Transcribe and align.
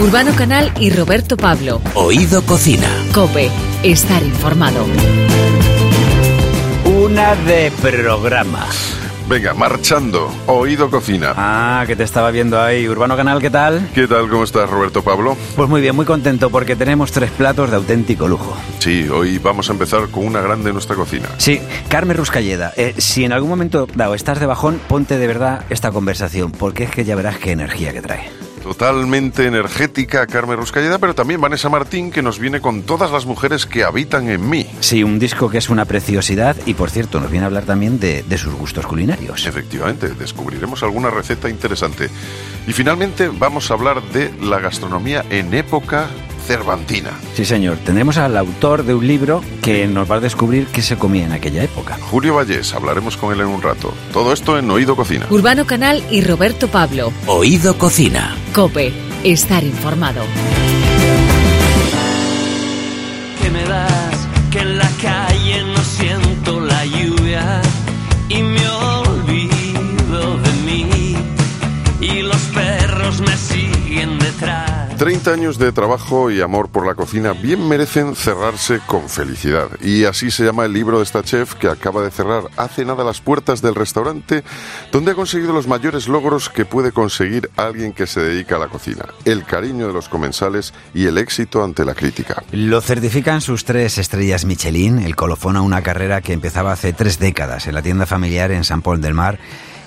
Urbano 0.00 0.32
Canal 0.36 0.72
y 0.78 0.90
Roberto 0.90 1.36
Pablo. 1.36 1.80
Oído 1.94 2.42
Cocina. 2.42 2.86
Cope, 3.12 3.50
estar 3.82 4.22
informado. 4.22 4.86
Una 6.84 7.34
de 7.34 7.72
programa. 7.82 8.66
Venga, 9.28 9.54
marchando. 9.54 10.32
Oído 10.46 10.88
Cocina. 10.88 11.34
Ah, 11.36 11.82
que 11.84 11.96
te 11.96 12.04
estaba 12.04 12.30
viendo 12.30 12.62
ahí. 12.62 12.88
Urbano 12.88 13.16
Canal, 13.16 13.40
¿qué 13.40 13.50
tal? 13.50 13.88
¿Qué 13.92 14.06
tal? 14.06 14.28
¿Cómo 14.28 14.44
estás, 14.44 14.70
Roberto 14.70 15.02
Pablo? 15.02 15.36
Pues 15.56 15.68
muy 15.68 15.80
bien, 15.80 15.96
muy 15.96 16.06
contento 16.06 16.48
porque 16.48 16.76
tenemos 16.76 17.10
tres 17.10 17.32
platos 17.32 17.68
de 17.68 17.76
auténtico 17.76 18.28
lujo. 18.28 18.56
Sí, 18.78 19.08
hoy 19.08 19.38
vamos 19.38 19.68
a 19.68 19.72
empezar 19.72 20.08
con 20.10 20.24
una 20.24 20.40
grande 20.40 20.70
en 20.70 20.74
nuestra 20.74 20.94
cocina. 20.94 21.28
Sí, 21.38 21.60
Carmen 21.88 22.16
Ruscalleda, 22.16 22.72
eh, 22.76 22.94
si 22.98 23.24
en 23.24 23.32
algún 23.32 23.50
momento 23.50 23.88
dado 23.96 24.14
estás 24.14 24.38
de 24.38 24.46
bajón, 24.46 24.80
ponte 24.86 25.18
de 25.18 25.26
verdad 25.26 25.64
esta 25.70 25.90
conversación, 25.90 26.52
porque 26.52 26.84
es 26.84 26.90
que 26.90 27.04
ya 27.04 27.16
verás 27.16 27.38
qué 27.38 27.50
energía 27.50 27.92
que 27.92 28.00
trae. 28.00 28.37
Totalmente 28.68 29.46
energética 29.46 30.26
Carmen 30.26 30.58
Ruscalleda, 30.58 30.98
pero 30.98 31.14
también 31.14 31.40
Vanessa 31.40 31.70
Martín, 31.70 32.10
que 32.10 32.20
nos 32.20 32.38
viene 32.38 32.60
con 32.60 32.82
todas 32.82 33.10
las 33.10 33.24
mujeres 33.24 33.64
que 33.64 33.82
habitan 33.82 34.28
en 34.28 34.46
mí. 34.46 34.66
Sí, 34.80 35.02
un 35.02 35.18
disco 35.18 35.48
que 35.48 35.56
es 35.56 35.70
una 35.70 35.86
preciosidad 35.86 36.54
y, 36.66 36.74
por 36.74 36.90
cierto, 36.90 37.18
nos 37.18 37.30
viene 37.30 37.44
a 37.44 37.46
hablar 37.46 37.64
también 37.64 37.98
de, 37.98 38.22
de 38.24 38.36
sus 38.36 38.52
gustos 38.52 38.86
culinarios. 38.86 39.46
Efectivamente, 39.46 40.10
descubriremos 40.10 40.82
alguna 40.82 41.08
receta 41.08 41.48
interesante. 41.48 42.10
Y 42.66 42.74
finalmente 42.74 43.28
vamos 43.28 43.70
a 43.70 43.74
hablar 43.74 44.02
de 44.12 44.34
la 44.38 44.60
gastronomía 44.60 45.24
en 45.30 45.54
época 45.54 46.10
cervantina. 46.48 47.10
Sí, 47.34 47.44
señor. 47.44 47.76
Tendremos 47.84 48.16
al 48.16 48.36
autor 48.36 48.84
de 48.84 48.94
un 48.94 49.06
libro 49.06 49.42
que 49.62 49.86
nos 49.86 50.10
va 50.10 50.16
a 50.16 50.20
descubrir 50.20 50.66
qué 50.68 50.80
se 50.80 50.96
comía 50.96 51.26
en 51.26 51.32
aquella 51.32 51.62
época. 51.62 51.98
Julio 52.10 52.34
Vallés, 52.34 52.72
hablaremos 52.72 53.18
con 53.18 53.34
él 53.34 53.40
en 53.42 53.48
un 53.48 53.60
rato. 53.60 53.92
Todo 54.14 54.32
esto 54.32 54.58
en 54.58 54.70
Oído 54.70 54.96
Cocina. 54.96 55.26
Urbano 55.28 55.66
Canal 55.66 56.02
y 56.10 56.22
Roberto 56.22 56.68
Pablo. 56.68 57.12
Oído 57.26 57.76
Cocina. 57.76 58.34
Cope, 58.54 58.92
estar 59.24 59.62
informado. 59.62 60.22
30 75.18 75.32
años 75.32 75.58
de 75.58 75.72
trabajo 75.72 76.30
y 76.30 76.40
amor 76.40 76.68
por 76.68 76.86
la 76.86 76.94
cocina 76.94 77.32
bien 77.32 77.66
merecen 77.66 78.14
cerrarse 78.14 78.78
con 78.86 79.08
felicidad. 79.08 79.68
Y 79.80 80.04
así 80.04 80.30
se 80.30 80.44
llama 80.44 80.64
el 80.64 80.72
libro 80.72 80.98
de 80.98 81.02
esta 81.02 81.24
chef 81.24 81.54
que 81.54 81.66
acaba 81.66 82.02
de 82.02 82.12
cerrar 82.12 82.44
hace 82.56 82.84
nada 82.84 83.02
las 83.02 83.20
puertas 83.20 83.60
del 83.60 83.74
restaurante 83.74 84.44
donde 84.92 85.10
ha 85.10 85.14
conseguido 85.16 85.52
los 85.52 85.66
mayores 85.66 86.06
logros 86.06 86.48
que 86.48 86.64
puede 86.64 86.92
conseguir 86.92 87.50
alguien 87.56 87.94
que 87.94 88.06
se 88.06 88.20
dedica 88.20 88.56
a 88.56 88.58
la 88.60 88.68
cocina. 88.68 89.06
El 89.24 89.44
cariño 89.44 89.88
de 89.88 89.92
los 89.92 90.08
comensales 90.08 90.72
y 90.94 91.06
el 91.06 91.18
éxito 91.18 91.64
ante 91.64 91.84
la 91.84 91.94
crítica. 91.94 92.44
Lo 92.52 92.80
certifican 92.80 93.40
sus 93.40 93.64
tres 93.64 93.98
estrellas 93.98 94.44
Michelin, 94.44 95.00
el 95.00 95.16
colofón 95.16 95.56
a 95.56 95.62
una 95.62 95.82
carrera 95.82 96.20
que 96.20 96.32
empezaba 96.32 96.70
hace 96.70 96.92
tres 96.92 97.18
décadas 97.18 97.66
en 97.66 97.74
la 97.74 97.82
tienda 97.82 98.06
familiar 98.06 98.52
en 98.52 98.62
San 98.62 98.82
Paul 98.82 99.00
del 99.00 99.14
Mar 99.14 99.40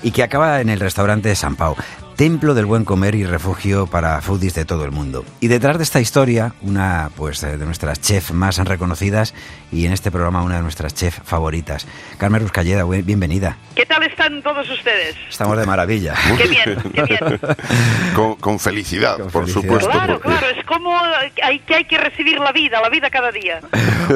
y 0.03 0.11
que 0.11 0.23
acaba 0.23 0.59
en 0.59 0.67
el 0.67 0.81
restaurante 0.81 1.29
de 1.29 1.35
San 1.35 1.55
Pau, 1.55 1.77
templo 2.21 2.53
del 2.53 2.67
buen 2.67 2.85
comer 2.85 3.15
y 3.15 3.25
refugio 3.25 3.87
para 3.87 4.21
foodies 4.21 4.53
de 4.53 4.63
todo 4.63 4.85
el 4.85 4.91
mundo. 4.91 5.25
Y 5.39 5.47
detrás 5.47 5.77
de 5.79 5.83
esta 5.83 5.99
historia, 5.99 6.53
una 6.61 7.09
pues 7.15 7.41
de 7.41 7.57
nuestras 7.57 7.99
chefs 7.99 8.31
más 8.31 8.59
reconocidas 8.59 9.33
y 9.71 9.87
en 9.87 9.91
este 9.91 10.11
programa 10.11 10.43
una 10.43 10.57
de 10.57 10.61
nuestras 10.61 10.93
chefs 10.93 11.19
favoritas, 11.25 11.87
Carmen 12.19 12.41
Ruscalleda, 12.43 12.83
bienvenida. 12.83 13.57
¿Qué 13.73 13.87
tal 13.87 14.03
están 14.03 14.43
todos 14.43 14.69
ustedes? 14.69 15.15
Estamos 15.31 15.57
de 15.57 15.65
maravilla. 15.65 16.13
Qué 16.37 16.47
bien, 16.47 16.77
qué 16.93 17.01
bien. 17.09 17.39
Con, 18.13 18.35
con 18.35 18.59
felicidad, 18.59 19.17
Con 19.17 19.31
por 19.31 19.47
felicidad. 19.49 19.63
supuesto. 19.63 19.89
Claro, 19.89 20.19
porque- 20.21 20.37
claro, 20.37 20.59
es 20.59 20.65
como 20.67 20.95
hay, 21.43 21.57
que 21.61 21.73
hay 21.73 21.85
que 21.85 21.97
recibir 21.97 22.37
la 22.37 22.51
vida, 22.51 22.79
la 22.81 22.89
vida 22.89 23.09
cada 23.09 23.31
día. 23.31 23.61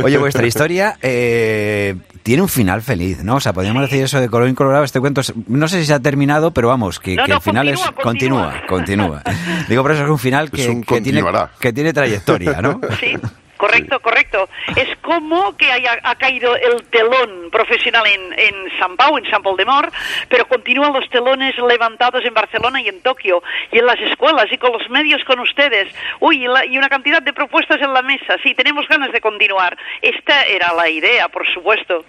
Oye, 0.04 0.20
vuestra 0.20 0.46
historia 0.46 0.96
eh, 1.02 1.96
tiene 2.26 2.42
un 2.42 2.50
final 2.50 2.82
feliz, 2.82 3.24
¿no? 3.24 3.36
O 3.36 3.40
sea, 3.40 3.54
podríamos 3.54 3.84
decir 3.84 4.04
eso 4.04 4.20
de 4.20 4.28
Colorín 4.30 4.56
Colorado. 4.56 4.84
Este 4.84 5.00
cuento, 5.00 5.22
no 5.48 5.68
sé 5.68 5.82
si 5.82 5.86
se 5.86 5.94
ha 5.94 6.00
terminado, 6.00 6.50
pero 6.50 6.70
vamos, 6.70 7.00
que, 7.00 7.16
No, 7.16 7.24
que 7.24 7.30
no, 7.30 7.36
el 7.38 7.42
final 7.44 7.68
continúa, 7.68 7.86
es 7.86 8.04
continúa, 8.04 8.62
continúa. 8.68 9.22
continúa. 9.22 9.66
Digo, 9.70 9.84
por 9.84 9.92
eso 9.92 10.06
es 10.06 10.10
un 10.10 10.18
final 10.18 10.50
que, 10.50 10.64
Es 10.64 10.70
un 10.70 10.82
que 10.82 11.02
tiene, 11.02 11.24
que 11.60 11.72
tiene 11.72 11.94
trayectoria, 11.94 12.64
¿no? 12.64 12.82
Sí, 13.00 13.14
correcto, 13.58 14.00
correcto. 14.00 14.50
Es 14.76 14.90
como 15.02 15.56
que 15.58 15.72
haya, 15.72 16.00
ha 16.04 16.16
caído 16.16 16.56
el 16.56 16.84
telón 16.86 17.50
profesional 17.52 18.04
en, 18.08 18.34
en 18.40 18.56
San 18.80 18.96
Pau, 18.98 19.18
en 19.18 19.26
San 19.30 19.42
Paul 19.44 19.58
de 19.58 19.66
Mar, 19.66 19.92
pero 20.30 20.48
continúan 20.48 20.94
los 20.94 21.10
telones 21.10 21.56
levantados 21.58 22.24
en 22.26 22.34
Barcelona 22.34 22.82
y 22.82 22.88
en 22.90 23.02
Tokio, 23.02 23.42
y 23.72 23.80
en 23.80 23.86
las 23.86 24.00
escuelas, 24.00 24.46
y 24.52 24.58
con 24.58 24.72
los 24.72 24.90
medios 24.90 25.24
con 25.26 25.40
ustedes. 25.40 25.94
Uy, 26.20 26.44
y, 26.44 26.48
la- 26.48 26.66
y 26.66 26.78
una 26.78 26.90
cantidad 26.90 27.22
de 27.22 27.34
propuestas 27.34 27.82
en 27.82 27.94
la 27.94 28.02
mesa. 28.02 28.36
Sí, 28.44 28.54
tenemos 28.56 28.88
ganas 28.88 29.12
de 29.12 29.22
continuar. 29.22 29.78
Esta 30.02 30.44
era 30.44 30.74
la 30.74 30.90
idea, 30.90 31.30
por 31.30 31.46
supuesto. 31.54 32.06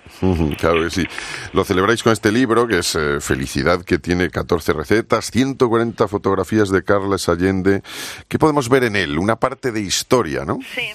Claro 0.59 0.83
que 0.83 0.91
sí. 0.91 1.06
Lo 1.53 1.65
celebráis 1.65 2.03
con 2.03 2.12
este 2.12 2.33
libro, 2.33 2.67
que 2.67 2.79
es 2.79 2.95
eh, 2.95 3.21
Felicidad, 3.21 3.85
que 3.85 3.99
tiene 3.99 4.31
14 4.31 4.73
recetas, 4.73 5.31
140 5.31 6.09
fotografías 6.09 6.71
de 6.71 6.83
Carles 6.85 7.29
Allende. 7.29 7.83
¿Qué 8.29 8.39
podemos 8.39 8.69
ver 8.69 8.85
en 8.85 8.97
él? 8.97 9.19
Una 9.19 9.37
parte 9.37 9.73
de 9.73 9.81
historia, 9.81 10.45
¿no? 10.45 10.59
Sí, 10.75 10.89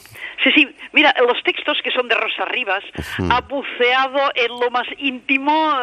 sí, 0.44 0.52
sí. 0.52 0.75
Mira, 0.94 1.13
los 1.25 1.41
textos 1.44 1.79
que 1.84 1.91
son 1.91 2.07
de 2.07 2.16
Rosa 2.16 2.46
Rivas 2.46 2.84
ha 3.29 3.41
buceado 3.41 4.31
en 4.35 4.59
lo 4.59 4.69
más 4.72 4.88
íntimo, 4.97 5.74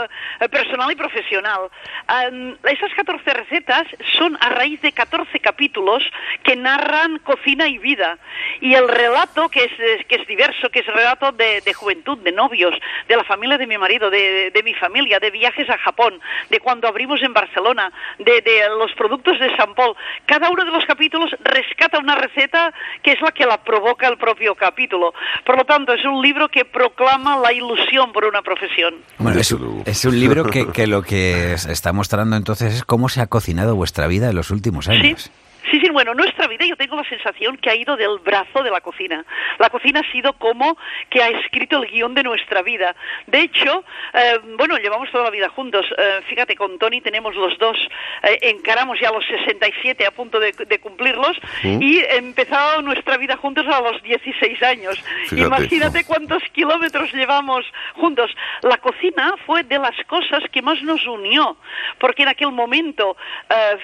eh, 0.40 0.48
personal 0.48 0.90
y 0.92 0.96
profesional. 0.96 1.70
Am, 2.06 2.56
esas 2.64 2.92
14 2.94 3.34
recetas 3.34 3.86
son 4.18 4.36
a 4.40 4.50
raíz 4.50 4.82
de 4.82 4.92
14 4.92 5.40
capítulos 5.40 6.02
que 6.42 6.56
narran 6.56 7.18
cocina 7.20 7.68
y 7.68 7.78
vida. 7.78 8.18
Y 8.60 8.74
el 8.74 8.88
relato, 8.88 9.48
que 9.48 9.64
es, 9.64 9.72
eh, 9.78 10.04
que 10.08 10.16
es 10.16 10.26
diverso, 10.26 10.68
que 10.70 10.80
es 10.80 10.86
relato 10.86 11.32
de, 11.32 11.62
de 11.62 11.72
juventud, 11.72 12.18
de 12.18 12.32
novios, 12.32 12.74
de 13.08 13.16
la 13.16 13.24
familia 13.24 13.56
de 13.56 13.66
mi 13.66 13.78
marido, 13.78 14.10
de, 14.10 14.50
de 14.50 14.62
mi 14.62 14.74
familia, 14.74 15.18
de 15.20 15.30
viajes 15.30 15.70
a 15.70 15.78
Japón, 15.78 16.20
de 16.50 16.60
cuando 16.60 16.86
abrimos 16.86 17.22
en 17.22 17.32
Barcelona, 17.32 17.90
de, 18.18 18.42
de 18.42 18.68
los 18.78 18.92
productos 18.92 19.38
de 19.38 19.56
San 19.56 19.74
Paul. 19.74 19.96
Cada 20.26 20.50
uno 20.50 20.64
de 20.64 20.70
los 20.70 20.84
capítulos 20.84 21.30
rescata 21.40 21.98
una 21.98 22.14
receta 22.14 22.74
que 23.02 23.12
es 23.12 23.20
la 23.22 23.32
que 23.32 23.46
la 23.46 23.62
provoca 23.62 24.06
el 24.08 24.18
propio 24.18 24.54
capítulo. 24.54 24.97
Por 25.44 25.56
lo 25.56 25.64
tanto, 25.64 25.92
es 25.92 26.04
un 26.04 26.20
libro 26.22 26.48
que 26.48 26.64
proclama 26.64 27.36
la 27.38 27.52
ilusión 27.52 28.12
por 28.12 28.24
una 28.24 28.42
profesión. 28.42 28.94
Bueno, 29.18 29.40
es, 29.40 30.04
un 30.04 30.18
libro 30.20 30.44
que, 30.44 30.68
que 30.68 30.86
lo 30.86 31.02
que 31.02 31.52
es- 31.54 31.66
está 31.66 31.92
mostrando 31.92 32.36
entonces 32.36 32.74
es 32.74 32.84
cómo 32.84 33.08
se 33.08 33.20
ha 33.20 33.26
cocinado 33.26 33.74
vuestra 33.76 34.06
vida 34.06 34.30
en 34.30 34.36
los 34.36 34.50
últimos 34.50 34.88
años. 34.88 35.22
Sí, 35.22 35.30
sí, 35.70 35.88
bueno, 35.90 36.14
nuestra 36.14 36.46
vida 36.46 36.64
yo 36.64 36.76
tengo 36.76 36.96
la 36.96 37.08
sensación 37.08 37.56
que 37.56 37.70
ha 37.70 37.74
ido 37.74 37.96
del 37.96 38.18
brazo 38.18 38.62
de 38.62 38.70
la 38.70 38.80
cocina. 38.80 39.24
La 39.58 39.70
cocina 39.70 40.00
ha 40.00 40.12
sido 40.12 40.32
como 40.34 40.76
que 41.10 41.22
ha 41.22 41.28
escrito 41.28 41.82
el 41.82 41.90
guion 41.90 42.14
de 42.14 42.22
nuestra 42.22 42.62
vida. 42.62 42.94
De 43.26 43.40
hecho, 43.40 43.84
eh, 44.14 44.38
bueno, 44.56 44.76
llevamos 44.78 45.10
toda 45.10 45.24
la 45.24 45.30
vida 45.30 45.48
juntos. 45.48 45.86
Eh, 45.96 46.20
fíjate, 46.28 46.56
con 46.56 46.78
Tony 46.78 47.00
tenemos 47.00 47.34
los 47.34 47.58
dos, 47.58 47.76
eh, 48.22 48.38
encaramos 48.42 48.98
ya 49.00 49.10
los 49.10 49.24
67 49.26 50.06
a 50.06 50.10
punto 50.10 50.40
de, 50.40 50.52
de 50.52 50.80
cumplirlos 50.80 51.36
y 51.62 52.00
empezado 52.10 52.82
nuestra 52.82 53.16
vida 53.16 53.36
juntos 53.36 53.66
a 53.66 53.80
los 53.80 54.02
16 54.02 54.62
años. 54.62 55.02
Fíjate. 55.28 55.40
Imagínate 55.40 56.04
cuántos 56.04 56.42
kilómetros 56.52 57.12
llevamos 57.12 57.64
juntos. 57.94 58.30
La 58.62 58.78
cocina 58.78 59.34
fue 59.46 59.62
de 59.64 59.78
las 59.78 59.96
cosas 60.06 60.42
que 60.52 60.62
más 60.62 60.82
nos 60.82 61.06
unió, 61.06 61.56
porque 61.98 62.22
en 62.22 62.28
aquel 62.28 62.52
momento, 62.52 63.16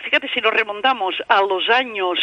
fíjate 0.05 0.29
si 0.33 0.41
nos 0.41 0.53
remontamos 0.53 1.15
a 1.29 1.43
los 1.43 1.69
años 1.75 2.19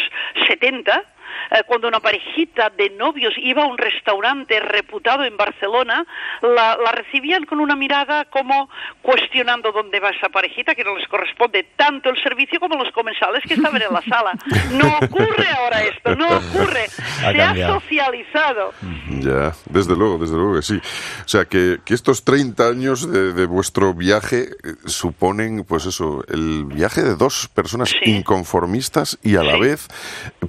70, 0.48 1.04
eh, 1.52 1.62
cuando 1.66 1.88
una 1.88 2.00
parejita 2.00 2.70
de 2.70 2.90
novios 2.92 3.34
iba 3.38 3.64
a 3.64 3.68
un 3.68 3.78
restaurante 3.78 4.60
reputado 4.60 5.24
en 5.24 5.38
Barcelona, 5.38 6.06
la, 6.42 6.78
la 6.78 6.92
recibían 6.92 7.46
con 7.46 7.60
una 7.60 7.76
mirada 7.76 8.26
como 8.26 8.70
cuestionando 9.02 9.72
dónde 9.72 10.00
va 10.00 10.10
esa 10.10 10.30
parejita, 10.30 10.76
que 10.76 10.84
no 10.84 10.96
les 10.96 11.08
corresponde 11.08 11.68
tanto 11.76 12.10
el 12.10 12.22
servicio 12.24 12.60
como 12.60 12.76
los 12.82 12.92
comensales 12.94 13.44
que 13.48 13.54
estaban 13.56 13.82
en 13.82 13.94
la 13.94 14.02
sala. 14.04 14.32
No 14.72 14.98
ocurre 15.06 15.48
ahora 15.58 15.84
esto, 15.84 16.16
no 16.16 16.28
ocurre. 16.28 16.86
Ha 17.26 17.32
Se 17.32 17.42
ha 17.64 17.68
socializado. 17.80 18.74
Ya, 19.20 19.54
desde 19.70 19.96
luego, 19.96 20.18
desde 20.18 20.36
luego 20.36 20.56
que 20.56 20.62
sí. 20.62 20.76
O 20.78 21.28
sea, 21.28 21.46
que, 21.46 21.78
que 21.86 21.94
estos 21.94 22.24
30 22.24 22.68
años 22.68 23.12
de, 23.12 23.34
de 23.34 23.46
vuestro 23.46 23.94
viaje 23.94 24.44
eh, 24.64 24.74
suponen, 24.86 25.64
pues 25.64 25.86
eso, 25.86 26.24
el 26.30 26.66
viaje 26.66 27.02
de 27.04 27.16
dos 27.16 27.48
personas 27.54 27.90
Sí. 27.90 27.98
inconformistas 28.12 29.18
y 29.24 29.36
a 29.36 29.44
la 29.44 29.58
vez 29.58 29.88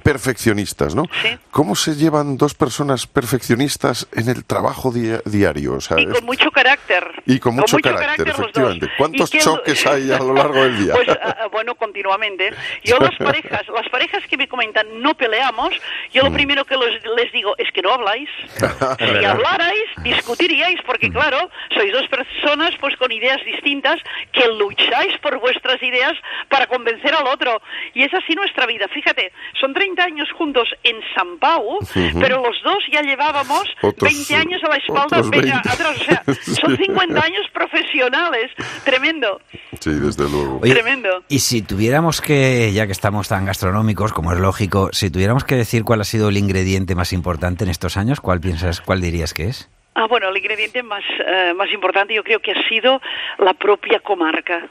perfeccionistas. 0.03 0.72
Perfeccionistas, 0.73 0.95
¿no? 0.95 1.03
Sí. 1.21 1.37
¿Cómo 1.51 1.75
se 1.75 1.95
llevan 1.95 2.37
dos 2.37 2.53
personas 2.53 3.07
perfeccionistas 3.07 4.07
en 4.13 4.29
el 4.29 4.45
trabajo 4.45 4.91
dia- 4.91 5.21
diario? 5.25 5.75
O 5.75 5.81
sea, 5.81 5.99
Y 5.99 6.05
con 6.07 6.25
mucho 6.25 6.51
carácter. 6.51 7.03
Y 7.25 7.39
con 7.39 7.55
mucho 7.55 7.77
carácter, 7.77 8.27
efectivamente. 8.29 8.89
¿Cuántos 8.97 9.29
choques 9.31 9.85
hay 9.87 10.11
a 10.11 10.17
lo 10.19 10.33
largo 10.33 10.63
del 10.63 10.77
día? 10.77 10.93
Pues, 10.93 11.09
ah, 11.09 11.37
ah, 11.41 11.47
bueno, 11.51 11.75
continuamente. 11.75 12.53
Yo 12.83 12.97
las 12.99 13.15
parejas, 13.17 13.63
las 13.73 13.89
parejas 13.89 14.23
que 14.27 14.37
me 14.37 14.47
comentan 14.47 14.87
no 15.01 15.13
peleamos, 15.15 15.69
yo 16.13 16.23
lo 16.23 16.31
Mm. 16.31 16.33
primero 16.33 16.65
que 16.65 16.75
los- 16.75 17.03
les 17.15 17.31
digo 17.31 17.53
es 17.57 17.71
que 17.71 17.81
no 17.81 17.93
habláis. 17.93 18.29
si 18.99 19.25
hablarais, 19.25 19.83
discutiríais, 20.03 20.79
porque 20.85 21.09
Mm. 21.09 21.13
claro, 21.13 21.49
sois 21.73 21.91
dos 21.91 22.07
personas 22.07 22.71
pues 22.79 22.95
con 22.97 23.11
ideas 23.11 23.39
distintas 23.45 23.99
que 24.31 24.47
lucháis 24.47 25.17
por 25.19 25.39
vuestras 25.39 25.81
ideas 25.83 26.13
para 26.49 26.67
convencer 26.67 27.13
al 27.13 27.27
otro. 27.27 27.61
Y 27.93 28.03
es 28.03 28.13
así 28.13 28.33
nuestra 28.35 28.65
vida. 28.65 28.87
Fíjate, 28.93 29.31
son 29.59 29.73
30 29.73 30.03
años 30.03 30.29
juntos 30.33 30.62
en 30.83 30.95
San 31.15 31.37
Pau, 31.39 31.79
pero 32.19 32.41
los 32.41 32.55
dos 32.63 32.77
ya 32.91 33.01
llevábamos 33.01 33.63
Otros, 33.81 34.11
20 34.13 34.35
años 34.35 34.61
a 34.63 34.69
la 34.69 34.75
espalda 34.77 35.03
otros 35.17 35.29
venga, 35.29 35.61
20. 35.63 35.69
atrás. 35.69 35.97
O 35.99 36.03
sea, 36.03 36.23
son 36.61 36.77
Sí. 36.77 36.83
50 36.85 37.19
años 37.23 37.45
profesionales. 37.53 38.51
Tremendo. 38.83 39.41
Sí, 39.79 39.91
desde 39.91 40.29
luego. 40.29 40.59
Oye, 40.61 40.73
Tremendo. 40.73 41.23
Y 41.29 41.39
si 41.39 41.61
tuviéramos 41.61 42.21
que, 42.21 42.71
ya 42.73 42.85
que 42.85 42.91
estamos 42.91 43.27
tan 43.27 43.45
gastronómicos, 43.45 44.13
como 44.13 44.31
es 44.33 44.39
lógico, 44.39 44.89
si 44.91 45.09
tuviéramos 45.09 45.43
que 45.43 45.55
decir 45.55 45.83
cuál 45.83 46.01
ha 46.01 46.05
sido 46.05 46.29
el 46.29 46.37
ingrediente 46.37 46.95
más 46.95 47.13
importante 47.13 47.63
en 47.63 47.69
estos 47.69 47.97
años, 47.97 48.21
¿cuál 48.21 48.39
piensas, 48.39 48.81
cuál 48.81 49.01
dirías 49.01 49.33
que 49.33 49.45
es? 49.47 49.69
Ah, 49.95 50.07
bueno, 50.09 50.29
el 50.29 50.37
ingrediente 50.37 50.81
más, 50.81 51.03
eh, 51.25 51.53
más 51.55 51.71
importante 51.71 52.15
yo 52.15 52.23
creo 52.23 52.39
que 52.39 52.51
ha 52.51 52.67
sido 52.67 52.99
la 53.37 53.53
propia 53.53 53.99
comarca. 53.99 54.67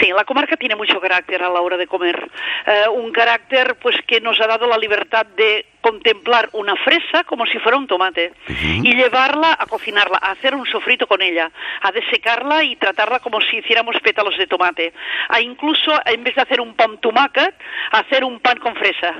Sí, 0.00 0.10
la 0.14 0.24
comarca 0.24 0.56
tiene 0.56 0.76
mucho 0.76 1.00
carácter 1.00 1.42
a 1.42 1.48
la 1.48 1.60
hora 1.60 1.76
de 1.76 1.86
comer. 1.86 2.30
Eh, 2.66 2.88
un 2.92 3.12
carácter 3.12 3.76
pues 3.80 3.96
que 4.06 4.20
nos 4.20 4.40
ha 4.40 4.46
dado 4.46 4.66
la 4.66 4.78
libertad 4.78 5.26
de 5.36 5.66
contemplar 5.80 6.48
una 6.52 6.76
fresa 6.76 7.24
como 7.24 7.46
si 7.46 7.58
fuera 7.58 7.78
un 7.78 7.86
tomate 7.86 8.32
y 8.84 8.94
llevarla 8.94 9.56
a 9.58 9.66
cocinarla, 9.66 10.18
a 10.20 10.32
hacer 10.32 10.54
un 10.54 10.66
sofrito 10.66 11.06
con 11.06 11.22
ella, 11.22 11.50
a 11.82 11.90
desecarla 11.92 12.64
y 12.64 12.76
tratarla 12.76 13.20
como 13.20 13.40
si 13.40 13.58
hiciéramos 13.58 13.96
pétalos 14.00 14.36
de 14.36 14.46
tomate, 14.46 14.92
a 15.28 15.40
incluso 15.40 15.92
en 16.06 16.22
vez 16.24 16.34
de 16.34 16.42
hacer 16.42 16.60
un 16.60 16.74
pan 16.74 16.98
tumaca, 16.98 17.52
hacer 17.92 18.24
un 18.24 18.40
pan 18.40 18.58
con 18.58 18.74
fresa. 18.76 19.14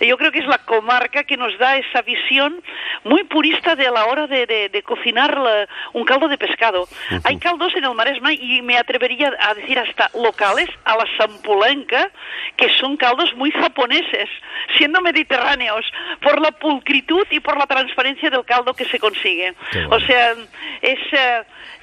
Yo 0.00 0.16
creo 0.18 0.32
que 0.32 0.40
es 0.40 0.46
la 0.46 0.58
comarca 0.58 1.24
que 1.24 1.36
nos 1.36 1.56
da 1.58 1.76
esa 1.76 2.02
visión 2.02 2.62
muy 3.04 3.24
purista 3.24 3.76
de 3.76 3.90
la 3.90 4.06
hora 4.06 4.26
de, 4.26 4.46
de- 4.46 4.68
de 4.68 4.82
cocinar 4.82 5.36
la- 5.38 5.68
un 5.92 6.04
caldo 6.04 6.28
de 6.28 6.38
pescado. 6.38 6.86
Hay 7.24 7.38
caldos 7.38 7.74
en 7.76 7.84
el 7.84 7.94
Maresma 7.94 8.32
y 8.32 8.62
me 8.62 8.76
atrevería 8.76 9.32
a 9.40 9.54
decir 9.54 9.78
hasta 9.78 10.10
locales, 10.14 10.68
a 10.84 10.96
la 10.96 11.06
sampulenca, 11.16 12.10
que 12.56 12.68
son 12.78 12.96
caldos 12.96 13.32
muy 13.36 13.50
japoneses, 13.50 14.28
siendo 14.76 15.00
mediterráneos, 15.00 15.84
por 16.20 16.40
la 16.40 16.52
pulcritud 16.52 17.26
y 17.30 17.40
por 17.40 17.56
la 17.56 17.66
transparencia 17.66 18.30
del 18.30 18.44
caldo 18.44 18.74
que 18.74 18.84
se 18.84 18.98
consigue. 18.98 19.54
Bueno. 19.72 19.96
O 19.96 20.00
sea, 20.00 20.34
es... 20.82 20.98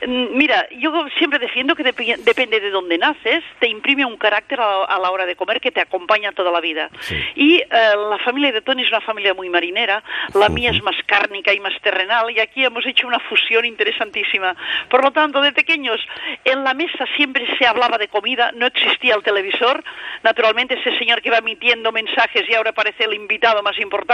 mm, 0.08 0.38
mira, 0.38 0.68
yo 0.72 1.08
siempre 1.18 1.40
defiendo 1.40 1.76
que 1.76 1.84
depi- 1.84 2.18
depende 2.18 2.60
de 2.60 2.70
dónde 2.70 2.98
naces, 2.98 3.44
te 3.60 3.68
imprime 3.68 4.06
un 4.06 4.18
carácter 4.18 4.60
a, 4.62 4.86
a 4.86 5.00
la 5.00 5.12
hora 5.12 5.26
de 5.26 5.36
comer 5.36 5.60
que 5.60 5.72
te 5.72 5.82
acompaña 5.82 6.32
toda 6.32 6.52
la 6.52 6.62
vida. 6.62 6.90
Sí. 7.02 7.16
Y 7.36 7.56
eh, 7.58 7.66
la 7.72 8.18
familia 8.24 8.52
de 8.52 8.62
Tony 8.62 8.84
es 8.84 8.90
una 8.90 9.02
familia 9.02 9.34
muy 9.34 9.50
marinera, 9.50 10.04
la 10.34 10.50
mía 10.50 10.72
es 10.72 10.82
más 10.84 10.96
cárnica 11.06 11.54
y 11.54 11.60
más 11.60 11.74
terrenal, 11.82 12.30
y 12.32 12.40
aquí 12.40 12.64
hemos 12.64 12.86
hecho 12.86 13.08
una 13.08 13.20
fusión 13.20 13.66
interesantísima. 13.66 14.56
Por 14.90 15.04
lo 15.04 15.12
tanto, 15.12 15.42
de 15.42 15.52
pequeños, 15.52 16.00
en 16.44 16.64
la 16.64 16.74
mesa 16.74 17.06
siempre 17.16 17.46
se 17.58 17.66
hablaba 17.66 17.98
de 17.98 18.08
comida, 18.08 18.52
no 18.54 18.66
existía 18.66 19.16
el 19.16 19.24
televisor, 19.24 19.84
naturalmente 20.24 20.76
ese 20.80 20.98
señor 20.98 21.22
que 21.22 21.30
va 21.30 21.38
emitiendo 21.38 21.92
mensajes 21.92 22.44
y 22.50 22.54
ahora 22.54 22.72
parece 22.74 23.04
el 23.06 23.14
invitado 23.14 23.62
más 23.64 23.78
importante, 23.80 24.07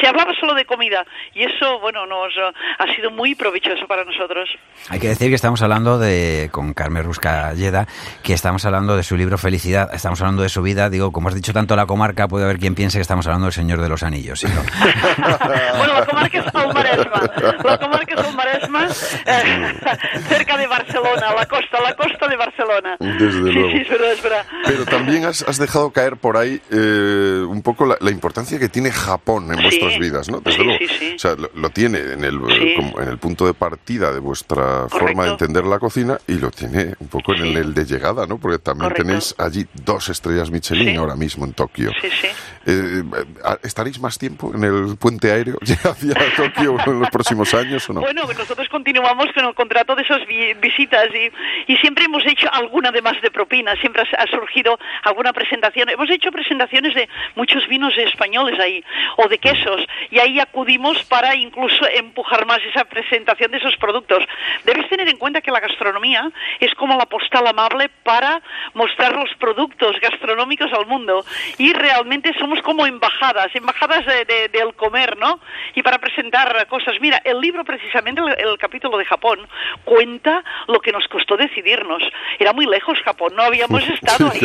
se 0.00 0.06
hablaba 0.06 0.32
solo 0.38 0.54
de 0.54 0.64
comida, 0.64 1.04
y 1.34 1.44
eso, 1.44 1.80
bueno, 1.80 2.06
nos 2.06 2.32
eh, 2.36 2.52
ha 2.78 2.94
sido 2.94 3.10
muy 3.10 3.34
provechoso 3.34 3.86
para 3.86 4.04
nosotros. 4.04 4.48
Hay 4.88 5.00
que 5.00 5.08
decir 5.08 5.28
que 5.28 5.34
estamos 5.34 5.60
hablando 5.62 5.98
de, 5.98 6.48
con 6.52 6.74
Carmen 6.74 7.04
Rusca 7.04 7.52
Lleda, 7.54 7.86
que 8.22 8.32
estamos 8.32 8.64
hablando 8.64 8.96
de 8.96 9.02
su 9.02 9.16
libro 9.16 9.38
Felicidad, 9.38 9.90
estamos 9.92 10.20
hablando 10.20 10.42
de 10.42 10.48
su 10.48 10.62
vida, 10.62 10.90
digo, 10.90 11.12
como 11.12 11.28
has 11.28 11.34
dicho 11.34 11.52
tanto 11.52 11.76
la 11.76 11.86
comarca, 11.86 12.28
puede 12.28 12.44
haber 12.44 12.58
quien 12.58 12.74
piense 12.74 12.98
que 12.98 13.02
estamos 13.02 13.26
hablando 13.26 13.46
del 13.46 13.52
Señor 13.52 13.80
de 13.80 13.88
los 13.88 14.02
Anillos, 14.02 14.40
¿sí, 14.40 14.46
no? 14.46 14.62
bueno, 15.78 15.94
la 15.94 16.06
comarca 16.06 16.38
es 16.38 16.46
el 16.54 16.74
Maresma. 16.74 17.22
La 17.64 17.78
comarca 17.78 18.14
es 18.14 18.26
el 18.26 18.34
Maresma, 18.34 18.86
eh, 19.26 19.74
cerca 20.28 20.56
de 20.56 20.66
Barcelona, 20.66 21.34
la 21.34 21.46
costa, 21.46 21.80
la 21.82 21.94
costa 21.94 22.28
de 22.28 22.36
Barcelona. 22.36 22.96
Desde 22.98 23.32
sí, 23.32 23.52
luego. 23.52 23.70
sí, 23.70 23.78
es 23.78 23.88
verdad, 23.88 24.12
es 24.12 24.22
verdad. 24.22 24.46
Pero 24.64 24.84
también 24.84 25.24
has, 25.24 25.42
has 25.42 25.58
dejado 25.58 25.90
caer 25.90 26.16
por 26.16 26.36
ahí 26.36 26.60
eh, 26.70 27.44
un 27.46 27.62
poco 27.62 27.86
la, 27.86 27.96
la 28.00 28.10
importancia 28.10 28.58
que 28.58 28.68
tiene 28.68 28.90
Japón 29.08 29.48
en 29.50 29.56
Sí. 29.56 29.62
vuestras 29.62 29.98
vidas, 29.98 30.28
¿no? 30.30 30.40
Desde 30.40 30.58
Sí, 30.58 30.64
luego. 30.64 30.78
sí. 30.98 31.12
O 31.16 31.18
sea, 31.18 31.34
lo, 31.34 31.50
lo 31.54 31.70
tiene 31.70 31.98
en 31.98 32.24
el, 32.24 32.38
como 32.76 33.00
en 33.00 33.08
el 33.08 33.18
punto 33.18 33.46
de 33.46 33.54
partida 33.54 34.12
de 34.12 34.20
vuestra 34.20 34.88
forma 34.88 35.24
de 35.24 35.30
entender 35.30 35.64
la 35.64 35.78
cocina 35.78 36.18
y 36.26 36.34
lo 36.34 36.50
tiene 36.50 36.94
un 37.00 37.08
poco 37.08 37.34
en 37.34 37.42
el, 37.44 37.56
el 37.56 37.74
de 37.74 37.84
llegada, 37.84 38.26
¿no? 38.26 38.38
Porque 38.38 38.58
también 38.58 38.90
Correcto. 38.90 39.04
tenéis 39.06 39.34
allí 39.38 39.66
dos 39.84 40.08
estrellas 40.08 40.50
Michelin 40.50 40.96
ahora 40.98 41.16
mismo 41.16 41.44
en 41.44 41.52
Tokio. 41.52 41.90
Sí, 42.00 42.08
sí. 42.20 42.26
Eh, 42.66 43.02
eh, 43.02 43.56
¿Estaréis 43.62 43.98
más 44.00 44.18
tiempo 44.18 44.52
en 44.54 44.62
el 44.64 44.96
puente 44.98 45.32
aéreo 45.32 45.56
ya 45.62 45.74
hacia 45.90 46.14
Tokio 46.36 46.76
en 46.86 47.00
los 47.00 47.10
próximos 47.10 47.52
años 47.54 47.88
o 47.88 47.92
no? 47.94 48.00
Bueno, 48.00 48.22
nosotros 48.36 48.68
continuamos 48.68 49.26
con 49.34 49.44
el 49.46 49.54
contrato 49.54 49.94
de 49.96 50.02
esas 50.02 50.26
vi- 50.26 50.52
visitas 50.54 51.06
y, 51.14 51.72
y 51.72 51.76
siempre 51.78 52.04
hemos 52.04 52.24
hecho 52.26 52.46
alguna 52.52 52.90
de 52.90 53.00
más 53.02 53.20
de 53.22 53.30
propina, 53.30 53.74
siempre 53.80 54.02
ha, 54.02 54.22
ha 54.22 54.26
surgido 54.26 54.78
alguna 55.04 55.32
presentación. 55.32 55.88
Hemos 55.88 56.10
hecho 56.10 56.30
presentaciones 56.30 56.94
de 56.94 57.08
muchos 57.36 57.66
vinos 57.68 57.92
españoles 57.96 58.58
ahí 58.60 58.84
o 59.16 59.28
de 59.28 59.38
quesos 59.38 59.80
y 60.10 60.18
ahí 60.18 60.40
acudimos 60.40 61.02
para 61.04 61.34
incluso 61.34 61.86
empujar 61.94 62.46
más 62.46 62.58
esa 62.70 62.84
presentación 62.84 63.50
de 63.50 63.58
esos 63.58 63.76
productos. 63.76 64.24
Debes 64.64 64.88
tener 64.88 65.08
en 65.08 65.16
cuenta 65.18 65.40
que 65.40 65.50
la 65.50 65.60
gastronomía 65.60 66.30
es 66.60 66.74
como 66.74 66.96
la 66.96 67.06
postal 67.06 67.46
amable 67.46 67.88
para 68.04 68.40
mostrar 68.74 69.14
los 69.14 69.30
productos 69.38 69.96
gastronómicos 70.00 70.72
al 70.72 70.86
mundo 70.86 71.24
y 71.58 71.72
realmente 71.72 72.32
somos 72.38 72.60
como 72.62 72.86
embajadas, 72.86 73.48
embajadas 73.54 74.04
de- 74.06 74.24
de- 74.24 74.48
del 74.48 74.74
comer, 74.74 75.16
¿no? 75.18 75.40
Y 75.74 75.82
para 75.82 75.98
presentar 75.98 76.66
cosas. 76.68 76.94
Mira, 77.00 77.20
el 77.24 77.40
libro 77.40 77.64
precisamente, 77.64 78.20
el, 78.20 78.48
el 78.48 78.58
capítulo 78.58 78.98
de 78.98 79.04
Japón, 79.04 79.46
cuenta 79.84 80.42
lo 80.66 80.80
que 80.80 80.92
nos 80.92 81.06
costó 81.08 81.36
decidirnos. 81.36 82.02
Era 82.38 82.52
muy 82.52 82.66
lejos 82.66 82.98
Japón, 83.04 83.32
no 83.36 83.42
habíamos 83.42 83.82
estado 83.88 84.30
ahí. 84.30 84.40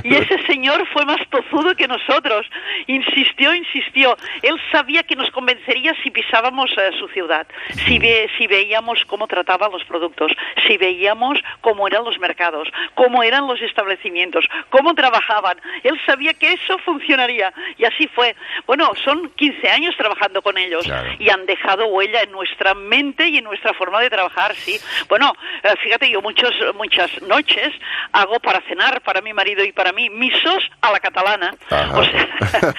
Y 0.04 0.14
ese 0.14 0.44
señor 0.46 0.86
fue 0.92 1.04
más 1.04 1.18
tozudo 1.30 1.74
que 1.74 1.88
nosotros. 1.88 2.46
Insistió, 2.86 3.54
insistió. 3.54 3.95
Él 4.42 4.60
sabía 4.70 5.02
que 5.04 5.16
nos 5.16 5.30
convencería 5.30 5.94
si 6.02 6.10
pisábamos 6.10 6.70
eh, 6.76 6.90
su 6.98 7.08
ciudad, 7.08 7.46
si, 7.86 7.98
ve- 7.98 8.28
si 8.36 8.46
veíamos 8.46 9.02
cómo 9.06 9.26
trataban 9.26 9.72
los 9.72 9.84
productos, 9.84 10.32
si 10.66 10.76
veíamos 10.76 11.38
cómo 11.62 11.86
eran 11.86 12.04
los 12.04 12.18
mercados, 12.18 12.68
cómo 12.94 13.22
eran 13.22 13.46
los 13.46 13.60
establecimientos, 13.62 14.46
cómo 14.70 14.94
trabajaban. 14.94 15.58
Él 15.82 15.98
sabía 16.04 16.34
que 16.34 16.52
eso 16.52 16.78
funcionaría. 16.78 17.52
Y 17.78 17.84
así 17.84 18.06
fue. 18.08 18.36
Bueno, 18.66 18.90
son 19.04 19.30
15 19.30 19.70
años 19.70 19.94
trabajando 19.96 20.42
con 20.42 20.58
ellos 20.58 20.84
Claro. 20.84 21.08
y 21.18 21.30
han 21.30 21.46
dejado 21.46 21.86
huella 21.86 22.20
en 22.22 22.32
nuestra 22.32 22.74
mente 22.74 23.28
y 23.28 23.38
en 23.38 23.44
nuestra 23.44 23.72
forma 23.74 24.00
de 24.00 24.10
trabajar, 24.10 24.54
sí. 24.56 24.78
Bueno, 25.08 25.32
eh, 25.62 25.74
fíjate, 25.82 26.10
yo 26.10 26.20
muchos, 26.20 26.52
muchas 26.74 27.10
noches 27.22 27.72
hago 28.12 28.38
para 28.40 28.60
cenar, 28.62 29.00
para 29.02 29.20
mi 29.22 29.32
marido 29.32 29.64
y 29.64 29.72
para 29.72 29.92
mí, 29.92 30.10
misos 30.10 30.68
a 30.82 30.92
la 30.92 31.00
catalana. 31.00 31.54
Ajá. 31.70 31.98
O 31.98 32.04
sea, 32.04 32.74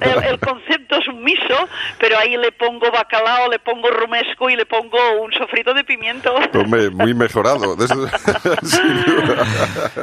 el, 0.00 0.24
el 0.24 0.38
concepto 0.62 0.96
es 0.96 1.08
un 1.08 1.22
miso, 1.22 1.68
pero 1.98 2.18
ahí 2.18 2.36
le 2.36 2.52
pongo 2.52 2.90
bacalao, 2.90 3.50
le 3.50 3.58
pongo 3.58 3.90
rumesco 3.90 4.50
y 4.50 4.56
le 4.56 4.66
pongo 4.66 4.98
un 5.22 5.32
sofrito 5.32 5.74
de 5.74 5.84
pimiento. 5.84 6.34
Hombre, 6.54 6.90
muy 6.90 7.14
mejorado. 7.14 7.76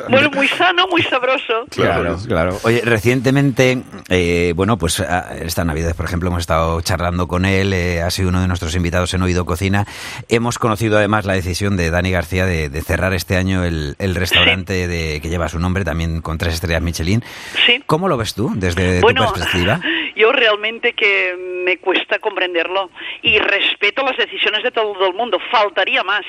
Bueno, 0.10 0.30
muy 0.32 0.48
sano, 0.48 0.88
muy 0.88 1.02
sabroso. 1.04 1.66
Claro. 1.70 2.18
Claro. 2.28 2.58
Oye, 2.64 2.82
recientemente, 2.84 3.84
eh, 4.10 4.54
bueno, 4.56 4.78
pues 4.78 5.00
ah, 5.00 5.34
esta 5.40 5.64
Navidad, 5.64 5.96
por 5.96 6.06
ejemplo, 6.06 6.30
hemos 6.30 6.42
estado 6.42 6.82
charlando 6.82 7.28
con 7.28 7.46
él, 7.46 7.74
eh, 7.74 8.02
ha 8.02 8.10
sido 8.10 8.30
uno 8.30 8.42
de 8.42 8.48
nuestros 8.48 8.76
invitados 8.76 9.14
en 9.14 9.22
Oído 9.22 9.46
Cocina. 9.46 9.86
Hemos 10.28 10.58
conocido 10.58 10.98
además 10.98 11.26
la 11.26 11.34
decisión 11.34 11.78
de 11.78 11.92
Dani 11.92 12.12
García 12.12 12.46
de, 12.46 12.70
de 12.70 12.82
cerrar 12.82 13.14
este 13.14 13.36
año 13.36 13.64
el, 13.64 13.96
el 14.00 14.16
restaurante 14.16 14.88
de, 14.88 15.20
que 15.22 15.30
lleva 15.30 15.48
su 15.50 15.60
nombre, 15.60 15.84
también 15.84 16.22
con 16.22 16.38
tres 16.38 16.56
estrellas 16.56 16.82
Michelin. 16.82 17.24
Sí. 17.66 17.84
¿Cómo 17.86 18.08
lo 18.08 18.18
ves 18.18 18.34
tú 18.34 18.52
desde 18.56 19.02
bueno, 19.02 19.28
tu 19.28 19.34
perspectiva? 19.34 19.80
yo 20.16 20.32
realmente 20.32 20.49
que 20.94 21.36
me 21.38 21.78
cuesta 21.78 22.20
comprenderlo 22.20 22.90
y 23.22 23.38
respeto 23.40 24.04
las 24.04 24.18
decisiones 24.18 24.64
de 24.64 24.72
todo 24.72 25.08
el 25.08 25.14
mundo, 25.14 25.40
faltaría 25.52 26.04
más. 26.04 26.26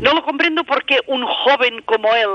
No 0.00 0.14
lo 0.14 0.22
comprendo 0.22 0.64
porque 0.64 1.00
un 1.06 1.24
joven 1.26 1.82
como 1.82 2.14
él, 2.14 2.28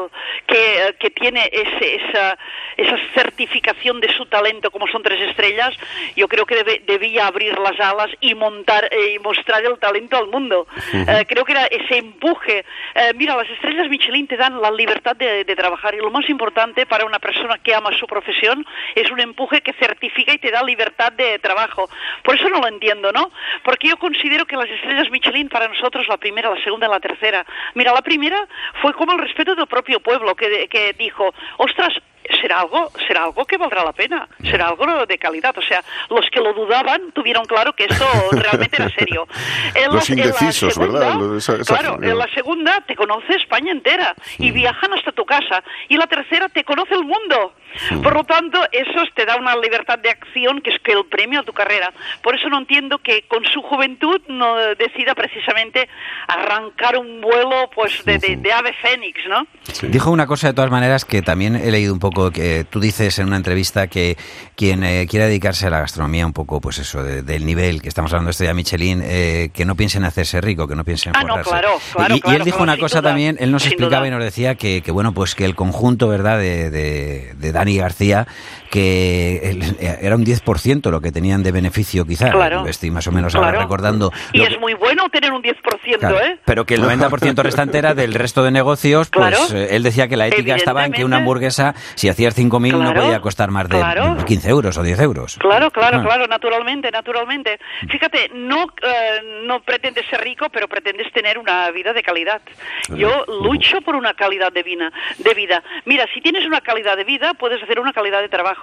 que, 0.47 0.87
eh, 0.87 0.95
que 0.99 1.09
tiene 1.09 1.49
ese, 1.51 1.95
esa, 1.95 2.37
esa 2.77 2.97
certificación 3.13 3.99
de 4.01 4.13
su 4.13 4.25
talento 4.25 4.71
como 4.71 4.87
son 4.87 5.01
tres 5.03 5.21
estrellas, 5.29 5.75
yo 6.15 6.27
creo 6.27 6.45
que 6.45 6.63
debe- 6.63 6.81
debía 6.85 7.27
abrir 7.27 7.57
las 7.57 7.79
alas 7.79 8.09
y 8.19 8.35
montar 8.35 8.87
eh, 8.91 9.15
y 9.15 9.19
mostrar 9.19 9.63
el 9.65 9.79
talento 9.79 10.17
al 10.17 10.27
mundo. 10.27 10.67
Eh, 10.93 11.25
creo 11.27 11.45
que 11.45 11.53
era 11.53 11.65
ese 11.65 11.97
empuje. 11.97 12.65
Eh, 12.95 13.13
mira, 13.15 13.35
las 13.35 13.49
estrellas 13.49 13.87
Michelin 13.89 14.27
te 14.27 14.37
dan 14.37 14.61
la 14.61 14.71
libertad 14.71 15.15
de, 15.15 15.43
de 15.43 15.55
trabajar 15.55 15.95
y 15.95 15.97
lo 15.99 16.11
más 16.11 16.29
importante 16.29 16.85
para 16.85 17.05
una 17.05 17.19
persona 17.19 17.57
que 17.63 17.73
ama 17.73 17.91
su 17.97 18.05
profesión 18.07 18.65
es 18.95 19.09
un 19.11 19.19
empuje 19.19 19.61
que 19.61 19.73
certifica 19.73 20.33
y 20.33 20.37
te 20.37 20.51
da 20.51 20.63
libertad 20.63 21.11
de 21.15 21.39
trabajo. 21.39 21.89
Por 22.23 22.35
eso 22.35 22.49
no 22.49 22.59
lo 22.59 22.67
entiendo, 22.67 23.11
¿no? 23.11 23.31
Porque 23.63 23.89
yo 23.89 23.97
considero 23.97 24.45
que 24.45 24.55
las 24.55 24.69
estrellas 24.69 25.09
Michelin 25.11 25.49
para 25.49 25.67
nosotros, 25.67 26.07
la 26.07 26.17
primera, 26.17 26.49
la 26.49 26.63
segunda 26.63 26.87
y 26.87 26.89
la 26.91 26.99
tercera, 26.99 27.45
mira, 27.75 27.93
la 27.93 28.01
primera 28.01 28.47
fue 28.81 28.93
como 28.93 29.13
el 29.13 29.19
respeto 29.19 29.55
del 29.55 29.67
propio 29.67 29.99
pueblo 29.99 30.35
que, 30.35 30.67
que 30.67 30.93
dijo, 30.93 31.33
ostras, 31.57 31.93
será 32.41 32.61
algo, 32.61 32.89
será 33.05 33.25
algo 33.25 33.43
que 33.45 33.57
valdrá 33.57 33.83
la 33.83 33.91
pena, 33.91 34.27
será 34.43 34.67
algo 34.69 35.05
de 35.05 35.17
calidad. 35.17 35.57
O 35.57 35.61
sea, 35.61 35.83
los 36.09 36.29
que 36.29 36.39
lo 36.39 36.53
dudaban 36.53 37.11
tuvieron 37.11 37.43
claro 37.45 37.73
que 37.73 37.83
esto 37.83 38.05
realmente 38.31 38.77
era 38.81 38.89
serio. 38.89 39.27
En 39.75 39.93
Los 39.93 40.09
en 40.09 40.19
indecisos, 40.19 40.73
segunda, 40.73 40.99
¿verdad? 41.17 41.35
Esa- 41.37 41.55
esa- 41.57 41.77
claro, 41.77 42.01
en 42.01 42.17
la 42.17 42.27
segunda 42.33 42.81
te 42.87 42.95
conoce 42.95 43.35
España 43.35 43.71
entera 43.73 44.15
y 44.39 44.51
viajan 44.51 44.93
hasta 44.93 45.11
tu 45.11 45.25
casa. 45.25 45.63
Y 45.89 45.97
la 45.97 46.07
tercera 46.07 46.47
te 46.49 46.63
conoce 46.63 46.93
el 46.95 47.03
mundo. 47.03 47.53
Por 48.01 48.13
lo 48.13 48.23
tanto, 48.23 48.59
eso 48.71 49.01
te 49.15 49.25
da 49.25 49.35
una 49.37 49.55
libertad 49.55 49.99
de 49.99 50.09
acción 50.09 50.61
que 50.61 50.71
es 50.71 50.79
que 50.81 50.91
el 50.93 51.05
premio 51.05 51.39
a 51.41 51.43
tu 51.43 51.53
carrera. 51.53 51.91
Por 52.21 52.35
eso 52.35 52.49
no 52.49 52.57
entiendo 52.59 52.97
que 52.99 53.23
con 53.27 53.43
su 53.45 53.61
juventud 53.61 54.21
no 54.27 54.55
decida 54.77 55.15
precisamente 55.15 55.87
arrancar 56.27 56.97
un 56.97 57.21
vuelo 57.21 57.69
pues 57.73 58.03
de, 58.05 58.17
de- 58.19 58.37
de 58.37 58.53
ave 58.53 58.73
fénix, 58.81 59.19
¿no? 59.27 59.45
Dijo 59.89 60.11
una 60.11 60.27
cosa 60.27 60.47
de 60.47 60.53
todas 60.53 60.71
maneras 60.71 61.05
que 61.05 61.21
también 61.21 61.55
he 61.55 61.71
leído 61.71 61.93
un 61.93 61.99
poco, 61.99 62.31
que 62.31 62.65
tú 62.69 62.79
dices 62.79 63.17
en 63.19 63.27
una 63.27 63.37
entrevista 63.37 63.87
que 63.87 64.17
quien 64.55 64.83
eh, 64.83 65.07
quiera 65.09 65.25
dedicarse 65.27 65.67
a 65.67 65.69
la 65.69 65.79
gastronomía 65.79 66.25
un 66.25 66.33
poco, 66.33 66.59
pues 66.61 66.79
eso, 66.79 67.03
de- 67.03 67.21
del 67.23 67.45
nivel 67.45 67.81
que 67.81 67.89
estamos 67.89 68.11
hablando 68.13 68.31
ya 68.31 68.53
Michelin, 68.53 69.01
eh, 69.03 69.49
que 69.53 69.63
no 69.65 69.75
piense 69.75 69.97
en 69.97 70.05
hacerse 70.05 70.41
rico, 70.41 70.67
que 70.67 70.75
no 70.75 70.83
piense 70.83 71.09
en 71.09 71.15
Ah, 71.15 71.23
no, 71.23 71.41
claro, 71.41 71.79
claro, 71.93 72.15
y, 72.15 72.21
él 72.35 72.43
dijo 72.43 72.57
claro, 72.57 72.63
una 72.73 72.77
cosa 72.77 72.99
duda, 72.99 73.09
también, 73.11 73.37
él 73.39 73.51
nos 73.51 73.65
explicaba 73.65 73.99
duda. 74.01 74.07
y 74.07 74.11
nos 74.11 74.23
decía 74.23 74.55
que, 74.55 74.81
que, 74.81 74.91
bueno, 74.91 75.13
pues 75.13 75.35
que 75.35 75.45
el 75.45 75.55
conjunto, 75.55 76.07
¿verdad?, 76.07 76.37
de, 76.39 76.69
de, 76.71 77.33
de 77.35 77.51
Dani 77.63 77.77
García, 77.77 78.27
que 78.73 79.37
el- 79.51 79.75
era 80.01 80.15
un 80.15 80.23
10% 80.25 80.89
lo 80.89 80.99
que 80.99 81.11
tenían 81.11 81.43
de 81.43 81.51
beneficio 81.51 82.05
quizá, 82.05 82.31
Claro. 82.31 82.65
estoy 82.65 82.89
más 82.89 83.05
o 83.05 83.11
menos 83.11 83.35
ahora 83.35 83.49
Claro. 83.49 83.61
recordando. 83.61 84.11
Y 84.31 84.41
es 84.41 84.59
muy 84.59 84.73
bueno 84.73 85.07
tener 85.09 85.31
un 85.31 85.43
10%, 85.43 85.99
Claro, 85.99 86.19
¿eh? 86.19 86.39
Pero 86.43 86.65
que 86.65 86.73
el 86.73 86.81
90% 86.81 87.43
restante 87.43 87.77
era 87.77 87.93
del 87.93 88.15
resto 88.15 88.43
de 88.43 88.49
negocios, 88.49 89.11
pues 89.11 89.27
Claro. 89.27 89.43
eh, 89.55 89.75
él 89.75 89.83
decía 89.83 90.07
que 90.07 90.17
la 90.17 90.25
ética 90.25 90.55
estaba 90.55 90.85
en 90.85 90.91
que 90.91 91.05
una 91.05 91.17
hamburguesa, 91.17 91.75
si 91.93 92.09
hacías 92.09 92.33
5.000, 92.33 92.81
no 92.81 92.93
podía 92.95 93.19
costar 93.19 93.51
más 93.51 93.69
de 93.69 93.77
claro. 93.77 94.17
15 94.25 94.49
euros 94.49 94.75
o 94.77 94.81
10 94.81 94.99
euros. 94.99 95.37
Claro, 95.39 95.69
claro, 95.69 95.99
Ah. 95.99 96.03
claro, 96.03 96.25
naturalmente, 96.27 96.89
naturalmente. 96.89 97.59
Fíjate, 97.91 98.31
no, 98.33 98.63
eh, 98.81 99.43
no 99.45 99.61
pretendes 99.61 100.05
ser 100.09 100.21
rico, 100.21 100.47
pero 100.51 100.67
pretendes 100.67 101.11
tener 101.13 101.37
una 101.37 101.69
vida 101.69 101.93
de 101.93 102.01
calidad. 102.01 102.41
Yo 102.89 103.23
lucho 103.43 103.81
por 103.81 103.95
una 103.95 104.15
calidad 104.15 104.51
de 104.51 104.63
vida, 104.63 104.91
de 105.19 105.33
vida. 105.35 105.61
Mira, 105.85 106.07
si 106.11 106.21
tienes 106.21 106.43
una 106.47 106.61
calidad 106.61 106.97
de 106.97 107.03
vida, 107.03 107.35
puedes 107.35 107.61
hacer 107.61 107.79
una 107.79 107.93
calidad 107.93 108.21
de 108.21 108.29
trabajo. 108.29 108.62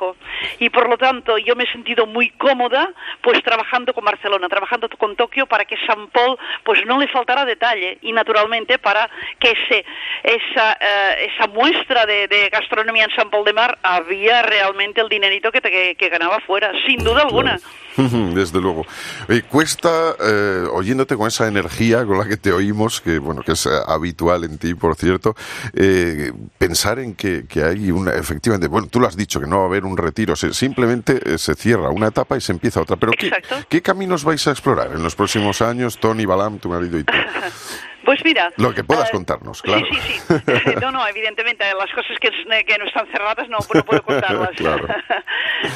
Y 0.58 0.70
por 0.70 0.88
lo 0.88 0.96
tanto, 0.98 1.38
yo 1.38 1.54
me 1.56 1.64
he 1.64 1.72
sentido 1.72 2.06
muy 2.06 2.30
cómoda, 2.30 2.90
pues 3.22 3.42
trabajando 3.42 3.92
con 3.92 4.04
Barcelona, 4.04 4.48
trabajando 4.48 4.88
con 4.98 5.16
Tokio, 5.16 5.46
para 5.46 5.64
que 5.64 5.76
San 5.86 6.08
Paul, 6.08 6.38
pues 6.64 6.80
no 6.86 6.98
le 6.98 7.08
faltara 7.08 7.44
detalle. 7.44 7.98
Y 8.02 8.12
naturalmente, 8.12 8.78
para 8.78 9.08
que 9.38 9.50
ese, 9.52 9.84
esa, 10.24 10.72
eh, 10.74 11.30
esa 11.34 11.46
muestra 11.48 12.06
de, 12.06 12.48
gastronomía 12.52 13.04
en 13.04 13.10
San 13.14 13.30
Paul 13.30 13.44
de 13.44 13.52
Mar 13.52 13.78
había 13.82 14.42
realmente 14.42 15.00
el 15.00 15.08
dinerito 15.08 15.50
que, 15.52 15.60
te- 15.60 15.70
que, 15.70 15.94
que 15.96 16.08
ganaba 16.08 16.40
fuera, 16.40 16.72
sin 16.86 17.02
duda 17.02 17.22
alguna. 17.22 17.58
Desde 17.96 18.60
luego. 18.60 18.86
Eh, 19.28 19.42
cuesta, 19.48 20.14
eh, 20.24 20.64
oyéndote 20.72 21.16
con 21.16 21.26
esa 21.28 21.48
energía 21.48 22.04
con 22.06 22.18
la 22.18 22.26
que 22.26 22.36
te 22.36 22.52
oímos, 22.52 23.00
que 23.00 23.18
bueno, 23.18 23.42
que 23.42 23.52
es 23.52 23.66
eh, 23.66 23.70
habitual 23.86 24.44
en 24.44 24.58
ti, 24.58 24.74
por 24.74 24.94
cierto, 24.94 25.34
eh, 25.74 26.32
pensar 26.58 26.98
en 26.98 27.14
que, 27.14 27.44
que 27.48 27.62
hay 27.64 27.90
una, 27.90 28.14
efectivamente, 28.14 28.68
bueno, 28.68 28.88
tú 28.90 29.00
lo 29.00 29.06
has 29.06 29.16
dicho, 29.16 29.40
que 29.40 29.46
no 29.46 29.58
va 29.58 29.62
a 29.64 29.66
haber 29.66 29.84
un 29.84 29.89
retiro, 29.96 30.36
se- 30.36 30.52
simplemente 30.54 31.20
eh, 31.34 31.38
se 31.38 31.54
cierra 31.54 31.90
una 31.90 32.08
etapa 32.08 32.36
y 32.36 32.40
se 32.40 32.52
empieza 32.52 32.80
otra. 32.80 32.96
Pero 32.96 33.12
¿qué. 33.18 33.30
¿qué 33.68 33.82
caminos 33.82 34.24
vais 34.24 34.46
a 34.46 34.50
explorar 34.50 34.90
en 34.94 35.02
los 35.02 35.14
próximos 35.14 35.62
años, 35.62 35.98
Tony, 35.98 36.24
Balam, 36.26 36.58
tu 36.58 36.68
marido 36.68 36.98
y 36.98 37.04
tú? 37.04 37.12
Pues 38.04 38.24
mira. 38.24 38.52
Lo 38.56 38.72
que 38.74 38.82
puedas 38.84 39.08
eh, 39.08 39.12
contarnos, 39.12 39.62
claro. 39.62 39.84
Sí, 39.90 39.96
sí, 40.00 40.20
sí. 40.36 40.74
No, 40.80 40.90
no, 40.90 41.06
evidentemente, 41.06 41.64
las 41.78 41.90
cosas 41.92 42.18
que, 42.18 42.30
que 42.64 42.78
no 42.78 42.84
están 42.86 43.06
cerradas 43.08 43.48
no, 43.48 43.58
no 43.74 43.84
puedo 43.84 44.02
contarlas. 44.02 44.50
Claro. 44.56 44.86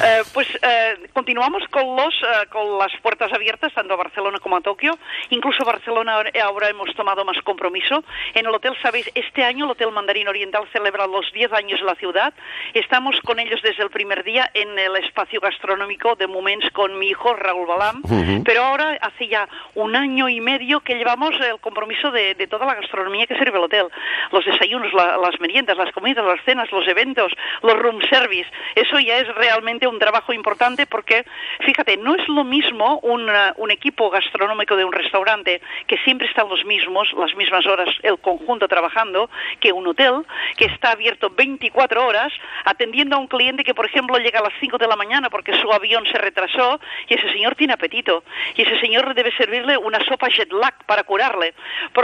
Eh, 0.03 0.23
pues 0.33 0.47
eh, 0.63 0.97
continuamos 1.13 1.61
con, 1.69 1.95
los, 1.95 2.13
eh, 2.15 2.47
con 2.49 2.79
las 2.79 2.91
puertas 3.03 3.31
abiertas, 3.31 3.71
tanto 3.71 3.93
a 3.93 3.97
Barcelona 3.97 4.39
como 4.39 4.57
a 4.57 4.61
Tokio. 4.61 4.97
Incluso 5.29 5.63
Barcelona 5.63 6.23
ahora- 6.43 6.69
hemos 6.69 6.93
tomado 6.95 7.23
más 7.23 7.37
compromiso. 7.43 8.03
En 8.33 8.47
el 8.47 8.53
hotel, 8.55 8.73
sabéis, 8.81 9.09
este 9.13 9.43
año 9.43 9.65
el 9.65 9.71
Hotel 9.71 9.91
Mandarín 9.91 10.27
Oriental 10.27 10.67
celebra 10.73 11.05
los 11.05 11.31
10 11.33 11.53
años 11.53 11.79
de 11.79 11.85
la 11.85 11.93
ciudad. 11.95 12.33
Estamos 12.73 13.15
con 13.21 13.39
ellos 13.39 13.61
desde 13.61 13.83
el 13.83 13.91
primer 13.91 14.23
día 14.23 14.49
en 14.55 14.77
el 14.79 14.95
espacio 14.97 15.39
gastronómico 15.39 16.15
de 16.15 16.25
Moments 16.27 16.71
con 16.71 16.97
mi 16.97 17.09
hijo 17.09 17.33
Raúl 17.35 17.67
Balam. 17.67 18.01
Pero 18.43 18.63
ahora 18.63 18.97
hace 19.01 19.27
ya 19.27 19.47
un 19.75 19.95
año 19.95 20.29
y 20.29 20.41
medio 20.41 20.79
que 20.79 20.95
llevamos 20.95 21.35
el 21.41 21.59
compromiso 21.59 22.09
de, 22.11 22.14
de 22.15 22.47
toda 22.47 22.65
la 22.65 22.75
gastronomía 22.75 23.27
que 23.27 23.35
sirve 23.37 23.57
el 23.57 23.63
hotel. 23.65 23.87
Los 24.31 24.45
desayunos, 24.45 24.93
la- 24.93 25.17
las 25.17 25.39
meriendas, 25.39 25.77
las 25.77 25.91
comidas, 25.91 26.25
las 26.25 26.43
cenas, 26.45 26.71
los 26.71 26.87
eventos, 26.87 27.31
los 27.61 27.77
room 27.77 28.01
service. 28.09 28.49
Eso 28.75 28.99
ya 28.99 29.17
es 29.17 29.27
realmente 29.35 29.87
un 29.87 29.99
trabajo 29.99 30.33
importante 30.33 30.85
porque, 30.87 31.25
fíjate, 31.65 31.97
no 31.97 32.15
es 32.15 32.27
lo 32.27 32.43
mismo 32.43 32.99
un, 33.03 33.29
un 33.57 33.71
equipo 33.71 34.09
gastronómico 34.09 34.75
de 34.75 34.85
un 34.85 34.93
restaurante 34.93 35.61
que 35.87 35.97
siempre 35.99 36.27
están 36.27 36.49
los 36.49 36.63
mismos, 36.65 37.11
las 37.13 37.35
mismas 37.35 37.65
horas, 37.65 37.89
el 38.03 38.17
conjunto 38.19 38.67
trabajando, 38.67 39.29
que 39.59 39.71
un 39.71 39.87
hotel 39.87 40.25
que 40.57 40.65
está 40.65 40.91
abierto 40.91 41.29
24 41.29 42.05
horas 42.05 42.31
atendiendo 42.63 43.15
a 43.15 43.19
un 43.19 43.27
cliente 43.27 43.63
que, 43.63 43.73
por 43.73 43.85
ejemplo, 43.85 44.17
llega 44.17 44.39
a 44.39 44.43
las 44.43 44.53
5 44.59 44.77
de 44.77 44.87
la 44.87 44.95
mañana 44.95 45.29
porque 45.29 45.53
su 45.59 45.71
avión 45.71 46.05
se 46.11 46.17
retrasó 46.17 46.79
y 47.07 47.13
ese 47.15 47.29
señor 47.31 47.55
tiene 47.55 47.73
apetito 47.73 48.23
y 48.55 48.61
ese 48.61 48.79
señor 48.79 49.13
debe 49.13 49.31
servirle 49.35 49.77
una 49.77 49.99
sopa 50.05 50.29
jet 50.29 50.51
lag 50.51 50.73
para 50.85 51.03
curarle. 51.03 51.53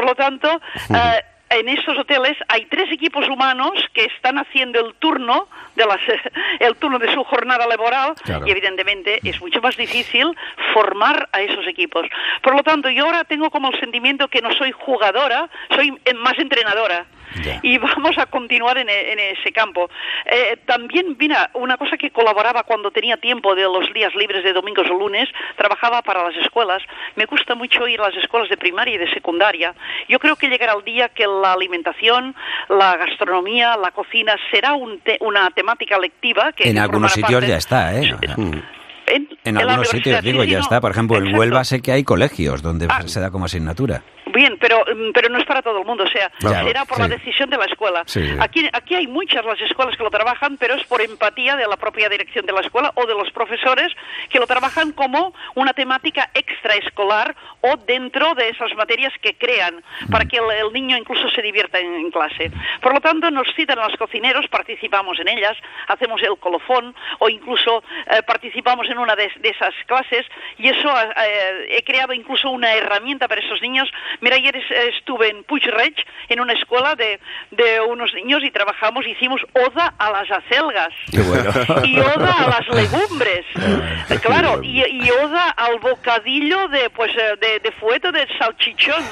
Lo 0.05 0.15
tanto, 0.15 0.61
eh, 0.93 1.23
en 1.49 1.67
estos 1.67 1.97
hoteles 1.97 2.37
hay 2.47 2.65
tres 2.67 2.89
equipos 2.93 3.27
humanos 3.27 3.71
que 3.93 4.05
están 4.05 4.37
haciendo 4.37 4.79
el 4.79 4.93
turno 4.95 5.47
de 5.75 5.85
las, 5.85 5.99
el 6.59 6.75
turno 6.77 6.97
de 6.97 7.13
su 7.13 7.23
jornada 7.25 7.67
laboral 7.67 8.13
Claro. 8.23 8.47
y 8.47 8.51
evidentemente 8.51 9.19
es 9.23 9.39
mucho 9.41 9.61
más 9.61 9.75
difícil 9.75 10.27
formar 10.73 11.27
a 11.33 11.41
esos 11.41 11.67
equipos. 11.67 12.05
Por 12.41 12.55
lo 12.55 12.63
tanto, 12.63 12.89
yo 12.89 13.05
ahora 13.05 13.25
tengo 13.25 13.49
como 13.49 13.69
el 13.69 13.79
sentimiento 13.79 14.27
que 14.29 14.41
no 14.41 14.51
soy 14.53 14.71
jugadora, 14.71 15.49
soy 15.75 15.91
más 16.15 16.39
entrenadora. 16.39 17.05
Y 17.63 17.77
vamos 17.77 18.17
a 18.17 18.25
continuar 18.25 18.77
en, 18.77 18.89
e- 18.89 19.11
en 19.13 19.19
ese 19.19 19.51
campo. 19.51 19.89
Eh, 20.25 20.57
también, 20.65 21.15
mira, 21.19 21.49
una 21.53 21.77
cosa 21.77 21.97
que 21.97 22.11
colaboraba 22.11 22.63
cuando 22.63 22.91
tenía 22.91 23.17
tiempo 23.17 23.55
de 23.55 23.63
los 23.63 23.91
días 23.93 24.13
libres 24.15 24.43
de 24.43 24.53
domingos 24.53 24.87
o 24.89 24.93
lunes, 24.97 25.29
trabajaba 25.57 26.01
para 26.01 26.23
las 26.27 26.35
escuelas. 26.37 26.81
Me 27.15 27.25
gusta 27.25 27.55
mucho 27.55 27.87
ir 27.87 27.99
a 28.01 28.09
las 28.09 28.17
escuelas 28.17 28.49
de 28.49 28.57
primaria 28.57 28.95
y 28.95 28.97
de 28.97 29.11
secundaria. 29.13 29.73
Yo 30.09 30.19
creo 30.19 30.35
que 30.35 30.47
llegará 30.49 30.73
el 30.73 30.83
día 30.83 31.09
que 31.09 31.25
la 31.27 31.53
alimentación, 31.53 32.35
la 32.69 32.97
gastronomía, 32.97 33.77
la 33.77 33.91
cocina 33.91 34.35
será 34.51 34.73
un 34.73 34.99
te- 34.99 35.17
una 35.21 35.49
temática 35.51 35.97
lectiva 35.97 36.51
que 36.53 36.69
En 36.69 36.77
algunos 36.79 37.13
sitios 37.13 37.31
parte- 37.33 37.47
ya 37.47 37.57
está, 37.57 37.95
¿eh? 37.99 38.13
En, 39.07 39.27
En 39.43 39.57
algunos 39.57 39.89
sitios, 39.89 40.21
digo, 40.21 40.43
sí, 40.43 40.49
ya 40.51 40.57
no. 40.59 40.63
está. 40.63 40.79
Por 40.79 40.91
ejemplo, 40.91 41.17
en. 41.17 41.35
Huelva 41.35 41.63
sé 41.63 41.81
que 41.81 41.91
hay 41.91 42.03
colegios 42.03 42.61
donde 42.61 42.87
Ah. 42.89 43.01
se 43.07 43.19
da 43.19 43.29
como 43.31 43.45
asignatura. 43.45 44.03
Bien, 44.27 44.57
pero, 44.59 44.83
mm, 44.85 45.11
pero 45.13 45.29
no 45.29 45.39
es 45.39 45.45
para 45.45 45.61
todo 45.61 45.79
el 45.79 45.85
mundo, 45.85 46.03
o 46.03 46.07
sea, 46.07 46.29
Claro, 46.39 46.67
será 46.67 46.85
por 46.85 46.97
sí. 46.97 47.01
la 47.03 47.07
decisión 47.09 47.49
de 47.49 47.57
la 47.57 47.65
escuela. 47.65 48.03
Sí. 48.05 48.35
Aquí, 48.39 48.69
aquí 48.71 48.95
hay 48.95 49.07
muchas 49.07 49.43
las 49.45 49.59
escuelas 49.61 49.97
que 49.97 50.03
lo 50.03 50.09
trabajan, 50.11 50.57
pero 50.57 50.75
es 50.75 50.83
por 50.85 51.01
empatía 51.01 51.55
de 51.55 51.67
la 51.67 51.75
propia 51.77 52.07
dirección 52.07 52.45
de 52.45 52.53
la 52.53 52.61
escuela 52.61 52.91
o 52.95 53.05
de 53.05 53.13
los 53.13 53.29
profesores 53.31 53.91
que 54.29 54.39
lo 54.39 54.47
trabajan 54.47 54.91
como 54.93 55.33
una 55.55 55.73
temática 55.73 56.29
extraescolar 56.33 57.35
o 57.61 57.75
dentro 57.77 58.33
de 58.35 58.49
esas 58.49 58.73
materias 58.75 59.13
que 59.21 59.35
crean 59.35 59.83
para 60.09 60.25
que 60.25 60.37
el, 60.37 60.49
el 60.65 60.71
niño 60.73 60.97
incluso 60.97 61.29
se 61.29 61.41
divierta 61.41 61.79
en, 61.79 61.93
en 61.93 62.11
clase. 62.11 62.51
Por 62.81 62.93
lo 62.93 63.01
tanto, 63.01 63.29
nos 63.31 63.47
citan 63.55 63.79
a 63.79 63.87
los 63.87 63.97
cocineros, 63.97 64.47
participamos 64.47 65.19
en 65.19 65.27
ellas, 65.27 65.57
hacemos 65.87 66.21
el 66.23 66.37
colofón 66.39 66.95
o 67.19 67.29
incluso 67.29 67.83
eh, 68.09 68.21
participamos 68.23 68.87
en 68.89 68.97
una 68.97 69.15
de, 69.15 69.31
de 69.39 69.49
esas 69.49 69.73
clases 69.85 70.25
y 70.57 70.69
eso 70.69 70.89
eh, 71.17 71.67
he 71.69 71.83
creado 71.83 72.13
incluso 72.13 72.49
una 72.49 72.73
herramienta 72.73 73.27
para 73.27 73.41
esos 73.41 73.61
niños 73.61 73.89
Mira, 74.19 74.35
ayer 74.35 74.55
es- 74.55 74.95
estuve 74.95 75.29
en 75.29 75.43
Puigreig, 75.43 75.95
en 76.29 76.39
una 76.39 76.53
escuela 76.53 76.95
de, 76.95 77.19
de 77.51 77.79
unos 77.81 78.13
niños 78.13 78.43
y 78.43 78.51
trabajamos, 78.51 79.05
hicimos 79.07 79.41
oda 79.53 79.93
a 79.97 80.11
las 80.11 80.29
acelgas. 80.31 80.89
Qué 81.11 81.21
bueno. 81.21 81.51
Y 81.85 81.99
oda 81.99 82.33
a 82.33 82.47
las 82.49 82.67
legumbres. 82.69 83.45
Eh, 84.09 84.19
claro, 84.21 84.61
y, 84.63 84.83
y 84.83 85.09
oda 85.11 85.49
al 85.51 85.79
bocadillo 85.79 86.67
de, 86.67 86.89
pues, 86.89 87.11
eh, 87.15 87.35
de, 87.39 87.59
de 87.59 87.71
fuete 87.73 88.11
de 88.11 88.27
salchichón. 88.37 89.03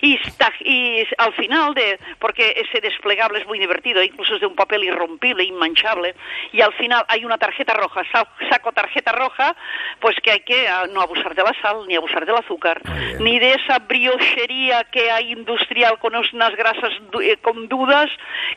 Y, 0.00 0.18
y 0.64 1.06
al 1.18 1.32
final, 1.34 1.74
de 1.74 1.98
porque 2.18 2.54
ese 2.56 2.80
desplegable 2.80 3.40
es 3.40 3.46
muy 3.46 3.58
divertido, 3.58 4.02
incluso 4.02 4.34
es 4.34 4.40
de 4.40 4.46
un 4.46 4.54
papel 4.54 4.84
irrompible, 4.84 5.44
inmanchable, 5.44 6.14
y 6.52 6.60
al 6.60 6.72
final 6.74 7.04
hay 7.08 7.24
una 7.24 7.36
tarjeta 7.38 7.74
roja, 7.74 8.02
sa- 8.12 8.28
saco 8.50 8.72
tarjeta 8.72 9.12
roja, 9.12 9.54
pues 10.00 10.16
que 10.22 10.30
hay 10.30 10.40
que 10.40 10.68
ah, 10.68 10.84
no 10.92 11.00
abusar 11.00 11.34
de 11.34 11.42
la 11.42 11.54
sal, 11.60 11.86
ni 11.86 11.96
abusar 11.96 12.24
del 12.26 12.36
azúcar, 12.36 12.80
ni 13.20 13.38
de 13.38 13.52
esa 13.54 13.80
briochería 14.42 14.84
que 14.90 15.10
hay 15.10 15.32
industrial 15.32 15.98
con 16.00 16.12
unas 16.14 16.56
grasas 16.56 16.90
eh, 17.22 17.36
con 17.42 17.68
dudas, 17.68 18.08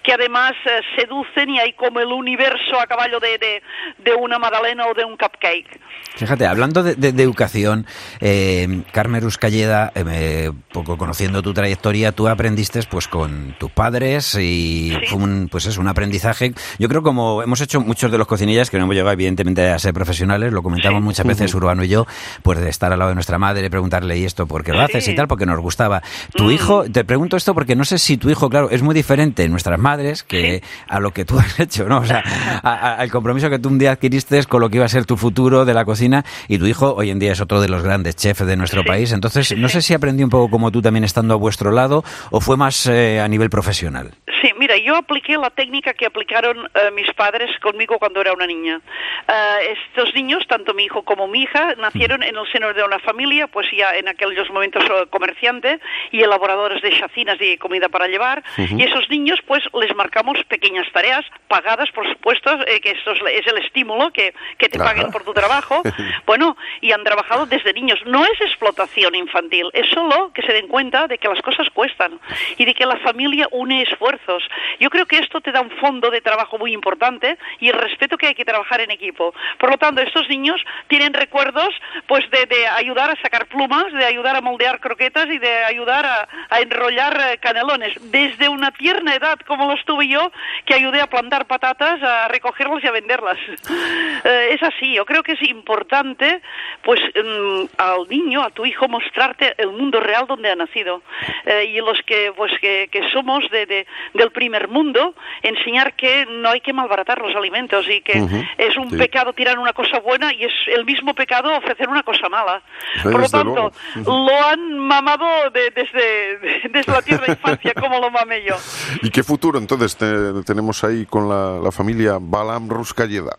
que 0.03 0.13
además 0.13 0.53
eh, 0.65 0.81
seducen 0.97 1.49
y 1.49 1.59
hay 1.59 1.73
como 1.73 1.99
el 1.99 2.07
universo 2.07 2.79
a 2.79 2.87
caballo 2.87 3.19
de, 3.19 3.37
de, 3.37 3.61
de 4.03 4.13
una 4.15 4.37
magdalena 4.39 4.85
o 4.87 4.93
de 4.93 5.05
un 5.05 5.17
cupcake. 5.17 5.79
Fíjate, 6.15 6.45
hablando 6.45 6.83
de, 6.83 7.09
educación, 7.23 7.85
eh, 8.19 8.81
Carmen 8.91 9.21
Ruscalleda, 9.21 9.91
eh, 9.95 10.51
poco 10.73 10.97
conociendo 10.97 11.41
tu 11.41 11.53
trayectoria, 11.53 12.11
tú 12.11 12.27
aprendiste 12.27 12.81
pues 12.89 13.07
con 13.07 13.55
tus 13.59 13.71
padres 13.71 14.35
y 14.35 14.91
Sí. 14.91 15.07
fue 15.07 15.19
un, 15.23 15.47
pues 15.49 15.65
es 15.65 15.77
un 15.77 15.87
aprendizaje. 15.87 16.53
Yo 16.79 16.89
creo 16.89 17.01
como 17.01 17.41
hemos 17.43 17.61
hecho 17.61 17.79
muchos 17.81 18.11
de 18.11 18.17
los 18.17 18.27
cocinillas 18.27 18.69
que 18.69 18.77
no 18.77 18.83
hemos 18.83 18.95
llegado 18.95 19.13
evidentemente 19.13 19.69
a 19.69 19.79
ser 19.79 19.93
profesionales, 19.93 20.51
lo 20.51 20.61
comentamos 20.63 20.99
Sí. 20.99 21.03
muchas 21.05 21.25
veces 21.25 21.53
Urbano 21.53 21.83
y 21.83 21.87
yo, 21.87 22.05
pues 22.43 22.59
de 22.59 22.69
estar 22.69 22.91
al 22.91 22.99
lado 22.99 23.09
de 23.09 23.15
nuestra 23.15 23.37
madre, 23.37 23.69
preguntarle 23.69 24.17
y 24.17 24.25
esto, 24.25 24.47
¿por 24.47 24.63
qué 24.63 24.71
lo 24.71 24.79
Sí. 24.79 24.83
haces 24.85 25.07
y 25.07 25.15
tal? 25.15 25.27
Porque 25.27 25.45
nos 25.45 25.55
gustaba. 25.71 26.01
Tu 26.35 26.43
Mm. 26.43 26.51
hijo, 26.51 26.83
te 26.91 27.05
pregunto 27.05 27.37
esto 27.37 27.53
porque 27.53 27.75
no 27.77 27.85
sé 27.85 27.97
si 27.97 28.17
tu 28.17 28.29
hijo, 28.29 28.49
claro, 28.49 28.69
es 28.69 28.81
muy 28.81 28.93
diferente 28.93 29.43
en 29.45 29.51
nuestras 29.51 29.79
madres 29.79 30.21
que 30.23 30.61
a 30.89 30.99
lo 30.99 31.11
que 31.11 31.23
tú 31.23 31.39
has 31.39 31.57
hecho, 31.61 31.85
¿no? 31.87 31.99
O 31.99 32.05
sea, 32.05 32.21
a- 32.63 32.69
a- 32.73 32.95
al 32.95 33.09
compromiso 33.09 33.49
que 33.49 33.57
tú 33.57 33.69
un 33.69 33.77
día 33.79 33.93
adquiriste 33.93 34.43
con 34.45 34.59
lo 34.59 34.69
que 34.69 34.77
iba 34.77 34.85
a 34.85 34.89
ser 34.89 35.05
tu 35.05 35.15
futuro 35.15 35.63
de 35.63 35.73
la 35.73 35.85
cocina 35.85 36.25
y 36.49 36.57
tu 36.57 36.65
hijo 36.65 36.93
hoy 36.93 37.09
en 37.09 37.19
día 37.19 37.31
es 37.31 37.39
otro 37.41 37.61
de 37.61 37.69
los 37.69 37.83
grandes 37.83 38.15
chefs 38.17 38.45
de 38.45 38.57
nuestro 38.57 38.81
Sí. 38.81 38.87
país. 38.87 39.11
Entonces, 39.13 39.55
no 39.57 39.69
sé 39.69 39.81
si 39.81 39.93
aprendí 39.93 40.23
un 40.23 40.29
poco 40.29 40.49
como 40.49 40.71
tú 40.71 40.81
también 40.81 41.05
estando 41.05 41.33
a 41.33 41.37
vuestro 41.37 41.71
lado 41.71 42.03
o 42.31 42.41
fue 42.41 42.57
más 42.57 42.85
eh, 42.87 43.21
a 43.21 43.27
nivel 43.29 43.49
profesional. 43.49 44.11
Sí, 44.41 44.49
mira, 44.61 44.77
yo 44.77 44.95
apliqué 44.95 45.37
la 45.37 45.49
técnica 45.49 45.91
que 45.95 46.05
aplicaron 46.05 46.69
eh, 46.75 46.91
mis 46.91 47.11
padres 47.13 47.49
conmigo 47.61 47.97
cuando 47.97 48.21
era 48.21 48.31
una 48.31 48.45
niña. 48.45 48.79
Eh, 49.27 49.75
estos 49.87 50.13
niños, 50.13 50.45
tanto 50.47 50.75
mi 50.75 50.83
hijo 50.83 51.01
como 51.01 51.27
mi 51.27 51.41
hija, 51.41 51.73
nacieron 51.79 52.21
en 52.21 52.37
el 52.37 52.51
seno 52.51 52.71
de 52.71 52.83
una 52.83 52.99
familia, 52.99 53.47
pues 53.47 53.65
ya 53.75 53.95
en 53.95 54.07
aquellos 54.07 54.47
momentos 54.51 54.83
eh, 54.85 55.07
comerciante 55.09 55.79
y 56.11 56.21
elaboradores 56.21 56.79
de 56.83 56.91
chacinas 56.99 57.37
y 57.41 57.57
comida 57.57 57.89
para 57.89 58.07
llevar. 58.07 58.43
Y 58.55 58.83
esos 58.83 59.09
niños, 59.09 59.39
pues 59.47 59.63
les 59.73 59.95
marcamos 59.95 60.37
pequeñas 60.43 60.85
tareas, 60.93 61.25
pagadas, 61.47 61.89
por 61.89 62.07
supuesto, 62.07 62.51
eh, 62.67 62.79
que 62.81 62.91
esto 62.91 63.13
es, 63.13 63.21
es 63.31 63.47
el 63.47 63.57
estímulo, 63.63 64.11
que, 64.11 64.35
que 64.59 64.69
te 64.69 64.77
Ajá. 64.77 64.91
paguen 64.91 65.11
por 65.11 65.23
tu 65.23 65.33
trabajo. 65.33 65.81
bueno, 66.27 66.55
y 66.81 66.91
han 66.91 67.03
trabajado 67.03 67.47
desde 67.47 67.73
niños. 67.73 67.99
No 68.05 68.23
es 68.23 68.39
explotación 68.41 69.15
infantil, 69.15 69.71
es 69.73 69.89
solo 69.89 70.31
que 70.35 70.43
se 70.43 70.53
den 70.53 70.67
cuenta 70.67 71.07
de 71.07 71.17
que 71.17 71.27
las 71.27 71.41
cosas 71.41 71.67
cuestan 71.73 72.19
y 72.59 72.65
de 72.65 72.75
que 72.75 72.85
la 72.85 72.97
familia 72.97 73.47
une 73.49 73.81
esfuerzos. 73.81 74.43
Yo 74.79 74.89
creo 74.89 75.05
que 75.05 75.17
esto 75.17 75.41
te 75.41 75.51
da 75.51 75.61
un 75.61 75.71
fondo 75.79 76.09
de 76.09 76.21
trabajo 76.21 76.57
muy 76.57 76.73
importante 76.73 77.37
y 77.59 77.69
el 77.69 77.75
respeto 77.75 78.17
que 78.17 78.27
hay 78.27 78.33
que 78.35 78.45
trabajar 78.45 78.81
en 78.81 78.91
equipo. 78.91 79.33
Por 79.57 79.71
lo 79.71 79.77
tanto, 79.77 80.01
estos 80.01 80.27
niños 80.29 80.61
tienen 80.87 81.13
recuerdos 81.13 81.69
pues 82.07 82.23
de, 82.31 82.67
ayudar 82.67 83.09
a 83.11 83.21
sacar 83.21 83.47
plumas, 83.47 83.91
de 83.93 84.05
ayudar 84.05 84.35
a 84.35 84.41
moldear 84.41 84.79
croquetas 84.79 85.27
y 85.27 85.37
de 85.37 85.63
ayudar 85.63 86.05
a, 86.05 86.59
enrollar 86.59 87.19
eh, 87.33 87.37
canelones. 87.39 87.93
Desde 88.11 88.49
una 88.49 88.71
tierna 88.71 89.15
edad, 89.15 89.39
como 89.47 89.67
lo 89.67 89.73
estuve 89.73 90.07
yo, 90.07 90.31
que 90.65 90.73
ayudé 90.73 91.01
a 91.01 91.07
plantar 91.07 91.45
patatas, 91.45 92.01
a 92.03 92.27
recogerlas 92.27 92.83
y 92.83 92.87
a 92.87 92.91
venderlas. 92.91 93.37
Eh, 94.23 94.53
es 94.53 94.61
así, 94.61 94.93
yo 94.93 95.03
creo 95.03 95.23
que 95.23 95.31
es 95.31 95.41
importante 95.49 96.41
pues 96.83 96.99
mm, 97.15 97.63
al 97.77 98.07
niño, 98.07 98.43
a 98.43 98.51
tu 98.51 98.65
hijo, 98.67 98.87
mostrarte 98.87 99.55
el 99.57 99.69
mundo 99.69 99.99
real 99.99 100.27
donde 100.27 100.51
ha 100.51 100.55
nacido. 100.55 101.01
Eh, 101.45 101.65
y 101.73 101.77
los 101.79 101.99
que 102.05 102.31
pues 102.35 102.51
que, 102.59 102.87
que 102.91 103.09
somos 103.09 103.49
de, 103.49 103.65
de- 103.65 103.87
del 104.13 104.31
primer 104.41 104.67
mundo, 104.69 105.13
enseñar 105.43 105.93
que 105.95 106.25
no 106.25 106.49
hay 106.49 106.61
que 106.61 106.73
malbaratar 106.73 107.21
los 107.21 107.35
alimentos 107.35 107.85
y 107.87 108.01
que 108.01 108.19
Ujú, 108.19 108.43
es 108.57 108.75
un 108.75 108.89
sí. 108.89 108.97
pecado 108.97 109.33
tirar 109.33 109.59
una 109.59 109.71
cosa 109.71 109.99
buena 109.99 110.33
y 110.33 110.45
es 110.45 110.51
el 110.65 110.83
mismo 110.83 111.13
pecado 111.13 111.55
ofrecer 111.55 111.87
una 111.87 112.01
cosa 112.01 112.27
mala. 112.27 112.63
Por 113.03 113.19
lo 113.21 113.29
tanto, 113.29 113.71
luego. 113.93 114.27
lo 114.27 114.47
han 114.47 114.79
mamado 114.79 115.27
de- 115.51 115.69
desde, 115.69 116.39
desde 116.69 116.91
la 116.91 117.01
tierna 117.03 117.27
infancia, 117.27 117.73
como 117.75 117.99
lo 117.99 118.09
mamé 118.09 118.41
yo. 118.43 118.55
¿Y 119.03 119.11
qué 119.11 119.21
futuro 119.21 119.59
entonces 119.59 119.95
te- 119.95 120.41
tenemos 120.43 120.83
ahí 120.83 121.05
con 121.05 121.29
la, 121.29 121.59
la 121.63 121.71
familia 121.71 122.17
Balam 122.19 122.67
Ruscalleda? 122.67 123.37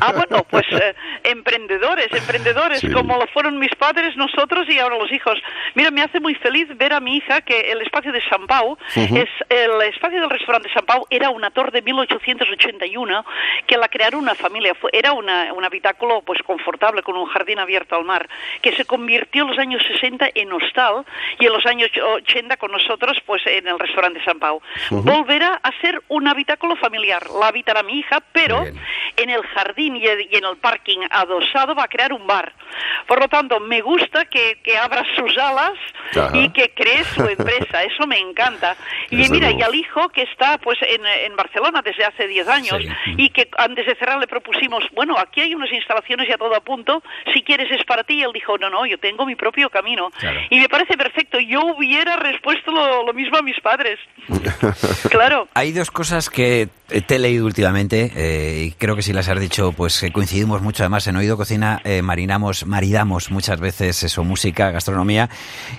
Ah, 0.00 0.12
bueno, 0.16 0.44
pues 0.50 0.66
eh, 0.72 0.94
emprendedores, 1.22 2.08
emprendedores, 2.12 2.80
Sí. 2.80 2.90
como 2.90 3.16
lo 3.18 3.26
fueron 3.28 3.56
mis 3.58 3.74
padres, 3.76 4.16
nosotros 4.16 4.66
y 4.68 4.78
ahora 4.80 4.98
los 4.98 5.12
hijos. 5.12 5.38
Mira, 5.76 5.90
me 5.92 6.02
hace 6.02 6.18
muy 6.18 6.34
feliz 6.34 6.66
ver 6.76 6.92
a 6.92 6.98
mi 7.00 7.18
hija 7.18 7.40
que 7.42 7.70
el 7.70 7.80
espacio 7.82 8.10
de 8.10 8.20
San 8.28 8.46
Pau, 8.48 8.76
es 8.96 9.28
el 9.48 9.82
espacio 9.92 10.18
del 10.20 10.30
restaurante 10.40 10.70
San 10.72 10.84
Pau 10.86 11.06
era 11.10 11.30
una 11.30 11.50
torre 11.50 11.70
de 11.70 11.82
1881 11.82 13.24
que 13.66 13.76
la 13.76 13.88
crearon 13.88 14.20
una 14.22 14.34
familia. 14.34 14.74
Era 14.92 15.12
una, 15.12 15.52
un 15.52 15.64
habitáculo 15.64 16.22
pues 16.22 16.40
confortable 16.42 17.02
con 17.02 17.16
un 17.16 17.26
jardín 17.26 17.58
abierto 17.58 17.94
al 17.96 18.04
mar, 18.04 18.28
que 18.62 18.72
se 18.72 18.84
convirtió 18.84 19.42
en 19.42 19.48
los 19.50 19.58
años 19.58 19.82
60 19.86 20.30
en 20.34 20.52
hostal 20.52 21.04
y 21.38 21.46
en 21.46 21.52
los 21.52 21.64
años 21.66 21.90
80 21.96 22.56
con 22.56 22.72
nosotros 22.72 23.18
pues 23.26 23.46
en 23.46 23.66
el 23.68 23.78
restaurante 23.78 24.22
San 24.24 24.38
Pau. 24.38 24.60
Volverá 24.90 25.60
a 25.62 25.70
ser 25.80 26.02
un 26.08 26.26
habitáculo 26.28 26.76
familiar. 26.76 27.22
La 27.40 27.48
habitará 27.48 27.82
mi 27.82 27.98
hija, 28.00 28.20
pero 28.32 28.62
bien. 28.62 28.80
en 29.16 29.30
el 29.30 29.42
jardín 29.48 29.96
y 29.96 30.00
y 30.00 30.36
en 30.36 30.44
el 30.44 30.56
parking 30.56 30.98
adosado 31.10 31.74
va 31.74 31.84
a 31.84 31.88
crear 31.88 32.12
un 32.12 32.26
bar. 32.26 32.52
Por 33.06 33.20
lo 33.20 33.28
tanto, 33.28 33.60
me 33.60 33.80
gusta 33.80 34.24
que, 34.24 34.58
que 34.62 34.76
abra 34.78 35.04
sus 35.16 35.36
alas 35.38 35.72
Ajá. 36.16 36.36
y 36.36 36.48
que 36.50 36.70
cree 36.70 37.04
su 37.04 37.22
empresa. 37.26 37.82
Eso 37.84 38.06
me 38.06 38.18
encanta. 38.18 38.76
Y 39.10 39.16
Desde 39.16 39.32
mira, 39.32 39.46
luego. 39.48 39.60
y 39.60 39.62
al 39.62 39.74
hijo 39.74 40.08
que 40.10 40.19
está 40.22 40.58
pues 40.58 40.78
en, 40.82 41.04
en 41.06 41.36
Barcelona 41.36 41.82
desde 41.84 42.04
hace 42.04 42.26
10 42.28 42.48
años 42.48 42.78
Sí. 42.80 43.14
y 43.16 43.28
que 43.30 43.48
antes 43.58 43.86
de 43.86 43.94
cerrar 43.96 44.18
le 44.18 44.26
propusimos, 44.26 44.84
bueno, 44.94 45.16
aquí 45.18 45.40
hay 45.40 45.54
unas 45.54 45.72
instalaciones 45.72 46.28
ya 46.28 46.36
todo 46.38 46.54
a 46.54 46.60
punto, 46.60 47.02
si 47.34 47.42
quieres 47.42 47.70
es 47.70 47.84
para 47.84 48.04
ti. 48.04 48.18
Y 48.20 48.22
él 48.22 48.30
dijo, 48.32 48.56
no, 48.58 48.70
no, 48.70 48.86
yo 48.86 48.98
tengo 48.98 49.24
mi 49.26 49.34
propio 49.36 49.68
camino. 49.70 50.10
Claro. 50.18 50.40
Y 50.50 50.60
me 50.60 50.68
parece 50.68 50.96
perfecto. 50.96 51.38
Yo 51.40 51.60
hubiera 51.76 52.16
respuesto 52.16 52.70
lo, 52.70 53.04
lo 53.04 53.12
mismo 53.12 53.38
a 53.38 53.42
mis 53.42 53.58
padres. 53.60 53.98
claro. 55.10 55.48
Hay 55.54 55.72
dos 55.72 55.90
cosas 55.90 56.30
que 56.30 56.68
eh, 56.90 57.00
te 57.00 57.16
he 57.16 57.18
leído 57.18 57.46
últimamente 57.46 58.12
eh, 58.16 58.64
y 58.66 58.70
creo 58.72 58.96
que 58.96 59.02
si 59.02 59.12
las 59.12 59.28
has 59.28 59.40
dicho, 59.40 59.72
pues 59.72 60.00
que 60.00 60.12
coincidimos 60.12 60.62
mucho. 60.62 60.82
Además, 60.82 61.06
en 61.06 61.16
Oído 61.16 61.36
Cocina 61.36 61.80
eh, 61.84 62.02
marinamos, 62.02 62.66
maridamos 62.66 63.30
muchas 63.30 63.60
veces 63.60 64.02
eso, 64.02 64.24
música, 64.24 64.70
gastronomía, 64.70 65.28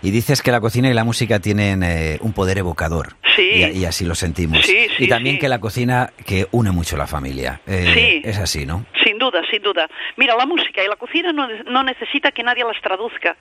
y 0.02 0.12
dices 0.12 0.42
que 0.42 0.52
la 0.52 0.62
cocina 0.62 0.90
y 0.90 0.94
la 0.94 1.04
música 1.04 1.40
tienen 1.40 1.84
eh, 1.84 2.18
un 2.22 2.34
poder 2.34 2.58
evocador. 2.58 3.16
Sí. 3.36 3.50
Y, 3.54 3.80
y 3.80 3.86
así 3.86 4.06
lo 4.06 4.16
sentimos. 4.16 4.31
Sí, 4.36 4.88
sí, 4.98 5.06
y 5.06 5.08
también 5.08 5.36
sí. 5.36 5.42
que 5.42 5.50
la 5.50 5.60
cocina 5.60 6.12
que 6.26 6.48
une 6.52 6.72
mucho 6.72 6.98
la 6.98 7.08
familia. 7.08 7.62
Eh. 7.68 8.22
Es 8.24 8.38
así, 8.38 8.66
¿no? 8.66 8.86
Sin 9.04 9.18
duda, 9.18 9.42
sin 9.50 9.62
duda. 9.62 9.88
Mira, 10.18 10.36
la 10.36 10.46
música 10.46 10.84
y 10.84 10.88
la 10.88 10.96
cocina 10.96 11.32
no, 11.32 11.48
no 11.48 11.84
necesita 11.84 12.32
que 12.32 12.44
nadie 12.44 12.64
las 12.64 12.80
traduzca. 12.82 13.36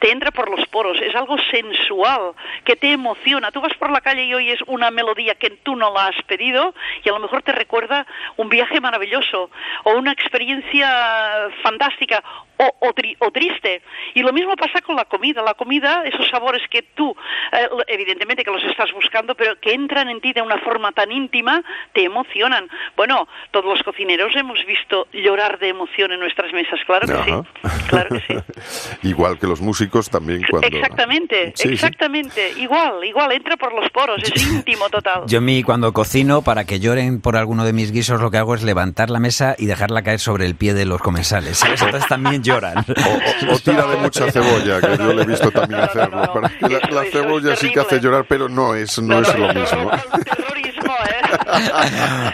Te 0.00 0.10
entra 0.10 0.30
por 0.30 0.50
los 0.50 0.66
poros, 0.68 1.00
es 1.00 1.14
algo 1.14 1.36
sensual, 1.50 2.32
que 2.64 2.76
te 2.76 2.92
emociona. 2.92 3.50
Tú 3.50 3.60
vas 3.60 3.74
por 3.74 3.90
la 3.90 4.00
calle 4.00 4.24
y 4.24 4.34
oyes 4.34 4.58
una 4.66 4.90
melodía 4.90 5.34
que 5.34 5.50
tú 5.50 5.76
no 5.76 5.92
la 5.92 6.08
has 6.08 6.22
pedido 6.26 6.74
y 7.04 7.08
a 7.08 7.12
lo 7.12 7.20
mejor 7.20 7.42
te 7.42 7.52
recuerda 7.52 8.06
un 8.36 8.48
viaje 8.48 8.80
maravilloso 8.80 9.50
o 9.84 9.92
una 9.92 10.12
experiencia 10.12 11.48
fantástica 11.62 12.22
o, 12.58 12.74
o, 12.80 12.92
tri- 12.94 13.16
o 13.20 13.30
triste. 13.30 13.82
Y 14.14 14.22
lo 14.22 14.32
mismo 14.32 14.54
pasa 14.56 14.80
con 14.80 14.96
la 14.96 15.04
comida. 15.04 15.42
La 15.42 15.54
comida, 15.54 16.02
esos 16.04 16.28
sabores 16.28 16.62
que 16.70 16.82
tú, 16.82 17.14
eh, 17.52 17.68
evidentemente 17.88 18.44
que 18.44 18.50
los 18.50 18.62
estás 18.64 18.90
buscando, 18.92 19.34
pero 19.34 19.56
que 19.60 19.72
entran 19.74 20.08
en 20.08 20.20
ti 20.20 20.32
de 20.32 20.42
una 20.42 20.58
forma 20.58 20.92
tan 20.92 21.10
íntima, 21.12 21.62
te 21.92 22.04
emocionan. 22.04 22.68
Bueno, 22.96 23.28
todos 23.50 23.66
los 23.66 23.82
cocineros 23.82 24.34
hemos 24.36 24.58
visto 24.66 25.06
llorar 25.12 25.58
de 25.58 25.68
emoción 25.68 26.12
en 26.12 26.20
nuestras 26.20 26.52
mesas, 26.52 26.80
claro 26.86 27.06
que 27.06 27.12
Ajá. 27.12 27.42
sí. 27.42 27.86
Claro 27.88 28.08
que 28.10 28.20
sí. 28.20 28.98
Igual 29.08 29.38
que 29.38 29.46
los 29.46 29.60
músicos 29.60 30.08
también 30.10 30.42
cuando... 30.50 30.66
Exactamente, 30.68 31.52
Sí, 31.54 31.68
sí. 31.68 31.74
exactamente. 31.74 32.52
Igual, 32.58 33.04
igual, 33.04 33.32
entra 33.32 33.56
por 33.56 33.72
los 33.74 33.88
poros, 33.90 34.22
es 34.22 34.46
íntimo 34.52 34.88
total. 34.90 35.22
Yo 35.26 35.38
a 35.38 35.40
mí 35.40 35.62
cuando 35.62 35.92
cocino, 35.92 36.42
para 36.42 36.64
que 36.64 36.80
lloren 36.80 37.20
por 37.20 37.36
alguno 37.36 37.64
de 37.64 37.72
mis 37.72 37.92
guisos, 37.92 38.20
lo 38.20 38.30
que 38.30 38.38
hago 38.38 38.54
es 38.54 38.62
levantar 38.62 39.10
la 39.10 39.18
mesa 39.20 39.54
y 39.58 39.66
dejarla 39.66 40.02
caer 40.02 40.18
sobre 40.20 40.46
el 40.46 40.54
pie 40.54 40.74
de 40.74 40.84
los 40.86 41.00
comensales. 41.00 41.58
¿sabes? 41.58 41.82
Entonces 41.82 42.08
también 42.08 42.42
lloran. 42.46 42.74
O, 42.86 43.50
o- 43.50 43.54
o 43.54 43.58
tira 43.58 43.86
de 43.86 43.96
mucha 43.96 44.30
cebolla, 44.32 44.80
que 44.80 44.96
yo 44.96 45.12
le 45.12 45.22
he 45.22 45.26
visto 45.26 45.50
también 45.50 45.80
No, 45.80 45.86
no, 45.86 45.92
no, 46.08 46.22
hacerlo. 46.22 46.40
no. 46.60 46.68
Que 46.68 46.80
la, 46.94 47.04
cebolla 47.10 47.56
sí 47.56 47.70
que 47.72 47.80
hace 47.80 48.00
llorar, 48.00 48.24
pero 48.28 48.48
no 48.48 48.74
es, 48.74 48.98
no, 49.00 49.20
es 49.20 49.38
lo 49.38 49.52
mismo. 49.54 49.90
¿eh? 49.92 50.00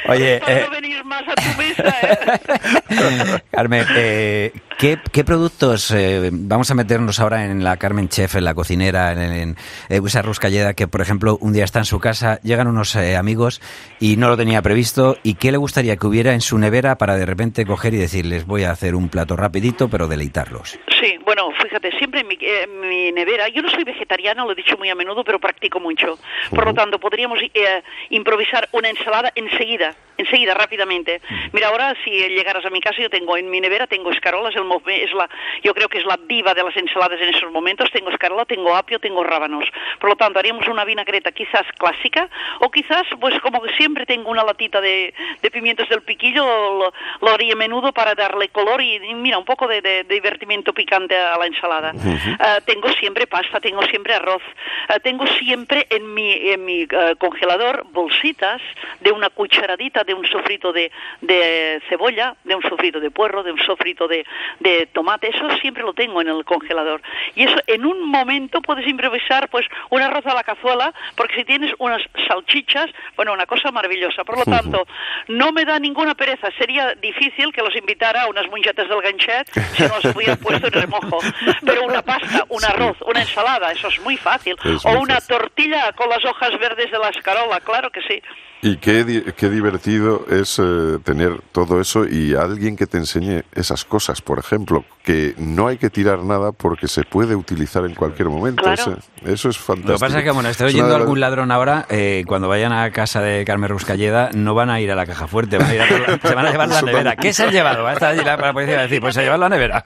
Oye, 0.09 0.41
Para 0.41 0.53
eh, 0.53 0.65
no 0.65 0.71
venir 0.71 1.05
más 1.05 1.23
a 1.29 1.35
tu 1.35 1.59
mesa, 1.59 1.95
¿eh? 2.03 3.41
Carmen, 3.51 3.87
eh, 3.97 4.53
¿Qué, 4.79 4.99
qué 5.13 5.25
productos, 5.25 5.91
eh, 5.93 6.31
vamos 6.33 6.71
a 6.71 6.75
meternos 6.75 7.21
ahora 7.21 7.45
en 7.45 7.63
la 7.63 7.77
Carmen 7.77 8.09
Chef, 8.09 8.35
en 8.35 8.45
la 8.45 8.55
cocinera, 8.55 9.13
en, 9.13 9.21
en, 9.21 9.57
en 9.89 10.07
esa 10.07 10.23
Ruscalleda, 10.23 10.75
que 10.75 10.89
por 10.89 11.01
ejemplo 11.01 11.39
un 11.41 11.53
día 11.53 11.65
está 11.65 11.79
en 11.79 11.85
su 11.85 12.01
casa, 12.01 12.41
llegan 12.43 12.67
unos 12.67 12.97
eh, 12.97 13.17
amigos 13.17 13.61
y 14.01 14.17
no 14.17 14.29
lo 14.29 14.37
tenía 14.37 14.61
previsto, 14.63 15.17
¿y 15.23 15.35
qué 15.35 15.53
le 15.53 15.59
gustaría 15.59 15.97
que 15.97 16.07
hubiera 16.07 16.33
en 16.33 16.41
su 16.41 16.59
nevera 16.59 16.97
para 16.97 17.17
de 17.17 17.27
repente 17.27 17.65
coger 17.65 17.95
y 17.95 17.99
decirles 17.99 18.47
voy 18.47 18.65
a 18.65 18.73
hacer 18.73 18.95
un 18.95 19.09
plato 19.09 19.37
rapidito 19.37 19.89
pero 19.89 20.09
deleitarlos? 20.09 20.79
Sí, 21.01 21.17
bueno, 21.25 21.51
fíjate, 21.61 21.91
siempre 21.99 22.21
en 22.21 22.29
mi, 22.29 22.39
en 22.41 22.81
mi 22.81 23.13
nevera, 23.13 23.49
yo 23.49 23.63
no 23.63 23.71
soy 23.71 23.85
vegetariana, 23.85 24.45
lo 24.45 24.53
he 24.53 24.55
dicho 24.55 24.77
muy 24.77 24.89
a 24.91 24.95
menudo, 24.95 25.25
pero 25.25 25.39
practico 25.39 25.81
mucho. 25.81 26.19
Por 26.51 26.65
lo 26.65 26.75
tanto, 26.75 26.99
podríamos 26.99 27.39
eh, 27.43 27.83
improvisar 28.11 28.69
una 28.73 28.89
ensalada 28.89 29.33
enseguida, 29.35 29.95
enseguida, 30.17 30.55
rápidamente. 30.55 31.21
Mira, 31.53 31.69
ahora 31.69 31.95
si 32.05 32.11
llegaras 32.11 32.65
a 32.65 32.71
mi 32.71 32.81
casa, 32.81 33.03
yo 33.03 33.11
tengo 33.11 33.37
en 33.37 33.51
mi 33.51 33.61
nevera, 33.61 33.87
tengo 33.87 34.13
escarolas, 34.13 34.55
el, 34.63 35.03
es 35.03 35.13
la, 35.13 35.29
yo 35.63 35.75
creo 35.75 35.89
que 35.89 35.99
es 35.99 36.05
la 36.05 36.19
diva 36.27 36.55
de 36.55 36.63
las 36.63 36.77
ensaladas 36.77 37.21
en 37.21 37.35
esos 37.35 37.51
momentos, 37.51 37.91
tengo 37.91 38.11
escarola, 38.11 38.45
tengo 38.45 38.75
apio, 38.75 38.99
tengo 38.99 39.23
rábanos. 39.25 39.65
Por 40.01 40.11
lo 40.11 40.17
tanto, 40.17 40.39
haríamos 40.39 40.67
una 40.69 40.85
vinagreta 40.85 41.33
quizás 41.33 41.63
clásica, 41.79 42.29
o 42.61 42.71
quizás, 42.71 43.03
pues 43.21 43.39
como 43.41 43.63
siempre 43.77 44.07
tengo 44.07 44.31
una 44.31 44.45
latita 44.45 44.81
de, 44.81 45.15
de 45.41 45.51
pimientos 45.51 45.89
del 45.89 46.03
piquillo, 46.03 46.45
lo, 46.45 46.93
lo 47.21 47.31
haría 47.33 47.55
menudo 47.57 47.93
para 47.93 48.15
darle 48.15 48.49
color 48.49 48.81
y, 48.81 48.97
y 48.97 49.15
mira, 49.15 49.39
un 49.39 49.45
poco 49.45 49.67
de, 49.67 49.81
de- 49.81 50.05
de 50.05 50.15
divertimento 50.15 50.73
picante 50.73 51.17
a 51.17 51.37
la 51.39 51.47
ensalada. 51.47 51.93
Ah, 52.41 52.59
tengo 52.65 52.89
siempre 52.95 53.27
pasta, 53.27 53.61
tengo 53.61 53.83
siempre 53.83 54.15
arroz, 54.15 54.43
Ah, 54.89 54.99
tengo 54.99 55.27
siempre 55.27 55.87
en 55.91 56.13
mi, 56.13 56.31
en 56.51 56.65
mi 56.65 56.87
ah, 56.93 57.13
congelador 57.19 57.85
bolsitas 57.93 58.61
de 59.01 59.13
una 59.13 59.31
cucharadita 59.31 60.03
de 60.05 60.13
un 60.15 60.27
sofrito 60.27 60.73
de, 60.73 60.91
de 61.21 61.81
cebolla, 61.89 62.35
de 62.45 62.55
un 62.55 62.63
sofrito 62.63 62.99
de 63.01 63.11
puerro, 63.11 63.43
de 63.43 63.53
un 63.53 63.59
sofrito 63.61 64.09
de, 64.09 64.25
de 64.61 64.87
tomate, 64.93 65.29
eso 65.29 65.49
siempre 65.61 65.83
lo 65.83 65.93
tengo 65.93 66.21
en 66.21 66.29
el 66.29 66.45
congelador. 66.45 67.03
Y 67.35 67.45
eso 67.45 67.57
en 67.67 67.85
un 67.85 68.09
momento 68.09 68.61
puedes 68.63 68.87
improvisar 68.87 69.49
pues 69.49 69.67
un 69.91 70.01
arroz 70.01 70.27
a 70.27 70.35
la 70.35 70.43
cazuela, 70.43 70.93
porque 71.17 71.37
si 71.37 71.45
tienes 71.45 71.73
unas 71.79 72.03
salchichas, 72.29 72.91
bueno, 73.17 73.33
una 73.33 73.47
cosa 73.47 73.71
maravillosa. 73.71 74.25
Por 74.25 74.39
lo 74.39 74.45
tanto, 74.45 74.87
no 75.29 75.53
me 75.53 75.65
da 75.65 75.79
ninguna 75.79 76.15
pereza. 76.15 76.49
Sería 76.59 76.95
difícil 76.95 77.53
que 77.53 77.63
los 77.63 77.75
invitara 77.77 78.23
a 78.23 78.29
unas 78.29 78.47
munchetas 78.49 78.89
del 78.89 79.03
ganchet 79.03 79.51
si 79.75 79.83
no 79.83 80.01
los 80.03 80.17
hubiera 80.17 80.37
puesto 80.43 80.67
en 80.67 80.73
remojo. 80.73 81.19
Pero 81.65 81.85
una 81.85 82.03
pasta, 82.03 82.45
un 82.49 82.65
arroz, 82.65 82.97
una 83.07 83.21
ensalada, 83.21 83.73
eso 83.73 83.89
es 83.89 84.01
muy 84.01 84.17
fácil. 84.17 84.57
O 84.85 85.01
una 85.01 85.21
tortilla 85.21 85.93
con 85.93 86.09
las 86.09 86.25
hojas 86.25 86.59
verdes 86.59 86.91
de 86.91 86.99
la 86.99 87.09
escarola, 87.09 87.61
claro 87.61 87.91
que 87.91 88.03
sí. 88.03 88.23
Y 88.65 88.77
qué, 88.77 89.03
di- 89.03 89.23
qué 89.37 89.51
divertido 89.51 90.25
es 90.31 90.57
eh, 90.63 90.99
tener 91.03 91.41
todo 91.51 91.81
eso 91.81 92.07
y 92.07 92.37
alguien 92.37 92.77
que 92.77 92.87
te 92.87 92.97
enseñe 92.97 93.43
esas 93.57 93.85
cosas, 93.85 94.23
por 94.23 94.39
ejemplo, 94.39 94.85
que 95.03 95.35
no 95.37 95.67
hay 95.67 95.79
que 95.79 95.91
tirar 95.91 96.21
nada 96.21 96.53
porque 96.53 96.87
se 96.87 97.03
puede 97.03 97.35
utilizar 97.35 97.85
en 97.85 97.97
cualquier 97.97 98.29
momento. 98.29 98.63
Claro. 98.63 98.81
Eso, 98.81 98.97
eso 99.25 99.49
es 99.49 99.59
fantástico. 99.59 99.89
Lo 99.95 99.99
que 99.99 100.01
pasa 100.01 100.19
es 100.21 100.25
que, 100.25 100.31
bueno, 100.31 100.49
estoy 100.49 100.67
oyendo 100.69 100.93
a 100.95 100.97
algún 100.99 101.19
ladrón 101.19 101.51
ahora, 101.51 101.87
eh, 101.91 102.23
cuando 102.29 102.47
vayan 102.49 102.73
a 102.73 102.89
casa 102.93 103.21
de 103.21 103.45
Carmen 103.45 103.69
Ruscalleda, 103.69 104.31
no 104.33 104.55
van 104.55 104.71
a 104.71 104.81
ir 104.81 104.93
a 104.93 104.95
la 104.95 105.07
caja 105.07 105.27
fuerte, 105.27 105.59
van 105.59 105.69
a 105.69 105.75
ir 105.75 105.81
a 105.83 105.87
la- 105.91 106.19
se 106.23 106.35
van 106.37 106.47
a 106.47 106.51
llevar 106.53 106.69
la 106.69 106.83
nevera. 106.83 107.17
¿Qué 107.17 107.33
se 107.33 107.43
han 107.43 107.51
llevado? 107.51 107.83
Va 107.83 107.91
a 107.91 107.95
estar 107.95 108.13
allí 108.13 108.23
la, 108.23 108.37
la 108.37 108.53
policía 108.53 108.75
va 108.77 108.81
a 108.81 108.85
decir, 108.85 109.01
pues 109.01 109.17
se 109.17 109.23
llevan 109.23 109.41
la 109.41 109.49
nevera. 109.49 109.83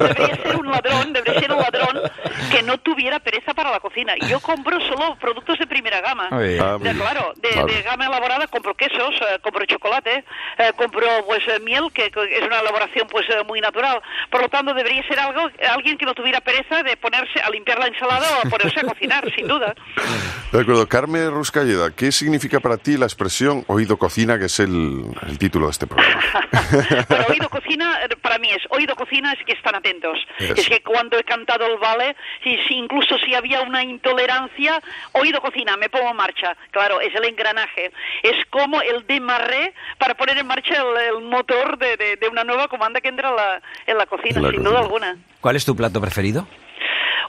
Debería 0.00 0.36
ser 0.42 0.56
un 0.56 0.66
ladrón, 0.68 1.12
debería 1.12 1.40
ser 1.40 1.52
un 1.52 1.58
ladrón 1.58 2.00
que 2.50 2.62
no 2.64 2.76
tuviera 2.78 3.20
pereza 3.20 3.54
para 3.54 3.70
la 3.70 3.78
cocina. 3.78 4.14
Yo 4.28 4.40
compro 4.40 4.80
solo 4.80 5.16
productos 5.20 5.60
de 5.60 5.66
primera 5.68 6.00
gama. 6.00 6.26
Ah, 6.32 6.38
De- 6.38 6.56
claro, 6.96 7.32
de, 7.40 7.50
Vale. 7.60 7.72
de 7.74 7.82
gama 7.82 7.99
elaborada 8.06 8.46
compro 8.46 8.74
quesos, 8.74 9.14
eh, 9.20 9.38
compro 9.42 9.64
chocolate, 9.66 10.24
eh, 10.58 10.72
compro 10.76 11.06
pues 11.26 11.42
eh, 11.48 11.60
miel, 11.60 11.84
que, 11.92 12.10
que 12.10 12.38
es 12.38 12.42
una 12.44 12.60
elaboración 12.60 13.06
pues 13.08 13.26
muy 13.46 13.60
natural. 13.60 14.00
Por 14.30 14.42
lo 14.42 14.48
tanto, 14.48 14.74
debería 14.74 15.06
ser 15.06 15.18
algo 15.18 15.48
alguien 15.70 15.96
que 15.98 16.06
no 16.06 16.14
tuviera 16.14 16.40
pereza 16.40 16.82
de 16.82 16.96
ponerse 16.96 17.40
a 17.40 17.50
limpiar 17.50 17.78
la 17.78 17.86
ensalada 17.86 18.26
o 18.38 18.46
a 18.46 18.50
ponerse 18.50 18.80
a 18.80 18.82
cocinar, 18.82 19.32
sin 19.34 19.46
duda. 19.46 19.74
De 20.52 20.60
acuerdo. 20.60 20.88
Carmen 20.88 21.30
Ruscalleda, 21.30 21.90
¿qué 21.94 22.10
significa 22.10 22.58
para 22.60 22.76
ti 22.76 22.96
la 22.96 23.06
expresión 23.06 23.64
oído 23.68 23.96
cocina, 23.96 24.38
que 24.38 24.46
es 24.46 24.58
el, 24.60 25.04
el 25.28 25.38
título 25.38 25.66
de 25.66 25.72
este 25.72 25.86
programa? 25.86 26.20
Bueno, 27.08 27.24
oído 27.28 27.48
cocina, 27.48 27.98
para 28.22 28.38
mí 28.38 28.48
es, 28.50 28.62
oído 28.70 28.94
cocina 28.94 29.32
es 29.32 29.44
que 29.44 29.52
están 29.52 29.74
atentos. 29.74 30.18
Es 30.38 30.68
que 30.68 30.82
cuando 30.82 31.18
he 31.18 31.24
cantado 31.24 31.66
el 31.66 31.78
vale, 31.78 32.16
si, 32.42 32.56
si 32.68 32.74
incluso 32.74 33.18
si 33.18 33.34
había 33.34 33.62
una 33.62 33.82
intolerancia, 33.82 34.80
oído 35.12 35.40
cocina, 35.40 35.76
me 35.76 35.88
pongo 35.88 36.10
en 36.10 36.16
marcha. 36.16 36.56
Claro, 36.70 37.00
es 37.00 37.14
el 37.14 37.24
engranaje. 37.24 37.89
Es 38.22 38.44
como 38.50 38.80
el 38.82 39.06
demarré 39.06 39.72
para 39.98 40.14
poner 40.14 40.38
en 40.38 40.46
marcha 40.46 40.74
el, 40.74 41.16
el 41.16 41.22
motor 41.24 41.78
de, 41.78 41.96
de- 41.96 42.16
de 42.16 42.28
una 42.28 42.44
nueva 42.44 42.68
comanda 42.68 43.00
que 43.00 43.08
entra 43.08 43.30
en 43.30 43.36
la, 43.36 43.62
en 43.86 43.98
la 43.98 44.06
cocina, 44.06 44.40
la 44.40 44.48
sin 44.50 44.58
cocina. 44.58 44.70
duda 44.70 44.78
alguna. 44.80 45.16
¿Cuál 45.40 45.56
es 45.56 45.64
tu 45.64 45.74
plato 45.76 46.00
preferido? 46.00 46.46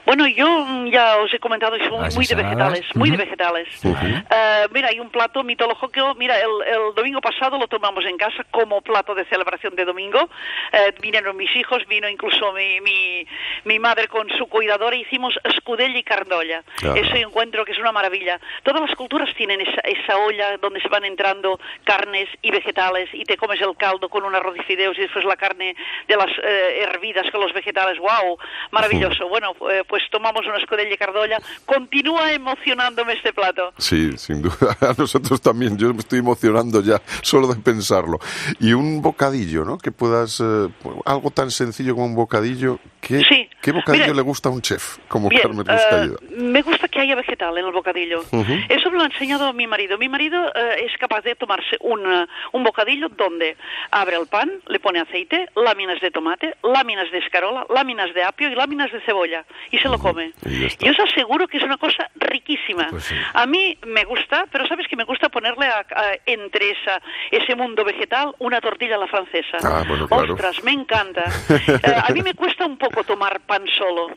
Bueno, 0.04 0.26
yo 0.26 0.46
mm, 0.64 0.90
ya 0.90 1.16
os 1.18 1.32
he 1.32 1.38
comentado, 1.38 1.76
soy 1.78 1.88
Las 2.00 2.16
muy 2.16 2.26
de 2.26 2.34
vegetales, 2.34 2.84
muy 2.94 3.10
de 3.10 3.16
vegetales. 3.16 3.68
Eh, 3.84 4.66
mira, 4.72 4.88
hay 4.88 5.00
un 5.00 5.10
plato 5.10 5.44
mitológico, 5.44 6.14
mira, 6.16 6.36
el, 6.38 6.50
el 6.66 6.94
domingo 6.94 7.20
pasado 7.20 7.58
lo 7.58 7.68
tomamos 7.68 8.04
en 8.04 8.16
casa 8.16 8.44
como 8.50 8.80
plato 8.80 9.14
de 9.14 9.24
celebración 9.26 9.76
de 9.76 9.84
domingo. 9.84 10.28
Eh, 10.72 10.92
vinieron 11.00 11.36
mis 11.36 11.54
hijos, 11.56 11.86
vino 11.88 12.08
incluso 12.08 12.52
mi, 12.52 12.80
mi, 12.80 13.26
mi 13.64 13.78
madre 13.78 14.08
con 14.08 14.28
su 14.30 14.46
cuidadora, 14.46 14.96
hicimos 14.96 15.38
escudella 15.44 15.98
y 15.98 16.02
cardolla. 16.02 16.62
Claro. 16.76 16.96
Eso 16.96 17.14
yo 17.16 17.28
encuentro 17.28 17.64
que 17.64 17.72
es 17.72 17.78
una 17.78 17.92
maravilla. 17.92 18.40
Todas 18.64 18.80
las 18.82 18.96
culturas 18.96 19.32
tienen 19.36 19.60
esa, 19.60 19.80
esa 19.82 20.18
olla 20.18 20.56
donde 20.58 20.80
se 20.80 20.88
van 20.88 21.04
entrando 21.04 21.60
carnes 21.84 22.28
y 22.42 22.50
vegetales 22.50 23.08
y 23.12 23.24
te 23.24 23.36
comes 23.36 23.60
el 23.60 23.76
caldo 23.76 24.08
con 24.08 24.24
un 24.24 24.34
arroz 24.34 24.56
y 24.58 24.62
fideos 24.62 24.98
y 24.98 25.02
después 25.02 25.24
la 25.24 25.36
carne 25.36 25.76
de 26.08 26.16
las 26.16 26.30
eh, 26.42 26.82
hervidas 26.82 27.30
con 27.30 27.40
los 27.40 27.52
vegetales. 27.52 27.98
¡Wow! 27.98 28.38
Maravilloso. 28.70 29.28
Bueno, 29.28 29.54
pues 29.92 30.04
tomamos 30.10 30.46
una 30.46 30.56
escudella 30.56 30.96
cardolla. 30.96 31.38
Continúa 31.66 32.32
emocionándome 32.32 33.12
este 33.12 33.30
plato. 33.34 33.74
Sí, 33.76 34.16
sin 34.16 34.40
duda. 34.40 34.74
A 34.80 34.94
nosotros 34.96 35.38
también. 35.42 35.76
Yo 35.76 35.92
me 35.92 36.00
estoy 36.00 36.20
emocionando 36.20 36.80
ya 36.80 37.02
solo 37.20 37.46
de 37.48 37.60
pensarlo. 37.60 38.18
Y 38.58 38.72
un 38.72 39.02
bocadillo, 39.02 39.66
¿no? 39.66 39.76
Que 39.76 39.92
puedas... 39.92 40.40
eh, 40.40 40.68
algo 41.04 41.30
tan 41.30 41.50
sencillo 41.50 41.92
como 41.94 42.06
un 42.06 42.14
bocadillo. 42.14 42.78
¿Qué, 43.02 43.18
Sí. 43.24 43.50
¿qué 43.60 43.72
bocadillo 43.72 44.04
Mira, 44.04 44.14
le 44.14 44.22
gusta 44.22 44.48
a 44.48 44.52
un 44.52 44.62
chef 44.62 44.98
como 45.08 45.28
Bien, 45.28 45.42
Carmen 45.42 45.66
Ruscalleda? 45.66 46.16
me 46.36 46.62
gusta 46.62 46.86
que 46.86 47.00
haya 47.00 47.16
vegetal 47.16 47.58
en 47.58 47.66
el 47.66 47.72
bocadillo. 47.72 48.20
Eso 48.68 48.90
me 48.92 48.96
lo 48.98 49.02
ha 49.02 49.06
enseñado 49.06 49.52
mi 49.52 49.66
marido. 49.66 49.98
Mi 49.98 50.08
marido 50.08 50.46
eh, 50.54 50.84
es 50.86 50.96
capaz 50.98 51.22
de 51.22 51.34
tomarse 51.34 51.76
un, 51.80 52.00
eh, 52.00 52.26
un 52.52 52.62
bocadillo 52.62 53.08
donde 53.08 53.56
abre 53.90 54.16
el 54.16 54.28
pan, 54.28 54.52
le 54.68 54.78
pone 54.78 55.00
aceite, 55.00 55.48
láminas 55.56 56.00
de 56.00 56.12
tomate, 56.12 56.54
láminas 56.62 57.10
de 57.10 57.18
escarola, 57.18 57.66
láminas 57.74 58.14
de 58.14 58.22
apio 58.22 58.48
y 58.48 58.54
láminas 58.54 58.92
de 58.92 59.00
cebolla 59.00 59.44
y 59.72 59.78
se 59.78 59.88
lo 59.88 59.98
come. 59.98 60.30
Y 60.46 60.88
os 60.88 61.00
aseguro 61.00 61.48
que 61.48 61.58
es 61.58 61.64
una 61.64 61.78
cosa 61.78 62.08
riquísima. 62.14 62.86
Pues 62.88 63.02
sí. 63.02 63.16
A 63.34 63.46
mí 63.46 63.76
me 63.84 64.04
gusta, 64.04 64.46
pero 64.52 64.64
sabes 64.68 64.86
que 64.86 64.94
me 64.94 65.04
gusta 65.04 65.28
ponerle 65.28 65.66
a- 65.66 65.80
a- 65.90 66.14
entre 66.26 66.70
esa, 66.70 67.02
ese 67.32 67.56
mundo 67.56 67.84
vegetal 67.84 68.32
una 68.38 68.60
tortilla 68.60 68.94
a 68.94 68.98
la 68.98 69.08
francesa. 69.08 69.58
Ah, 69.64 69.82
bueno, 69.88 70.06
claro. 70.06 70.34
Ostras, 70.34 70.62
me 70.62 70.70
encanta. 70.70 71.24
A 72.06 72.12
mí 72.12 72.22
me 72.22 72.34
cuesta 72.34 72.64
un 72.64 72.78
poco 72.78 72.91
tomar 73.04 73.40
pan 73.40 73.64
solo, 73.78 74.08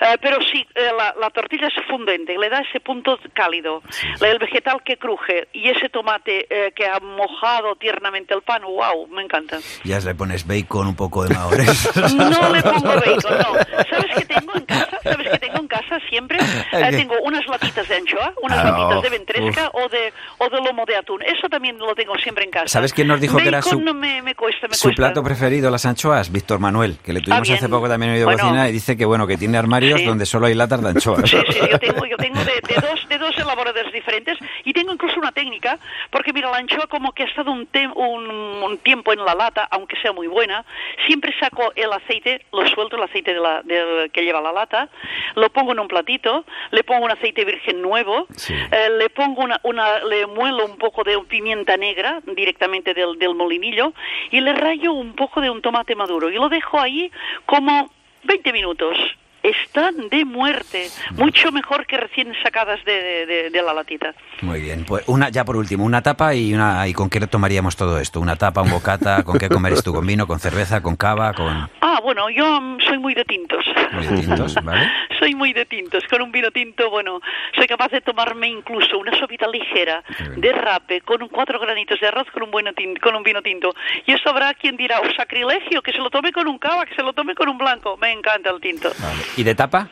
Eh, 0.00 0.16
pero 0.20 0.38
sí, 0.42 0.66
eh, 0.74 0.90
la, 0.96 1.14
la 1.20 1.30
tortilla 1.30 1.68
es 1.68 1.74
fundente, 1.88 2.36
le 2.36 2.48
da 2.48 2.60
ese 2.60 2.80
punto 2.80 3.18
cálido. 3.32 3.82
El 4.20 4.38
vegetal 4.38 4.82
que 4.84 4.96
cruje 4.96 5.48
y 5.52 5.68
ese 5.68 5.88
tomate 5.88 6.46
eh, 6.50 6.72
que 6.74 6.86
ha 6.86 6.98
mojado 7.00 7.76
tiernamente 7.76 8.34
el 8.34 8.42
pan, 8.42 8.62
wow, 8.62 9.06
me 9.08 9.22
encanta. 9.22 9.58
Ya 9.84 9.98
le 10.00 10.14
pones 10.14 10.46
bacon, 10.46 10.88
un 10.88 10.96
poco 10.96 11.24
de 11.24 11.34
mahores. 11.34 11.90
No 12.14 12.52
le 12.52 12.62
pongo 12.62 12.88
bacon, 12.88 13.38
no. 13.38 13.84
¿Sabes 13.88 14.10
qué 14.18 14.24
tengo 14.26 14.52
en 14.54 14.64
casa? 14.66 14.98
¿Sabes 15.02 15.28
qué 15.30 15.38
tengo 15.38 15.58
en 15.58 15.68
casa 15.68 15.98
siempre? 16.08 16.38
Eh, 16.74 16.90
tengo 16.90 17.14
unas 17.22 17.46
latitas 17.46 17.86
de 17.88 17.96
anchoa, 17.96 18.32
unas 18.42 18.58
Ah, 18.58 18.64
latitas 18.64 19.02
de 19.02 19.08
uf, 19.08 19.10
ventresca 19.10 19.70
o 19.74 19.88
de, 19.88 20.12
o 20.38 20.48
de 20.50 20.60
lomo 20.60 20.84
de 20.86 20.96
atún. 20.96 21.22
Eso 21.22 21.48
también 21.48 21.78
lo 21.78 21.94
tengo 21.94 22.14
siempre 22.18 22.44
en 22.44 22.50
casa. 22.50 22.66
¿Sabes 22.68 22.92
quién 22.92 23.06
nos 23.08 23.20
dijo 23.20 23.36
que 23.38 23.48
era 23.48 23.58
Bacon 23.58 23.72
su- 23.78 23.80
no 23.80 23.94
me, 23.94 24.20
me 24.22 24.34
cuesta, 24.34 24.66
me 24.66 24.74
Su 24.74 24.88
cuesta. 24.88 25.02
plato 25.02 25.22
preferido, 25.22 25.70
las 25.70 25.86
anchoas, 25.86 26.32
Víctor 26.32 26.58
Manuel, 26.58 26.98
que 27.04 27.12
le 27.12 27.20
tuvimos 27.20 27.48
Ah, 27.48 27.54
hace 27.54 27.68
poco 27.68 27.88
también 27.88 28.12
Bueno. 28.24 28.40
Cocina 28.42 28.68
y 28.68 28.72
dice 28.72 28.96
que 28.96 29.04
bueno, 29.04 29.26
que 29.26 29.36
tiene 29.36 29.58
armarios 29.58 30.00
Sí. 30.00 30.06
donde 30.06 30.26
solo 30.26 30.46
hay 30.46 30.54
latas 30.54 30.82
de 30.82 30.88
anchoas. 30.90 31.28
Sí, 31.28 31.36
sí, 31.50 31.58
yo 31.70 31.78
tengo, 31.78 32.06
yo 32.06 32.16
tengo 32.16 32.38
de, 32.40 32.52
de 32.66 32.74
dos, 32.80 33.08
de 33.08 33.18
dos 33.18 33.36
elaboradores 33.38 33.92
diferentes 33.92 34.38
y 34.64 34.72
tengo 34.72 34.92
incluso 34.92 35.18
una 35.18 35.32
técnica, 35.32 35.78
porque 36.10 36.32
mira, 36.32 36.50
la 36.50 36.58
anchoa 36.58 36.86
como 36.88 37.12
que 37.12 37.24
ha 37.24 37.26
estado 37.26 37.50
un, 37.52 37.66
tem- 37.70 37.92
un, 37.94 38.28
un 38.30 38.78
tiempo 38.78 39.12
en 39.12 39.24
la 39.24 39.34
lata, 39.34 39.66
aunque 39.70 39.96
sea 40.00 40.12
muy 40.12 40.26
buena, 40.26 40.64
siempre 41.06 41.32
saco 41.38 41.72
el 41.76 41.92
aceite, 41.92 42.44
lo 42.52 42.66
suelto, 42.68 42.96
el 42.96 43.02
aceite 43.02 43.34
de 43.34 43.40
la, 43.40 43.62
del- 43.62 44.10
que 44.10 44.22
lleva 44.24 44.40
la 44.40 44.52
lata, 44.52 44.88
lo 45.34 45.50
pongo 45.50 45.72
en 45.72 45.80
un 45.80 45.88
platito, 45.88 46.44
le 46.70 46.84
pongo 46.84 47.04
un 47.04 47.10
aceite 47.10 47.44
virgen 47.44 47.80
nuevo, 47.82 48.26
Sí. 48.36 48.54
eh, 48.54 48.90
le 48.98 49.10
pongo 49.10 49.42
una, 49.42 49.60
una, 49.62 49.98
le 50.04 50.26
muelo 50.26 50.64
un 50.66 50.76
poco 50.78 51.04
de 51.04 51.18
pimienta 51.28 51.76
negra 51.76 52.20
directamente 52.24 52.94
del, 52.94 53.18
del 53.18 53.34
molinillo 53.34 53.92
y 54.30 54.40
le 54.40 54.52
rayo 54.52 54.92
un 54.92 55.14
poco 55.14 55.40
de 55.40 55.50
un 55.50 55.62
tomate 55.62 55.94
maduro 55.94 56.30
y 56.30 56.34
lo 56.34 56.48
dejo 56.48 56.80
ahí 56.80 57.10
como 57.46 57.90
20 58.24 58.52
minutos. 58.52 58.96
Están 59.44 60.08
de 60.08 60.24
muerte, 60.24 60.88
mucho 61.16 61.52
mejor 61.52 61.86
que 61.86 61.98
recién 61.98 62.32
sacadas 62.42 62.82
de, 62.84 62.92
de- 63.02 63.26
de- 63.26 63.50
de 63.50 63.62
la 63.62 63.74
latita. 63.74 64.14
Muy 64.40 64.60
bien, 64.62 64.84
pues 64.86 65.04
una 65.06 65.28
ya 65.28 65.44
por 65.44 65.56
último, 65.56 65.84
una 65.84 66.00
tapa 66.02 66.34
y 66.34 66.54
una 66.54 66.88
y 66.88 66.94
con 66.94 67.10
qué 67.10 67.20
tomaríamos 67.26 67.76
todo 67.76 67.98
esto, 67.98 68.20
una 68.20 68.36
tapa, 68.36 68.62
un 68.62 68.70
bocata, 68.70 69.22
con 69.22 69.38
qué 69.38 69.48
comeres 69.50 69.82
tú, 69.84 69.92
con 69.92 70.06
vino, 70.06 70.26
con 70.26 70.40
cerveza, 70.40 70.82
con 70.82 70.96
cava, 70.96 71.34
con 71.34 71.68
Ah, 71.82 72.00
bueno, 72.02 72.28
yo 72.30 72.60
mm, 72.60 72.78
soy 72.88 72.98
muy 72.98 73.14
de 73.14 73.24
tintos. 73.24 73.64
Muy 73.92 74.06
de 74.06 74.16
tintos, 74.22 74.54
¿vale? 74.64 74.90
soy 75.18 75.34
muy 75.34 75.52
de 75.52 75.66
tintos. 75.66 76.02
Con 76.10 76.22
un 76.22 76.32
vino 76.32 76.50
tinto, 76.50 76.88
bueno, 76.90 77.20
soy 77.54 77.66
capaz 77.66 77.90
de 77.92 78.00
tomarme 78.00 78.48
incluso 78.48 78.98
una 78.98 79.16
sopita 79.18 79.46
ligera 79.46 80.02
de 80.36 80.52
rape 80.52 81.02
con 81.02 81.22
un 81.22 81.28
cuatro 81.28 81.60
granitos 81.60 82.00
de 82.00 82.08
arroz 82.08 82.26
con 82.32 82.42
un, 82.44 82.50
buen 82.50 82.66
tin- 82.74 82.98
con 82.98 83.14
un 83.14 83.22
vino 83.22 83.42
tinto. 83.42 83.74
Y 84.06 84.12
eso 84.12 84.30
habrá 84.30 84.54
quien 84.54 84.76
dirá, 84.78 85.00
oh, 85.00 85.12
sacrilegio, 85.16 85.82
que 85.82 85.92
se 85.92 85.98
lo 85.98 86.08
tome 86.10 86.32
con 86.32 86.48
un 86.48 86.58
cava, 86.58 86.86
que 86.86 86.94
se 86.94 87.02
lo 87.02 87.12
tome 87.12 87.34
con 87.34 87.48
un 87.50 87.58
blanco. 87.58 87.96
Me 87.98 88.10
encanta 88.12 88.50
el 88.50 88.60
tinto. 88.60 88.90
Vale. 88.98 89.20
¿Y 89.36 89.42
de 89.42 89.54
tapa? 89.54 89.88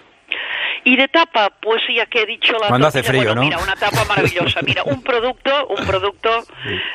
Y 0.84 0.96
de 0.96 1.08
tapa, 1.08 1.50
pues 1.60 1.82
ya 1.94 2.06
que 2.06 2.22
he 2.22 2.26
dicho 2.26 2.52
la 2.58 2.68
Cuando 2.68 2.88
hace 2.88 3.02
frío, 3.02 3.22
bueno, 3.22 3.34
¿no? 3.36 3.42
Mira, 3.42 3.58
una 3.58 3.76
tapa 3.76 4.04
maravillosa. 4.08 4.60
Mira, 4.62 4.82
un 4.84 5.02
producto, 5.02 5.66
un 5.68 5.86
producto 5.86 6.44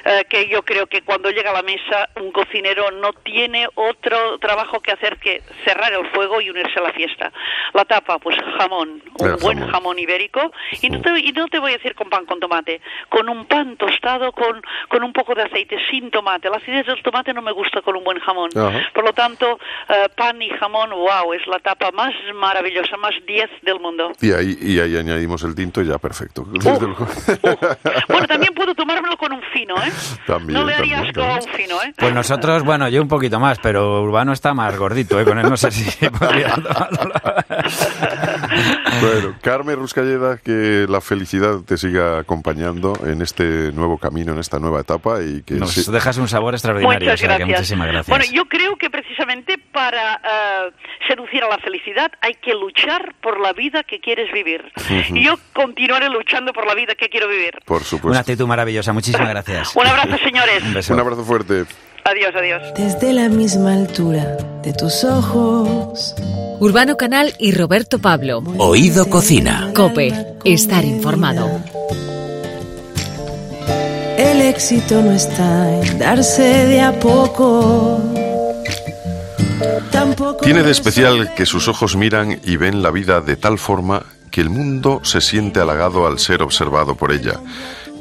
eh, 0.05 0.25
que 0.29 0.49
yo 0.49 0.63
creo 0.63 0.87
que 0.87 1.01
cuando 1.01 1.29
llega 1.29 1.51
a 1.51 1.53
la 1.53 1.61
mesa 1.61 2.09
un 2.19 2.31
cocinero 2.31 2.91
no 2.91 3.13
tiene 3.13 3.67
otro 3.75 4.37
trabajo 4.39 4.79
que 4.81 4.91
hacer 4.91 5.17
que 5.17 5.41
cerrar 5.63 5.93
el 5.93 6.05
fuego 6.11 6.41
y 6.41 6.49
unirse 6.49 6.79
a 6.79 6.83
la 6.83 6.93
fiesta. 6.93 7.31
La 7.73 7.85
tapa, 7.85 8.19
pues 8.19 8.35
jamón, 8.57 9.01
un 9.19 9.27
El 9.27 9.35
buen 9.37 9.57
jamón. 9.59 9.71
jamón 9.71 9.99
ibérico 9.99 10.51
y 10.81 10.89
no, 10.89 11.01
te, 11.01 11.19
y 11.19 11.31
no 11.31 11.47
te 11.47 11.59
voy 11.59 11.71
a 11.71 11.77
decir 11.77 11.95
con 11.95 12.09
pan 12.09 12.25
con 12.25 12.39
tomate, 12.39 12.81
con 13.09 13.29
un 13.29 13.45
pan 13.45 13.77
tostado 13.77 14.31
con, 14.31 14.61
con 14.89 15.03
un 15.03 15.13
poco 15.13 15.33
de 15.33 15.43
aceite 15.43 15.77
sin 15.89 16.11
tomate. 16.11 16.49
La 16.49 16.57
acidez 16.57 16.85
del 16.87 17.01
tomate 17.03 17.33
no 17.33 17.41
me 17.41 17.51
gusta 17.51 17.81
con 17.81 17.95
un 17.95 18.03
buen 18.03 18.19
jamón. 18.19 18.49
Ajá. 18.55 18.89
Por 18.93 19.05
lo 19.05 19.13
tanto, 19.13 19.59
eh, 19.89 20.07
pan 20.15 20.41
y 20.41 20.49
jamón, 20.49 20.91
wow, 20.91 21.33
es 21.33 21.45
la 21.47 21.59
tapa 21.59 21.91
más 21.91 22.13
maravillosa, 22.33 22.97
más 22.97 23.13
10 23.25 23.49
del 23.61 23.76
mundo. 23.79 24.11
Y 24.21 24.31
ahí, 24.31 24.57
y 24.61 24.79
ahí 24.79 24.97
añadimos 24.97 25.43
el 25.43 25.55
tinto 25.55 25.81
y 25.81 25.87
ya 25.87 25.97
perfecto. 25.97 26.43
Uh, 26.43 26.69
uh. 26.69 26.95
Bueno, 28.07 28.27
también 28.27 28.53
puedo 28.53 28.73
tomármelo 28.75 29.17
con 29.17 29.26
fino, 29.59 29.75
¿eh? 29.77 29.91
También, 30.27 30.59
no 30.59 30.65
le 30.65 30.73
haría 30.75 30.95
también, 30.97 31.19
asco 31.19 31.23
a 31.23 31.35
un 31.35 31.57
fino, 31.57 31.81
¿eh? 31.83 31.93
Pues 31.97 32.13
nosotros, 32.13 32.63
bueno, 32.63 32.87
yo 32.89 33.01
un 33.01 33.07
poquito 33.07 33.39
más, 33.39 33.59
pero 33.59 34.01
Urbano 34.01 34.33
está 34.33 34.53
más 34.53 34.75
gordito, 34.77 35.19
¿eh? 35.19 35.25
Con 35.25 35.39
él 35.39 35.49
no 35.49 35.57
sé 35.57 35.71
si 35.71 36.09
podría 36.09 36.53
tomarlo. 36.55 37.11
Bueno, 39.01 39.35
Carmen 39.41 39.75
Ruscalleda, 39.75 40.37
que 40.37 40.85
la 40.89 41.01
felicidad 41.01 41.59
te 41.65 41.77
siga 41.77 42.19
acompañando 42.19 42.93
en 43.05 43.21
este 43.21 43.71
nuevo 43.71 43.97
camino, 43.97 44.31
en 44.33 44.39
esta 44.39 44.57
nueva 44.59 44.81
etapa 44.81 45.21
y 45.21 45.43
que 45.43 45.55
Nos 45.55 45.71
sí- 45.73 45.91
dejas 45.91 46.17
un 46.17 46.27
sabor 46.27 46.53
extraordinario, 46.55 46.99
Muchas 46.99 47.13
o 47.13 47.17
sea 47.17 47.27
que 47.37 47.43
gracias. 47.43 47.59
muchísimas 47.59 47.87
gracias. 47.87 48.07
Bueno, 48.07 48.25
yo 48.33 48.45
creo 48.45 48.75
que 48.77 48.89
precisamente 48.89 49.57
para 49.71 50.15
eh, 50.15 50.71
seducir 51.07 51.43
a 51.43 51.49
la 51.49 51.57
felicidad 51.59 52.11
hay 52.21 52.33
que 52.35 52.53
luchar 52.53 53.13
por 53.21 53.39
la 53.39 53.53
vida 53.53 53.83
que 53.83 53.99
quieres 53.99 54.31
vivir. 54.33 54.63
Y 55.09 55.23
yo 55.25 55.35
continuaré 55.53 56.09
luchando 56.09 56.51
por 56.53 56.65
la 56.65 56.73
vida 56.73 56.95
que 56.95 57.09
quiero 57.09 57.27
vivir. 57.27 57.51
por 57.65 57.77
Una 57.77 57.85
supuesto. 57.85 58.19
actitud 58.19 58.47
maravillosa, 58.47 58.93
muchísimas 58.93 59.29
gracias. 59.29 59.46
Un 59.75 59.87
abrazo, 59.87 60.17
señores. 60.23 60.63
Un 60.63 60.73
beso. 60.73 60.93
Un 60.93 60.99
abrazo 60.99 61.23
fuerte. 61.23 61.65
Adiós, 62.03 62.33
adiós. 62.35 62.61
Desde 62.75 63.13
la 63.13 63.29
misma 63.29 63.73
altura 63.73 64.37
de 64.63 64.73
tus 64.73 65.03
ojos. 65.03 66.15
Urbano 66.59 66.97
Canal 66.97 67.33
y 67.39 67.51
Roberto 67.51 67.99
Pablo. 67.99 68.43
Oído 68.57 69.09
Cocina. 69.09 69.71
Cope, 69.75 70.13
estar 70.43 70.83
informado. 70.85 71.61
El 74.17 74.41
éxito 74.41 75.01
no 75.01 75.11
está 75.11 75.81
en 75.81 75.99
darse 75.99 76.43
de 76.43 76.81
a 76.81 76.99
poco. 76.99 78.01
Tampoco 79.91 80.37
Tiene 80.43 80.63
de 80.63 80.71
es 80.71 80.77
especial 80.77 81.33
que 81.35 81.45
sus 81.45 81.67
ojos 81.67 81.95
miran 81.95 82.39
y 82.43 82.57
ven 82.57 82.81
la 82.81 82.91
vida 82.91 83.21
de 83.21 83.35
tal 83.35 83.57
forma 83.59 84.03
que 84.31 84.41
el 84.41 84.49
mundo 84.49 85.01
se 85.03 85.21
siente 85.21 85.59
halagado 85.59 86.05
al 86.05 86.19
ser 86.19 86.41
observado 86.41 86.95
por 86.95 87.11
ella. 87.11 87.39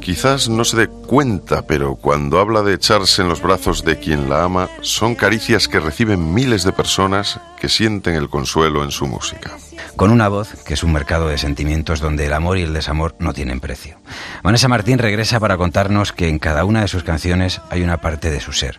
Quizás 0.07 0.49
no 0.49 0.65
se 0.65 0.77
dé 0.77 0.87
cuenta, 0.87 1.63
pero 1.67 1.97
cuando 1.97 2.39
habla 2.39 2.63
de 2.63 2.75
echarse 2.75 3.23
en 3.23 3.29
los 3.29 3.43
brazos 3.43 3.85
de 3.85 3.99
quien 3.99 4.29
la 4.29 4.45
ama, 4.45 4.69
son 4.81 5.17
caricias 5.17 5.67
que 5.67 5.81
reciben 5.81 6.33
miles 6.33 6.63
de 6.63 6.71
personas 6.71 7.41
que 7.59 7.69
sienten 7.69 8.15
el 8.15 8.29
consuelo 8.29 8.85
en 8.85 8.93
su 8.93 9.09
música. 9.09 9.57
Con 9.97 10.13
una 10.13 10.29
voz 10.29 10.63
que 10.65 10.75
es 10.75 10.85
un 10.85 10.93
mercado 10.93 11.27
de 11.27 11.39
sentimientos 11.39 11.99
donde 11.99 12.27
el 12.27 12.35
amor 12.35 12.57
y 12.57 12.63
el 12.63 12.73
desamor 12.73 13.17
no 13.19 13.35
tienen 13.35 13.59
precio. 13.59 13.99
Vanessa 14.45 14.69
Martín 14.69 14.99
regresa 14.99 15.41
para 15.41 15.57
contarnos 15.57 16.13
que 16.13 16.29
en 16.29 16.39
cada 16.39 16.65
una 16.65 16.83
de 16.83 16.89
sus 16.89 17.03
canciones 17.03 17.61
hay 17.69 17.83
una 17.83 18.01
parte 18.01 18.31
de 18.31 18.41
su 18.41 18.53
ser. 18.53 18.79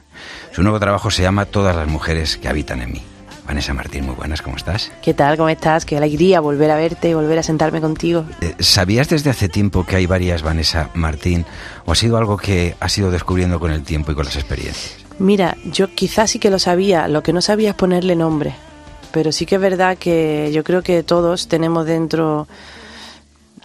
Su 0.53 0.63
nuevo 0.63 0.79
trabajo 0.79 1.11
se 1.11 1.23
llama 1.23 1.45
Todas 1.45 1.75
las 1.75 1.89
mujeres 1.89 2.37
que 2.37 2.47
habitan 2.47 2.81
en 2.81 2.93
mí. 2.93 3.16
Vanessa 3.47 3.73
Martín, 3.73 4.05
muy 4.05 4.15
buenas, 4.15 4.41
¿cómo 4.41 4.57
estás? 4.57 4.91
¿Qué 5.01 5.13
tal? 5.13 5.37
¿Cómo 5.37 5.47
estás? 5.47 5.85
Qué 5.85 5.95
alegría 5.95 6.41
volver 6.41 6.69
a 6.69 6.75
verte, 6.75 7.15
volver 7.15 7.39
a 7.39 7.43
sentarme 7.43 7.79
contigo. 7.79 8.25
Eh, 8.41 8.55
¿Sabías 8.59 9.07
desde 9.07 9.29
hace 9.29 9.47
tiempo 9.47 9.85
que 9.85 9.95
hay 9.95 10.05
varias 10.05 10.43
Vanessa 10.43 10.89
Martín 10.93 11.45
o 11.85 11.93
ha 11.93 11.95
sido 11.95 12.17
algo 12.17 12.35
que 12.35 12.75
has 12.81 12.97
ido 12.97 13.09
descubriendo 13.09 13.57
con 13.57 13.71
el 13.71 13.83
tiempo 13.83 14.11
y 14.11 14.15
con 14.15 14.25
las 14.25 14.35
experiencias? 14.35 14.97
Mira, 15.19 15.55
yo 15.63 15.87
quizás 15.95 16.31
sí 16.31 16.39
que 16.39 16.49
lo 16.49 16.59
sabía, 16.59 17.07
lo 17.07 17.23
que 17.23 17.31
no 17.31 17.41
sabía 17.41 17.69
es 17.69 17.75
ponerle 17.75 18.17
nombre. 18.17 18.53
Pero 19.13 19.31
sí 19.31 19.45
que 19.45 19.55
es 19.55 19.61
verdad 19.61 19.97
que 19.97 20.51
yo 20.53 20.65
creo 20.65 20.83
que 20.83 21.01
todos 21.01 21.47
tenemos 21.47 21.85
dentro, 21.85 22.49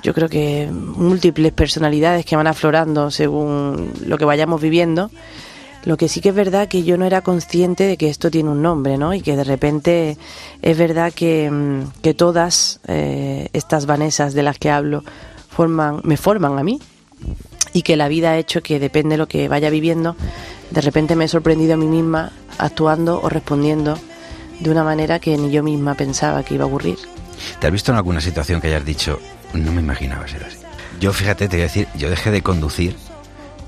yo 0.01 0.15
creo 0.15 0.29
que 0.29 0.69
múltiples 0.71 1.53
personalidades 1.53 2.25
que 2.25 2.37
van 2.37 2.47
aflorando 2.47 3.11
según 3.11 3.93
lo 4.07 4.17
que 4.17 4.25
vayamos 4.25 4.61
viviendo. 4.61 5.11
Lo 5.85 5.97
que 5.97 6.09
sí 6.09 6.21
que 6.21 6.29
es 6.29 6.35
verdad 6.35 6.69
que 6.69 6.85
yo 6.85 6.97
no 6.97 7.05
era 7.05 7.23
consciente 7.23 7.85
de 7.85 7.97
que 7.97 8.09
esto 8.09 8.31
tiene 8.31 8.51
un 8.51 8.63
nombre, 8.63 8.99
¿no? 8.99 9.15
Y 9.15 9.21
que 9.21 9.37
de 9.37 9.45
repente 9.45 10.17
es 10.63 10.79
verdad 10.79 11.13
que, 11.13 11.51
mm, 11.51 12.01
que 12.03 12.15
todas 12.15 12.81
eh, 12.87 13.49
estas 13.53 13.87
Vanesas 13.87 14.35
de 14.35 14.43
las 14.43 14.59
que 14.59 14.71
hablo 14.71 15.03
forman, 15.49 16.01
me 16.05 16.17
forman 16.17 16.59
a 16.59 16.63
mí 16.63 16.81
y 17.73 17.83
que 17.83 17.97
la 17.97 18.09
vida 18.09 18.33
ha 18.33 18.39
hecho 18.39 18.63
que 18.63 18.79
depende 18.79 19.15
de 19.15 19.19
lo 19.19 19.27
que 19.27 19.49
vaya 19.49 19.71
viviendo, 19.71 20.17
de 20.71 20.81
repente 20.81 21.17
me 21.17 21.25
he 21.25 21.29
sorprendido 21.29 21.75
a 21.75 21.77
mí 21.77 21.87
misma 21.87 22.33
actuando 22.59 23.21
o 23.21 23.29
respondiendo 23.29 23.99
de 24.61 24.71
una 24.71 24.85
manera 24.85 25.19
que 25.19 25.37
ni 25.37 25.51
yo 25.51 25.63
misma 25.63 25.95
pensaba 25.95 26.45
que 26.45 26.55
iba 26.55 26.65
a 26.65 26.69
ocurrir. 26.69 26.99
¿Te 27.59 27.67
has 27.67 27.73
visto 27.73 27.91
en 27.91 27.97
alguna 27.97 28.21
situación 28.21 28.61
que 28.61 28.69
hayas 28.69 28.85
dicho, 28.85 29.19
no 29.55 29.73
me 29.73 29.81
imaginaba 29.81 30.29
ser 30.29 30.45
así? 30.45 30.59
Yo, 31.01 31.13
fíjate, 31.13 31.49
te 31.49 31.57
voy 31.57 31.63
a 31.63 31.65
decir, 31.65 31.89
yo 31.97 32.09
dejé 32.09 32.31
de 32.31 32.43
conducir 32.43 32.97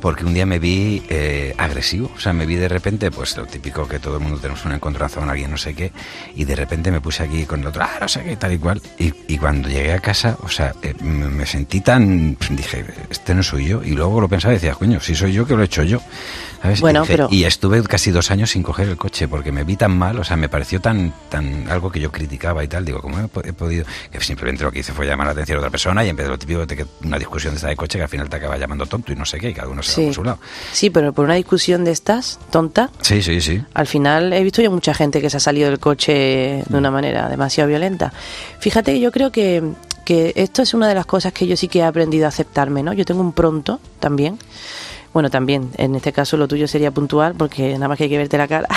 porque 0.01 0.25
un 0.25 0.35
día 0.35 0.47
me 0.47 0.59
vi 0.59 1.03
eh, 1.09 1.55
agresivo. 1.57 2.11
O 2.17 2.21
sea, 2.21 2.33
me 2.33 2.47
vi 2.47 2.57
de 2.57 2.69
repente, 2.69 3.11
pues 3.11 3.37
lo 3.37 3.47
típico 3.47 3.89
que 3.89 3.99
todo 3.99 4.17
el 4.17 4.23
mundo 4.23 4.39
tenemos 4.39 4.65
un 4.65 4.73
encontronazo 4.73 5.21
con 5.21 5.31
alguien, 5.31 5.51
no 5.51 5.57
sé 5.57 5.75
qué, 5.75 5.93
y 6.35 6.45
de 6.45 6.57
repente 6.57 6.91
me 6.91 7.01
puse 7.01 7.23
aquí 7.23 7.45
con 7.45 7.61
el 7.61 7.67
otro, 7.67 7.83
ah, 7.85 7.99
no 8.01 8.09
sé 8.09 8.23
qué, 8.23 8.37
tal 8.37 8.53
y 8.53 8.59
cual. 8.59 8.81
Y, 8.99 9.13
cuando 9.39 9.69
llegué 9.69 9.93
a 9.93 9.99
casa, 9.99 10.39
o 10.43 10.49
sea, 10.49 10.75
eh, 10.83 10.95
me, 11.01 11.29
me 11.29 11.45
sentí 11.45 11.81
tan. 11.81 12.37
Dije, 12.51 12.85
este 13.11 13.35
no 13.35 13.43
soy 13.43 13.67
yo. 13.67 13.83
Y 13.83 13.91
luego 13.91 14.21
lo 14.21 14.29
pensaba 14.29 14.55
y 14.55 14.57
decía, 14.57 14.75
coño, 14.75 15.01
si 15.01 15.15
soy 15.15 15.33
yo, 15.33 15.47
que 15.47 15.55
lo 15.55 15.63
he 15.63 15.67
hecho 15.67 15.83
yo. 15.83 16.01
¿Sabes? 16.65 16.81
Bueno, 16.81 17.01
y, 17.01 17.03
dije- 17.03 17.13
pero- 17.13 17.29
y 17.31 17.45
estuve 17.45 17.83
casi 17.83 18.11
dos 18.11 18.31
años 18.31 18.51
sin 18.51 18.63
coger 18.63 18.89
el 18.89 18.97
coche 18.97 19.29
porque 19.29 19.53
me 19.53 19.65
vi 19.65 19.77
tan 19.77 19.95
mal, 19.99 20.19
o 20.19 20.25
sea, 20.25 20.35
me 20.39 20.49
pareció 20.49 20.81
tan, 20.81 21.13
tan 21.29 21.71
algo 21.71 21.93
que 21.93 22.01
yo 22.01 22.11
criticaba 22.11 22.65
y 22.65 22.69
tal. 22.69 22.87
Digo, 22.87 23.03
¿cómo 23.03 23.21
he, 23.21 23.29
po- 23.29 23.43
he 23.45 23.53
podido? 23.53 23.85
Que 24.11 24.19
simplemente 24.23 24.65
lo 24.65 24.73
que 24.73 24.79
hice 24.79 24.95
fue 24.95 25.05
llamar 25.07 25.27
la 25.27 25.33
atención 25.35 25.57
a 25.57 25.61
otra 25.61 25.71
persona 25.71 26.03
y 26.03 26.09
en 26.09 26.17
vez 26.17 26.25
de 26.25 26.31
lo 26.31 26.39
típico 26.39 26.65
de 26.65 26.75
que 26.75 26.87
una 27.05 27.19
discusión 27.19 27.53
de 27.53 27.57
esta 27.57 27.69
de 27.69 27.77
coche 27.77 27.99
que 27.99 28.05
al 28.05 28.09
final 28.09 28.31
te 28.31 28.37
acaba 28.37 28.57
llamando 28.57 28.87
tonto 28.87 29.13
y 29.13 29.17
no 29.17 29.27
sé 29.27 29.39
qué, 29.39 29.51
y 29.51 29.55
cada 29.55 29.69
uno 29.69 29.83
se 29.83 29.91
va 29.91 29.95
Sí. 29.97 30.05
por 30.07 30.15
su 30.15 30.25
lado. 30.25 30.39
Sí, 30.73 30.89
pero 30.89 31.13
por 31.13 31.27
una 31.27 31.35
discusión 31.35 31.85
de 31.85 31.91
estas, 31.91 32.39
tonta, 32.51 32.89
Sí, 33.03 33.21
sí, 33.23 33.43
sí. 33.43 33.63
al 33.75 33.87
final 33.87 34.33
he 34.33 34.43
visto 34.43 34.63
yo 34.63 34.71
mucha 34.71 34.95
gente 34.95 35.21
que 35.21 35.29
se 35.29 35.37
ha 35.37 35.41
salido 35.41 35.69
del 35.69 35.79
coche 35.79 36.63
de 36.67 36.79
una 36.79 36.91
manera 36.91 37.29
demasiado 37.29 37.69
violenta. 37.69 38.11
Fíjate 38.59 38.95
que 38.95 39.01
yo 39.01 39.13
creo 39.13 39.31
que, 39.31 39.63
que 40.07 40.33
esto 40.37 40.63
es 40.63 40.73
una 40.73 40.89
de 40.89 40.95
las 40.95 41.05
cosas 41.05 41.35
que 41.35 41.47
yo 41.47 41.57
sí 41.59 41.69
que 41.69 41.81
he 41.81 41.83
aprendido 41.85 42.25
a 42.25 42.29
aceptarme, 42.29 42.83
¿no? 42.83 42.95
Yo 42.95 43.05
tengo 43.05 43.21
un 43.21 43.33
pronto 43.35 43.81
también. 44.01 44.39
Bueno, 45.15 45.31
también, 45.31 45.71
en 45.79 45.95
este 45.95 46.13
caso 46.13 46.37
lo 46.37 46.47
tuyo 46.47 46.69
sería 46.69 46.91
puntual 46.91 47.35
porque 47.35 47.73
nada 47.75 47.89
más 47.89 47.97
que 47.97 48.05
hay 48.05 48.11
que 48.11 48.19
verte 48.19 48.37
la 48.37 48.49
cara. 48.49 48.69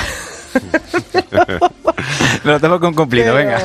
Lo 2.44 2.60
tengo 2.60 2.80
con 2.80 2.94
cumplido, 2.94 3.36
pero, 3.36 3.50
venga. 3.50 3.60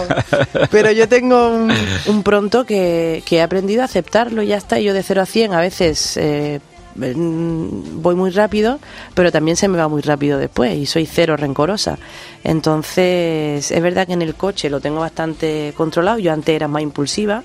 pero 0.70 0.90
yo 0.90 1.08
tengo 1.08 1.48
un, 1.48 1.72
un 2.06 2.22
pronto 2.24 2.64
que, 2.64 3.22
que 3.24 3.36
he 3.36 3.42
aprendido 3.42 3.82
a 3.82 3.84
aceptarlo 3.84 4.42
y 4.42 4.48
ya 4.48 4.56
está. 4.56 4.80
Yo 4.80 4.92
de 4.94 5.02
0 5.02 5.22
a 5.22 5.26
100 5.26 5.52
a 5.52 5.60
veces 5.60 6.16
eh, 6.16 6.60
voy 6.94 8.14
muy 8.14 8.30
rápido, 8.30 8.78
pero 9.14 9.32
también 9.32 9.56
se 9.56 9.68
me 9.68 9.78
va 9.78 9.88
muy 9.88 10.02
rápido 10.02 10.38
después 10.38 10.76
y 10.76 10.86
soy 10.86 11.06
cero 11.06 11.36
rencorosa. 11.36 11.98
Entonces, 12.44 13.70
es 13.70 13.82
verdad 13.82 14.06
que 14.06 14.12
en 14.14 14.22
el 14.22 14.34
coche 14.34 14.70
lo 14.70 14.80
tengo 14.80 15.00
bastante 15.00 15.72
controlado. 15.76 16.18
Yo 16.18 16.32
antes 16.32 16.54
era 16.54 16.68
más 16.68 16.82
impulsiva, 16.82 17.42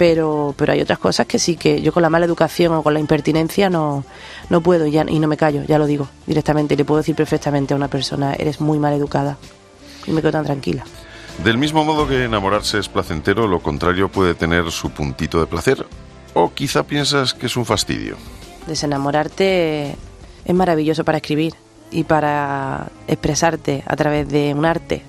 pero, 0.00 0.54
pero 0.56 0.72
hay 0.72 0.80
otras 0.80 0.98
cosas 0.98 1.26
que 1.26 1.38
sí 1.38 1.56
que 1.56 1.82
yo 1.82 1.92
con 1.92 2.00
la 2.02 2.08
mala 2.08 2.24
educación 2.24 2.72
o 2.72 2.82
con 2.82 2.94
la 2.94 3.00
impertinencia 3.00 3.68
no, 3.68 4.02
no 4.48 4.62
puedo 4.62 4.86
y, 4.86 4.92
ya, 4.92 5.04
y 5.06 5.18
no 5.18 5.28
me 5.28 5.36
callo, 5.36 5.62
ya 5.64 5.78
lo 5.78 5.84
digo 5.84 6.08
directamente. 6.26 6.72
Y 6.72 6.78
le 6.78 6.86
puedo 6.86 7.02
decir 7.02 7.14
perfectamente 7.14 7.74
a 7.74 7.76
una 7.76 7.88
persona, 7.88 8.32
eres 8.32 8.62
muy 8.62 8.78
mal 8.78 8.94
educada. 8.94 9.36
Y 10.06 10.12
me 10.12 10.22
quedo 10.22 10.32
tan 10.32 10.46
tranquila. 10.46 10.84
Del 11.44 11.58
mismo 11.58 11.84
modo 11.84 12.08
que 12.08 12.24
enamorarse 12.24 12.78
es 12.78 12.88
placentero, 12.88 13.46
lo 13.46 13.60
contrario 13.60 14.08
puede 14.08 14.32
tener 14.34 14.70
su 14.70 14.88
puntito 14.88 15.38
de 15.38 15.46
placer. 15.46 15.84
O 16.32 16.54
quizá 16.54 16.84
piensas 16.84 17.34
que 17.34 17.44
es 17.44 17.58
un 17.58 17.66
fastidio. 17.66 18.16
Desenamorarte 18.66 19.96
es 20.46 20.54
maravilloso 20.54 21.04
para 21.04 21.18
escribir 21.18 21.52
y 21.90 22.04
para 22.04 22.90
expresarte 23.06 23.82
a 23.84 23.96
través 23.96 24.30
de 24.30 24.54
un 24.54 24.64
arte. 24.64 25.02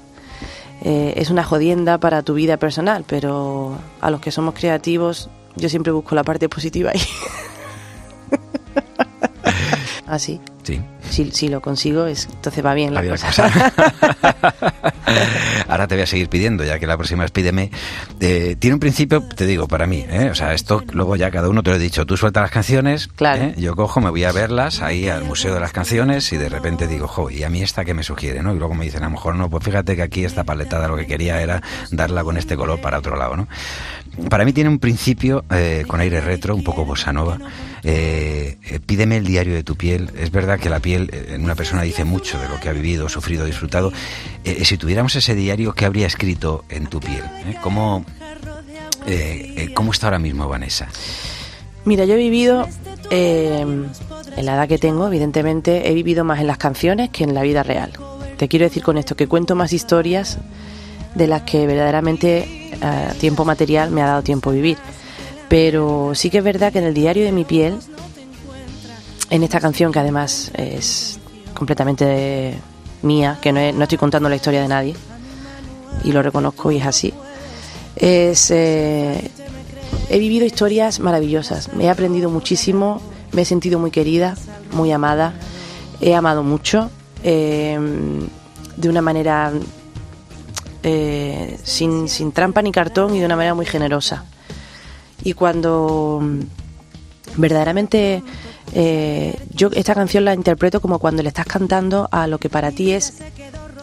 Eh, 0.83 1.13
es 1.17 1.29
una 1.29 1.43
jodienda 1.43 1.99
para 1.99 2.23
tu 2.23 2.33
vida 2.33 2.57
personal, 2.57 3.05
pero 3.07 3.77
a 4.01 4.09
los 4.09 4.19
que 4.19 4.31
somos 4.31 4.55
creativos 4.55 5.29
yo 5.55 5.69
siempre 5.69 5.91
busco 5.91 6.15
la 6.15 6.23
parte 6.23 6.49
positiva 6.49 6.91
ahí. 6.91 7.01
Así, 10.07 10.41
Sí. 10.63 10.81
Si, 11.11 11.31
si 11.31 11.47
lo 11.47 11.61
consigo, 11.61 12.05
es, 12.07 12.27
entonces 12.31 12.65
va 12.65 12.73
bien 12.73 12.93
la 12.93 13.03
cosa. 13.07 13.27
cosa. 13.27 13.73
ahora 15.67 15.87
te 15.87 15.95
voy 15.95 16.03
a 16.03 16.07
seguir 16.07 16.29
pidiendo, 16.29 16.63
ya 16.63 16.79
que 16.79 16.87
la 16.87 16.97
próxima 16.97 17.25
es 17.25 17.31
pídeme. 17.31 17.71
Eh, 18.19 18.55
tiene 18.59 18.75
un 18.75 18.79
principio, 18.79 19.21
te 19.21 19.45
digo, 19.45 19.67
para 19.67 19.87
mí, 19.87 20.05
¿eh? 20.09 20.29
o 20.31 20.35
sea, 20.35 20.53
esto 20.53 20.83
luego 20.91 21.15
ya 21.15 21.31
cada 21.31 21.49
uno 21.49 21.63
te 21.63 21.69
lo 21.69 21.75
he 21.77 21.79
dicho, 21.79 22.05
tú 22.05 22.17
sueltas 22.17 22.41
las 22.43 22.51
canciones, 22.51 23.07
Claro. 23.07 23.43
¿eh? 23.43 23.53
yo 23.57 23.75
cojo, 23.75 24.01
me 24.01 24.09
voy 24.09 24.23
a 24.23 24.31
verlas 24.31 24.81
ahí 24.81 25.07
al 25.09 25.23
Museo 25.23 25.53
de 25.53 25.59
las 25.59 25.71
Canciones 25.71 26.31
y 26.33 26.37
de 26.37 26.49
repente 26.49 26.87
digo, 26.87 27.07
jo, 27.07 27.29
¿y 27.29 27.43
a 27.43 27.49
mí 27.49 27.61
esta 27.61 27.85
que 27.85 27.93
me 27.93 28.03
sugiere? 28.03 28.41
¿no? 28.41 28.53
Y 28.53 28.57
luego 28.57 28.73
me 28.73 28.85
dicen, 28.85 29.03
a 29.03 29.05
lo 29.05 29.11
mejor 29.11 29.35
no, 29.35 29.49
pues 29.49 29.63
fíjate 29.63 29.95
que 29.95 30.01
aquí 30.01 30.25
esta 30.25 30.43
paletada 30.43 30.87
lo 30.87 30.97
que 30.97 31.07
quería 31.07 31.41
era 31.41 31.61
darla 31.91 32.23
con 32.23 32.37
este 32.37 32.55
color 32.55 32.79
para 32.81 32.99
otro 32.99 33.15
lado, 33.15 33.35
¿no? 33.35 33.47
Para 34.29 34.43
mí 34.43 34.51
tiene 34.51 34.69
un 34.69 34.79
principio 34.79 35.45
eh, 35.51 35.85
con 35.87 36.01
aire 36.01 36.19
retro, 36.19 36.53
un 36.53 36.63
poco 36.63 36.83
bossa 36.83 37.13
nova. 37.13 37.37
Eh, 37.83 38.57
eh, 38.63 38.79
pídeme 38.85 39.15
el 39.17 39.25
diario 39.25 39.53
de 39.53 39.63
tu 39.63 39.75
piel. 39.77 40.11
Es 40.17 40.31
verdad 40.31 40.59
que 40.59 40.69
la 40.69 40.81
piel 40.81 41.00
eh, 41.11 41.35
en 41.35 41.43
una 41.43 41.55
persona 41.55 41.81
dice 41.81 42.03
mucho 42.03 42.39
de 42.39 42.47
lo 42.47 42.59
que 42.59 42.69
ha 42.69 42.73
vivido, 42.73 43.09
sufrido, 43.09 43.45
disfrutado. 43.45 43.91
Eh, 44.43 44.63
si 44.65 44.77
tuviéramos 44.77 45.15
ese 45.15 45.35
diario, 45.35 45.73
¿qué 45.73 45.85
habría 45.85 46.07
escrito 46.07 46.65
en 46.69 46.87
tu 46.87 46.99
piel? 46.99 47.23
¿Eh? 47.45 47.57
¿Cómo, 47.61 48.05
eh, 49.05 49.53
eh, 49.57 49.73
¿Cómo 49.73 49.91
está 49.91 50.07
ahora 50.07 50.19
mismo 50.19 50.47
Vanessa? 50.47 50.87
Mira, 51.85 52.05
yo 52.05 52.13
he 52.13 52.17
vivido, 52.17 52.67
eh, 53.09 53.61
en 53.61 54.45
la 54.45 54.55
edad 54.55 54.67
que 54.67 54.77
tengo, 54.77 55.07
evidentemente, 55.07 55.89
he 55.89 55.93
vivido 55.93 56.23
más 56.23 56.39
en 56.39 56.47
las 56.47 56.57
canciones 56.57 57.09
que 57.09 57.23
en 57.23 57.33
la 57.33 57.41
vida 57.41 57.63
real. 57.63 57.93
Te 58.37 58.47
quiero 58.47 58.65
decir 58.65 58.83
con 58.83 58.97
esto 58.97 59.15
que 59.15 59.27
cuento 59.27 59.55
más 59.55 59.73
historias 59.73 60.37
de 61.15 61.27
las 61.27 61.43
que 61.43 61.67
verdaderamente 61.67 62.47
tiempo 63.19 63.45
material 63.45 63.91
me 63.91 64.01
ha 64.01 64.07
dado 64.07 64.23
tiempo 64.23 64.49
a 64.49 64.53
vivir. 64.53 64.77
Pero 65.49 66.13
sí 66.15 66.29
que 66.29 66.39
es 66.39 66.43
verdad 66.43 66.71
que 66.71 66.79
en 66.79 66.85
el 66.85 66.93
diario 66.93 67.25
de 67.25 67.31
mi 67.31 67.43
piel, 67.43 67.77
en 69.31 69.43
esta 69.43 69.59
canción 69.59 69.91
que 69.91 69.99
además 69.99 70.51
es 70.53 71.19
completamente 71.55 72.55
mía, 73.01 73.39
que 73.41 73.51
no, 73.51 73.71
no 73.71 73.83
estoy 73.83 73.97
contando 73.97 74.29
la 74.29 74.35
historia 74.35 74.61
de 74.61 74.67
nadie, 74.67 74.95
y 76.03 76.11
lo 76.11 76.21
reconozco 76.21 76.71
y 76.71 76.77
es 76.77 76.85
así, 76.85 77.13
eh, 77.95 79.31
he 80.09 80.19
vivido 80.19 80.45
historias 80.45 80.99
maravillosas, 80.99 81.73
me 81.73 81.85
he 81.85 81.89
aprendido 81.89 82.29
muchísimo, 82.29 83.01
me 83.31 83.43
he 83.43 83.45
sentido 83.45 83.79
muy 83.79 83.91
querida, 83.91 84.35
muy 84.73 84.91
amada, 84.91 85.33
he 86.01 86.13
amado 86.13 86.43
mucho, 86.43 86.91
eh, 87.23 87.79
de 88.75 88.89
una 88.89 89.01
manera 89.01 89.53
eh, 90.83 91.57
sin, 91.63 92.09
sin 92.09 92.31
trampa 92.31 92.61
ni 92.61 92.71
cartón 92.71 93.15
y 93.15 93.19
de 93.19 93.25
una 93.25 93.35
manera 93.35 93.53
muy 93.53 93.65
generosa. 93.65 94.25
Y 95.23 95.33
cuando 95.33 96.19
mm, 96.21 96.39
verdaderamente 97.37 98.23
eh, 98.73 99.35
yo 99.53 99.69
esta 99.73 99.93
canción 99.93 100.25
la 100.25 100.33
interpreto 100.33 100.81
como 100.81 100.99
cuando 100.99 101.23
le 101.23 101.29
estás 101.29 101.45
cantando 101.45 102.07
a 102.11 102.27
lo 102.27 102.37
que 102.37 102.49
para 102.49 102.71
ti 102.71 102.91
es 102.91 103.15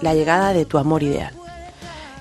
la 0.00 0.14
llegada 0.14 0.52
de 0.52 0.64
tu 0.64 0.78
amor 0.78 1.02
ideal. 1.02 1.32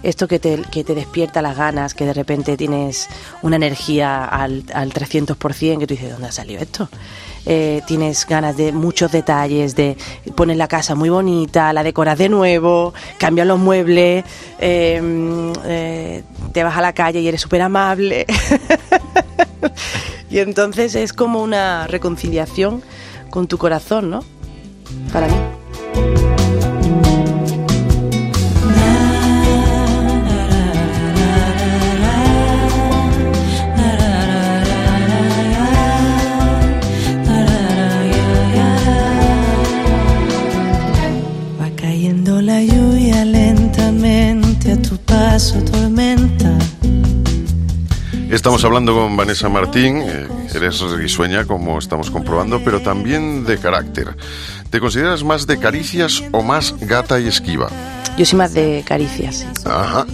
Esto 0.04 0.28
que 0.28 0.38
te, 0.38 0.62
que 0.72 0.84
te 0.84 0.94
despierta 0.94 1.42
las 1.42 1.58
ganas, 1.58 1.94
que 1.96 2.06
de 2.06 2.14
repente 2.14 2.56
tienes 2.56 3.08
una 3.42 3.56
energía 3.56 4.26
al, 4.26 4.64
al 4.74 4.94
300%, 4.94 5.80
que 5.80 5.88
tú 5.88 5.96
dices, 5.96 6.12
¿dónde 6.12 6.28
ha 6.28 6.32
salido 6.32 6.62
esto? 6.62 6.88
Eh, 7.50 7.82
tienes 7.88 8.28
ganas 8.28 8.58
de 8.58 8.74
muchos 8.74 9.12
detalles, 9.12 9.76
de 9.76 9.98
poner 10.36 10.58
la 10.58 10.68
casa 10.68 10.96
muy 10.96 11.10
bonita, 11.10 11.74
la 11.74 11.82
decoras 11.82 12.18
de 12.18 12.30
nuevo, 12.30 12.94
cambias 13.18 13.48
los 13.48 13.58
muebles, 13.58 14.24
eh, 14.60 16.24
te 16.52 16.64
vas 16.64 16.78
a 16.78 16.82
la 16.82 16.94
calle 16.94 17.22
y 17.22 17.28
eres 17.28 17.42
súper 17.42 17.62
amable. 17.62 18.26
entonces 20.40 20.96
es 20.96 21.14
como 21.14 21.42
una 21.42 21.88
reconciliación 21.88 22.82
con 23.30 23.48
tu 23.48 23.58
corazón, 23.58 24.10
¿no? 24.10 24.24
Para 25.12 25.28
mí. 25.28 25.34
Va 41.60 41.70
cayendo 41.76 42.42
la 42.42 42.62
lluvia 42.64 43.26
lentamente 43.26 44.72
a 44.74 44.82
tu 44.82 44.98
paso, 44.98 45.62
tormenta. 45.64 46.57
Estamos 48.30 48.64
hablando 48.66 48.94
con 48.94 49.16
Vanessa 49.16 49.48
Martín, 49.48 50.02
eh, 50.02 50.28
eres 50.54 50.82
risueña 50.82 51.46
como 51.46 51.80
estamos 51.80 52.12
comprobando, 52.12 52.62
pero 52.64 52.82
también 52.82 53.46
de 53.46 53.58
carácter. 53.58 54.18
¿Te 54.70 54.82
consideras 54.82 55.24
más 55.24 55.48
de 55.48 55.58
caricias 55.60 56.22
o 56.34 56.44
más 56.44 56.76
gata 56.82 57.20
y 57.22 57.28
esquiva? 57.28 57.70
Yo 58.18 58.26
soy 58.26 58.38
más 58.38 58.54
de 58.54 58.84
caricias. 58.86 59.38
sí. 59.38 59.48
Ajá. 59.66 60.06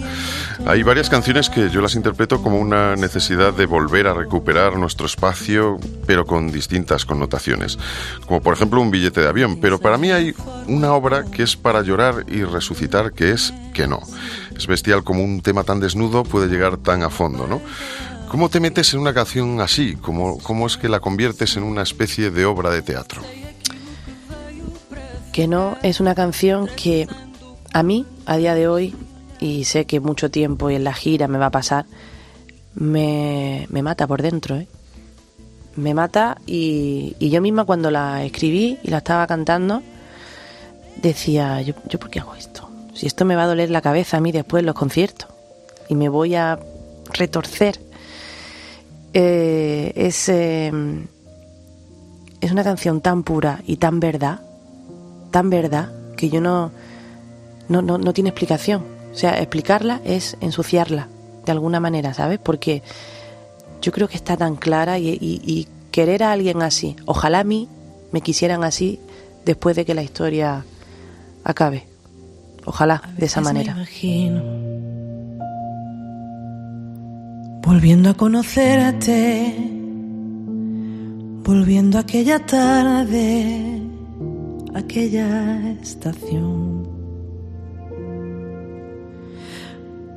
Hay 0.66 0.82
varias 0.82 1.10
canciones 1.10 1.50
que 1.50 1.68
yo 1.68 1.82
las 1.82 1.94
interpreto 1.94 2.40
como 2.40 2.58
una 2.58 2.96
necesidad 2.96 3.52
de 3.52 3.66
volver 3.66 4.06
a 4.06 4.14
recuperar 4.14 4.76
nuestro 4.76 5.04
espacio, 5.04 5.78
pero 6.06 6.24
con 6.24 6.50
distintas 6.50 7.04
connotaciones. 7.04 7.78
Como 8.26 8.40
por 8.40 8.54
ejemplo 8.54 8.80
un 8.80 8.90
billete 8.90 9.20
de 9.20 9.28
avión. 9.28 9.58
Pero 9.60 9.78
para 9.78 9.98
mí 9.98 10.10
hay 10.10 10.34
una 10.66 10.94
obra 10.94 11.24
que 11.24 11.42
es 11.42 11.56
para 11.56 11.82
llorar 11.82 12.24
y 12.28 12.44
resucitar, 12.44 13.12
que 13.12 13.32
es 13.32 13.52
que 13.74 13.86
no. 13.86 14.00
Es 14.56 14.66
bestial 14.66 15.04
como 15.04 15.22
un 15.22 15.40
tema 15.40 15.64
tan 15.64 15.80
desnudo 15.80 16.24
puede 16.24 16.48
llegar 16.48 16.76
tan 16.78 17.02
a 17.02 17.10
fondo, 17.10 17.46
¿no? 17.46 17.60
¿Cómo 18.28 18.48
te 18.48 18.60
metes 18.60 18.94
en 18.94 19.00
una 19.00 19.14
canción 19.14 19.60
así? 19.60 19.96
¿Cómo, 19.96 20.38
¿Cómo 20.38 20.66
es 20.66 20.76
que 20.76 20.88
la 20.88 21.00
conviertes 21.00 21.56
en 21.56 21.62
una 21.62 21.82
especie 21.82 22.30
de 22.30 22.44
obra 22.46 22.70
de 22.70 22.82
teatro? 22.82 23.22
que 25.34 25.48
no 25.48 25.76
es 25.82 25.98
una 25.98 26.14
canción 26.14 26.68
que 26.76 27.08
a 27.72 27.82
mí, 27.82 28.06
a 28.24 28.36
día 28.36 28.54
de 28.54 28.68
hoy, 28.68 28.94
y 29.40 29.64
sé 29.64 29.84
que 29.84 29.98
mucho 29.98 30.30
tiempo 30.30 30.70
y 30.70 30.76
en 30.76 30.84
la 30.84 30.94
gira 30.94 31.26
me 31.26 31.38
va 31.38 31.46
a 31.46 31.50
pasar, 31.50 31.86
me, 32.76 33.66
me 33.68 33.82
mata 33.82 34.06
por 34.06 34.22
dentro, 34.22 34.54
¿eh? 34.54 34.68
Me 35.74 35.92
mata 35.92 36.38
y, 36.46 37.16
y 37.18 37.30
yo 37.30 37.42
misma 37.42 37.64
cuando 37.64 37.90
la 37.90 38.22
escribí 38.22 38.78
y 38.84 38.90
la 38.90 38.98
estaba 38.98 39.26
cantando, 39.26 39.82
decía, 41.02 41.60
¿yo, 41.62 41.74
¿yo 41.88 41.98
por 41.98 42.10
qué 42.10 42.20
hago 42.20 42.36
esto? 42.36 42.63
Si 42.94 43.06
esto 43.06 43.24
me 43.24 43.36
va 43.36 43.44
a 43.44 43.46
doler 43.48 43.70
la 43.70 43.80
cabeza 43.82 44.16
a 44.16 44.20
mí 44.20 44.32
después 44.32 44.64
los 44.64 44.74
conciertos 44.74 45.28
y 45.88 45.94
me 45.94 46.08
voy 46.08 46.34
a 46.34 46.58
retorcer. 47.12 47.80
Eh, 49.12 49.92
es, 49.94 50.28
eh, 50.28 50.72
es 52.40 52.50
una 52.52 52.64
canción 52.64 53.00
tan 53.00 53.22
pura 53.22 53.60
y 53.66 53.76
tan 53.76 54.00
verdad 54.00 54.40
tan 55.30 55.50
verdad 55.50 55.92
que 56.16 56.30
yo 56.30 56.40
no, 56.40 56.70
no, 57.68 57.82
no, 57.82 57.98
no 57.98 58.12
tiene 58.12 58.30
explicación. 58.30 58.84
O 59.12 59.16
sea, 59.16 59.38
explicarla 59.40 60.00
es 60.04 60.36
ensuciarla 60.40 61.08
de 61.44 61.50
alguna 61.52 61.80
manera, 61.80 62.14
¿sabes? 62.14 62.38
Porque 62.38 62.82
yo 63.82 63.90
creo 63.90 64.06
que 64.08 64.16
está 64.16 64.36
tan 64.36 64.54
clara 64.56 64.98
y- 65.00 65.18
y 65.20 65.66
querer 65.90 66.22
a 66.22 66.30
alguien 66.32 66.62
así, 66.62 66.94
ojalá 67.06 67.40
a 67.40 67.44
mí 67.44 67.68
me 68.12 68.20
quisieran 68.20 68.62
así 68.62 69.00
después 69.44 69.74
de 69.74 69.84
que 69.84 69.94
la 69.94 70.02
historia 70.04 70.64
acabe. 71.42 71.86
Ojalá 72.66 73.02
de 73.16 73.26
esa 73.26 73.40
veces 73.40 73.42
me 73.42 73.42
manera. 73.42 73.72
imagino 73.72 74.64
volviendo 77.64 78.10
a 78.10 78.14
conocerte, 78.14 79.54
volviendo 81.44 81.98
a 81.98 82.02
aquella 82.02 82.38
tarde, 82.44 83.80
aquella 84.74 85.70
estación, 85.80 86.86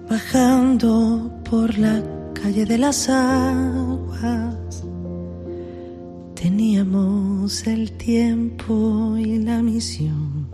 bajando 0.10 1.32
por 1.50 1.78
la 1.78 2.04
calle 2.34 2.66
de 2.66 2.78
las 2.78 3.10
aguas. 3.10 4.84
Teníamos 6.36 7.66
el 7.66 7.92
tiempo 7.94 9.16
y 9.18 9.40
la 9.40 9.64
misión. 9.64 10.48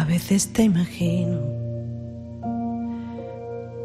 A 0.00 0.04
veces 0.04 0.52
te 0.54 0.62
imagino 0.62 1.38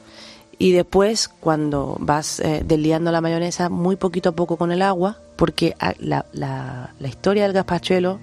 Y 0.59 0.73
después, 0.73 1.29
cuando 1.29 1.97
vas 2.01 2.41
eh, 2.41 2.63
desliando 2.65 3.13
la 3.13 3.21
mayonesa, 3.21 3.69
muy 3.69 3.97
poquito 3.97 4.31
a 4.31 4.33
poco 4.33 4.57
con 4.57 4.73
el 4.73 4.83
agua, 4.83 5.17
porque 5.37 5.75
la, 5.99 6.25
la- 6.33 6.95
la 6.99 7.09
historia 7.09 7.43
del 7.45 7.53
gazpachuelo 7.53 8.21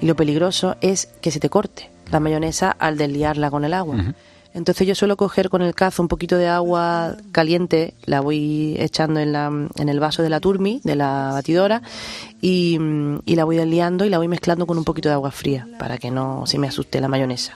y 0.00 0.06
lo 0.06 0.16
peligroso 0.16 0.76
es 0.80 1.08
que 1.20 1.30
se 1.30 1.40
te 1.40 1.50
corte 1.50 1.90
la 2.10 2.20
mayonesa 2.20 2.70
al 2.78 2.96
desliarla 2.96 3.50
con 3.50 3.64
el 3.64 3.74
agua. 3.74 4.14
Entonces 4.56 4.86
yo 4.88 4.94
suelo 4.94 5.18
coger 5.18 5.50
con 5.50 5.60
el 5.60 5.74
cazo 5.74 6.00
un 6.00 6.08
poquito 6.08 6.38
de 6.38 6.48
agua 6.48 7.14
caliente, 7.30 7.92
la 8.06 8.22
voy 8.22 8.74
echando 8.78 9.20
en, 9.20 9.32
la, 9.32 9.48
en 9.48 9.88
el 9.90 10.00
vaso 10.00 10.22
de 10.22 10.30
la 10.30 10.40
turmi, 10.40 10.80
de 10.82 10.96
la 10.96 11.28
batidora, 11.34 11.82
y, 12.40 12.78
y 13.26 13.36
la 13.36 13.44
voy 13.44 13.56
desliando 13.56 14.06
y 14.06 14.08
la 14.08 14.16
voy 14.16 14.28
mezclando 14.28 14.66
con 14.66 14.78
un 14.78 14.84
poquito 14.84 15.10
de 15.10 15.12
agua 15.12 15.30
fría, 15.30 15.68
para 15.78 15.98
que 15.98 16.10
no 16.10 16.46
se 16.46 16.58
me 16.58 16.68
asuste 16.68 17.02
la 17.02 17.08
mayonesa. 17.08 17.52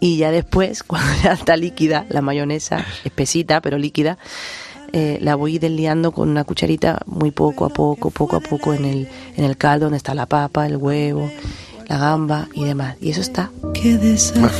Y 0.00 0.18
ya 0.18 0.30
después, 0.30 0.82
cuando 0.86 1.10
ya 1.24 1.32
está 1.32 1.56
líquida 1.56 2.04
la 2.10 2.20
mayonesa, 2.20 2.84
espesita 3.04 3.62
pero 3.62 3.78
líquida, 3.78 4.18
eh, 4.92 5.16
la 5.22 5.34
voy 5.34 5.58
desliando 5.58 6.12
con 6.12 6.28
una 6.28 6.44
cucharita 6.44 7.00
muy 7.06 7.30
poco 7.30 7.64
a 7.64 7.70
poco, 7.70 8.10
poco 8.10 8.36
a 8.36 8.40
poco 8.40 8.74
en 8.74 8.84
el, 8.84 9.08
en 9.34 9.44
el 9.44 9.56
caldo 9.56 9.86
donde 9.86 9.96
está 9.96 10.14
la 10.14 10.26
papa, 10.26 10.66
el 10.66 10.76
huevo, 10.76 11.30
la 11.88 11.98
gamba 11.98 12.48
y 12.54 12.64
demás. 12.64 12.96
Y 13.00 13.10
eso 13.10 13.20
está. 13.20 13.50
Qué 13.74 13.98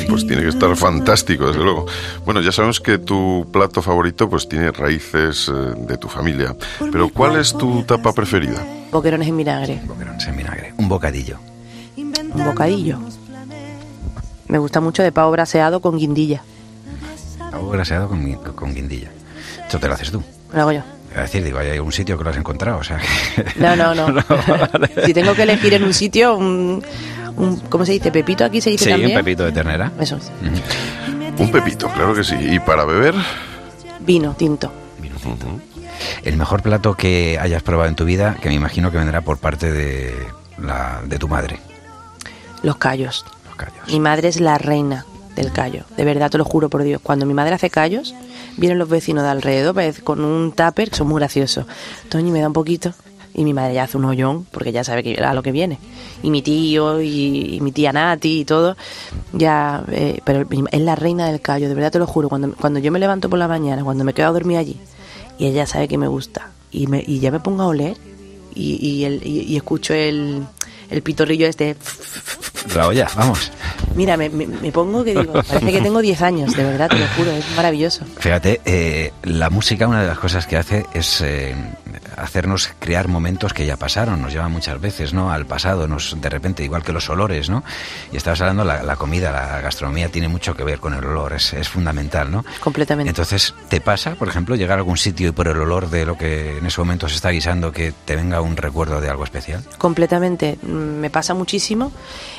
Pues 0.09 0.27
tiene 0.27 0.43
que 0.43 0.49
estar 0.49 0.75
fantástico, 0.77 1.47
desde 1.49 1.63
luego. 1.63 1.87
Bueno, 2.25 2.41
ya 2.41 2.53
sabemos 2.53 2.81
que 2.81 2.99
tu 2.99 3.47
plato 3.53 3.83
favorito 3.83 4.29
pues 4.29 4.49
tiene 4.49 4.71
raíces 4.71 5.49
eh, 5.49 5.53
de 5.77 5.97
tu 5.97 6.09
familia. 6.09 6.57
Pero 6.91 7.09
¿cuál 7.09 7.37
es 7.37 7.53
tu 7.57 7.83
tapa 7.85 8.13
preferida? 8.13 8.65
Boquerones 8.91 9.29
en 9.29 9.37
vinagre, 9.37 9.81
Boquerones 9.87 10.27
en 10.27 10.37
vinagre. 10.37 10.75
Un 10.77 10.89
bocadillo. 10.89 11.39
un 11.97 12.45
bocadillo. 12.45 12.99
Me 14.49 14.59
gusta 14.59 14.81
mucho 14.81 15.03
de 15.03 15.13
pavo 15.13 15.31
braseado 15.31 15.81
con 15.81 15.97
guindilla. 15.97 16.43
Pavo 17.51 17.71
graseado 17.71 18.09
con, 18.09 18.35
con 18.55 18.75
guindilla. 18.75 19.11
Esto 19.65 19.79
te 19.79 19.89
lo 19.89 19.95
haces 19.95 20.11
tú. 20.11 20.23
Lo 20.53 20.61
hago 20.61 20.73
yo. 20.73 20.83
A 21.17 21.23
decir, 21.23 21.45
digo, 21.45 21.59
hay 21.59 21.71
algún 21.71 21.93
sitio 21.93 22.17
que 22.17 22.25
lo 22.25 22.31
has 22.31 22.37
encontrado, 22.37 22.79
o 22.79 22.85
sea 22.85 22.99
que... 22.99 23.45
No, 23.61 23.77
no, 23.77 23.95
no. 23.95 24.05
vale. 24.73 24.91
si 25.07 25.13
tengo 25.15 25.35
que 25.35 25.43
elegir 25.43 25.75
en 25.75 25.85
un 25.85 25.93
sitio, 25.95 26.37
un, 26.37 26.83
un- 27.37 27.57
¿cómo 27.69 27.85
se 27.85 27.93
dice? 27.93 28.11
¿Pepito 28.11 28.45
aquí 28.45 28.61
se 28.61 28.71
dice 28.71 28.85
Sí, 28.87 28.91
también? 28.91 29.11
un 29.11 29.17
pepito 29.17 29.45
de 29.45 29.53
ternera. 29.53 29.93
Eso 30.01 30.17
es. 30.17 30.31
Un 31.39 31.51
pepito, 31.51 31.89
claro 31.89 32.15
que 32.15 32.25
sí. 32.25 32.35
¿Y 32.39 32.59
para 32.61 32.85
beber? 32.85 33.15
Vino, 34.01 34.35
tinto. 34.35 34.73
Vino 35.01 35.17
tinto. 35.17 35.47
El 36.25 36.37
mejor 36.37 36.63
plato 36.63 36.95
que 36.95 37.39
hayas 37.41 37.63
probado 37.63 37.89
en 37.89 37.95
tu 37.95 38.05
vida, 38.05 38.37
que 38.41 38.49
me 38.49 38.55
imagino 38.55 38.91
que 38.91 38.99
vendrá 38.99 39.21
por 39.21 39.39
parte 39.39 39.71
de, 39.73 40.15
la, 40.59 41.01
de 41.05 41.19
tu 41.19 41.29
madre. 41.29 41.59
Los 42.63 42.77
callos. 42.77 43.25
Los 43.47 43.57
callos. 43.57 43.87
Mi 43.89 44.01
madre 44.01 44.29
es 44.29 44.41
la 44.41 44.59
reina 44.59 45.05
del 45.37 45.53
callo. 45.53 45.85
De 45.97 46.05
verdad, 46.05 46.31
te 46.31 46.39
lo 46.39 46.45
juro 46.45 46.69
por 46.69 46.83
Dios. 46.83 47.01
Cuando 47.03 47.27
mi 47.27 47.35
madre 47.35 47.55
hace 47.55 47.71
callos, 47.71 48.15
vienen 48.57 48.79
los 48.79 48.89
vecinos 48.89 49.25
de 49.25 49.31
alrededor 49.31 49.75
con 50.03 50.25
un 50.25 50.53
tupper, 50.53 50.91
que 50.91 50.97
son 50.97 51.09
muy 51.09 51.19
graciosos. 51.21 51.67
Toñi, 52.09 52.31
me 52.31 52.41
da 52.41 52.47
un 52.49 52.53
poquito. 52.53 52.93
Y 53.35 53.45
mi 53.45 53.55
madre 53.55 53.73
ya 53.73 53.85
hace 53.85 53.97
un 53.97 54.05
hoyón, 54.05 54.45
porque 54.51 54.73
ya 54.73 54.85
sabe 54.85 55.03
que, 55.03 55.15
a 55.15 55.33
lo 55.33 55.43
que 55.43 55.53
viene. 55.53 55.79
Y 56.23 56.29
mi 56.29 56.43
tío, 56.43 57.01
y, 57.01 57.55
y 57.57 57.61
mi 57.63 57.73
tía 57.73 57.91
Nati, 57.91 58.41
y 58.41 58.45
todo. 58.45 58.77
Ya, 59.33 59.83
eh, 59.91 60.21
pero 60.25 60.47
es 60.71 60.81
la 60.83 60.97
reina 60.97 61.27
del 61.29 61.41
callo, 61.41 61.67
de 61.67 61.75
verdad 61.75 61.93
te 61.93 61.99
lo 61.99 62.07
juro. 62.07 62.29
Cuando, 62.29 62.53
cuando 62.55 62.79
yo 62.79 62.93
me 62.93 62.99
levanto 62.99 63.31
por 63.31 63.39
la 63.39 63.49
mañana, 63.49 63.83
cuando 63.85 64.05
me 64.05 64.13
quedo 64.13 64.27
a 64.29 64.33
dormir 64.33 64.59
allí, 64.59 64.77
y 65.39 65.47
ella 65.47 65.65
sabe 65.67 65.89
que 65.89 65.97
me 65.97 66.09
gusta, 66.09 66.51
y, 66.71 66.89
me, 66.89 67.03
y 67.07 67.21
ya 67.21 67.31
me 67.31 67.41
pongo 67.41 67.63
a 67.63 67.69
oler, 67.69 67.97
y, 68.55 68.77
y, 68.87 69.05
el- 69.07 69.27
y- 69.27 69.45
y 69.51 69.57
escucho 69.57 69.95
el, 69.95 70.43
el 70.91 71.03
pitorrillo 71.03 71.47
este. 71.47 71.75
La 72.77 72.87
olla, 72.87 73.09
vamos. 73.17 73.51
Mira, 73.95 74.17
me, 74.17 74.29
me- 74.29 74.47
me 74.47 74.73
pongo 74.73 75.05
que 75.05 75.11
digo, 75.15 75.33
parece 75.49 75.73
que 75.73 75.81
tengo 75.81 76.01
10 76.01 76.23
años, 76.23 76.57
de 76.57 76.65
verdad, 76.65 76.89
te 76.89 76.99
lo 76.99 77.07
juro, 77.17 77.31
es 77.33 77.45
maravilloso. 77.57 78.05
Fíjate, 78.19 78.61
eh, 78.65 79.13
la 79.25 79.51
música, 79.51 79.87
una 79.87 80.03
de 80.03 80.09
las 80.09 80.19
cosas 80.19 80.47
que 80.47 80.57
hace 80.57 80.85
es 80.95 81.21
eh, 81.21 81.55
hacernos 82.17 82.71
crear 82.79 83.09
momentos 83.09 83.53
que 83.53 83.67
ya 83.67 83.77
pasaron, 83.77 84.21
nos 84.23 84.33
llevan 84.33 84.53
muchas 84.53 84.81
veces, 84.81 85.13
¿no? 85.13 85.33
Al 85.33 85.47
pasado, 85.47 85.89
nos 85.89 86.21
de 86.21 86.29
repente, 86.29 86.65
igual 86.65 86.83
que 86.83 86.93
los 86.93 87.09
olores, 87.09 87.49
¿no? 87.51 87.63
Y 88.13 88.17
estabas 88.17 88.41
hablando, 88.41 88.65
la, 88.65 88.83
la 88.83 88.97
comida, 88.97 89.33
la 89.33 89.61
gastronomía 89.61 90.09
tiene 90.09 90.29
mucho 90.29 90.55
que 90.55 90.65
ver 90.65 90.79
con 90.79 90.95
el 90.95 91.05
olor, 91.05 91.33
es, 91.33 91.53
es 91.53 91.69
fundamental, 91.69 92.31
¿no? 92.31 92.45
Completamente. 92.61 93.11
Entonces, 93.11 93.55
¿te 93.69 93.81
pasa, 93.81 94.15
por 94.15 94.29
ejemplo, 94.29 94.57
llegar 94.57 94.79
a 94.79 94.81
algún 94.81 94.97
sitio 94.97 95.29
y 95.29 95.33
por 95.33 95.49
el 95.49 95.59
olor 95.59 95.91
de 95.91 96.07
lo 96.07 96.17
que 96.17 96.59
en 96.59 96.67
ese 96.67 96.81
momento 96.81 97.09
se 97.09 97.17
está 97.17 97.31
guisando 97.31 97.73
que 97.73 97.93
te 98.05 98.17
venga 98.17 98.41
un 98.41 98.57
recuerdo 98.57 99.01
de 99.01 99.09
algo 99.09 99.25
especial? 99.25 99.65
Completamente, 99.79 100.59
mm, 100.63 100.67
me 100.67 101.11
pasa 101.11 101.35
muchísimo 101.35 101.93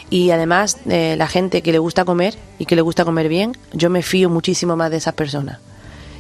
y 0.10 0.32
además 0.32 0.78
eh, 0.88 1.16
la 1.18 1.28
gente 1.28 1.62
que 1.62 1.72
le 1.72 1.80
gusta 1.80 2.06
comer 2.06 2.38
y 2.60 2.66
que 2.66 2.76
le 2.76 2.82
gusta 2.82 3.06
comer 3.06 3.30
bien, 3.30 3.58
yo 3.74 3.90
me 3.90 4.02
fío 4.02 4.30
muchísimo 4.30 4.76
más 4.76 4.92
de 4.92 4.98
esas 4.98 5.14
personas 5.14 5.60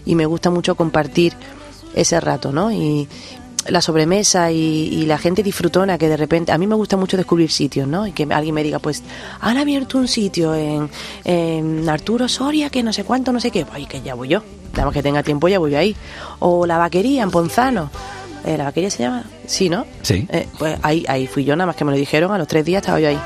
y 0.06 0.16
me 0.16 0.26
gusta 0.26 0.49
mucho 0.49 0.76
compartir 0.76 1.34
ese 1.95 2.20
rato, 2.20 2.51
¿no? 2.51 2.72
Y 2.72 3.08
la 3.68 3.82
sobremesa 3.82 4.51
y, 4.51 4.89
y 4.91 5.05
la 5.05 5.18
gente 5.18 5.43
disfrutona 5.43 5.97
que 5.97 6.09
de 6.09 6.18
repente, 6.18 6.51
a 6.51 6.57
mí 6.57 6.68
me 6.68 6.76
gusta 6.76 6.97
mucho 6.97 7.18
descubrir 7.18 7.51
sitios, 7.51 7.88
¿no? 7.88 8.05
Y 8.07 8.11
que 8.11 8.28
alguien 8.32 8.55
me 8.55 8.64
diga, 8.64 8.80
pues 8.80 9.03
han 9.39 9.57
abierto 9.57 9.97
un 9.97 10.07
sitio 10.07 10.53
en, 10.55 10.89
en 11.24 11.88
Arturo 11.89 12.28
Soria 12.28 12.70
que 12.70 12.84
no 12.84 12.93
sé 12.93 13.03
cuánto, 13.03 13.32
no 13.32 13.39
sé 13.39 13.51
qué, 13.51 13.66
pues 13.66 13.88
que 13.88 14.01
ya 14.01 14.16
voy 14.16 14.30
yo, 14.30 14.43
nada 14.74 14.86
más 14.86 14.93
que 14.93 15.03
tenga 15.03 15.24
tiempo 15.24 15.47
ya 15.47 15.59
voy 15.59 15.76
ahí. 15.76 15.95
O 16.39 16.66
la 16.66 16.78
vaquería 16.78 17.24
en 17.24 17.32
Ponzano. 17.32 17.89
Eh, 18.45 18.57
¿La 18.57 18.66
vaquería 18.66 18.89
se 18.89 19.03
llama? 19.03 19.24
Sí, 19.45 19.70
¿no? 19.70 19.86
Sí. 20.01 20.28
Eh, 20.30 20.47
pues 20.59 20.78
ahí, 20.82 21.05
ahí 21.07 21.28
fui 21.28 21.45
yo, 21.45 21.55
nada 21.55 21.68
más 21.68 21.78
que 21.78 21.86
me 21.86 21.91
lo 21.91 21.97
dijeron, 21.97 22.32
a 22.34 22.38
los 22.38 22.47
tres 22.47 22.66
días 22.66 22.82
estaba 22.82 22.99
yo 22.99 23.07
ahí. 23.07 23.20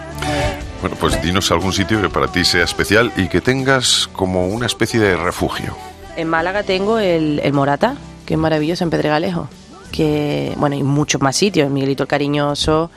Bueno, 0.82 0.96
pues 1.00 1.20
dinos 1.24 1.50
algún 1.50 1.74
sitio 1.74 2.00
que 2.00 2.10
para 2.10 2.28
ti 2.32 2.46
sea 2.46 2.64
especial 2.64 3.12
y 3.18 3.28
que 3.28 3.42
tengas 3.42 4.08
como 4.14 4.48
una 4.48 4.68
especie 4.68 5.00
de 5.00 5.16
refugio. 5.16 5.76
En 6.16 6.28
Málaga 6.28 6.62
tengo 6.62 7.00
el, 7.00 7.40
el 7.44 7.52
Morata, 7.54 7.96
que 8.28 8.36
es 8.36 8.40
maravilloso, 8.40 8.84
en 8.84 8.92
Pedregalejo. 8.92 9.50
Que, 9.98 10.54
bueno, 10.58 10.76
y 10.76 10.84
muchos 10.84 11.20
más 11.22 11.36
sitios, 11.36 11.72
Miguelito 11.72 12.04
el 12.04 12.08
Cariñoso, 12.08 12.92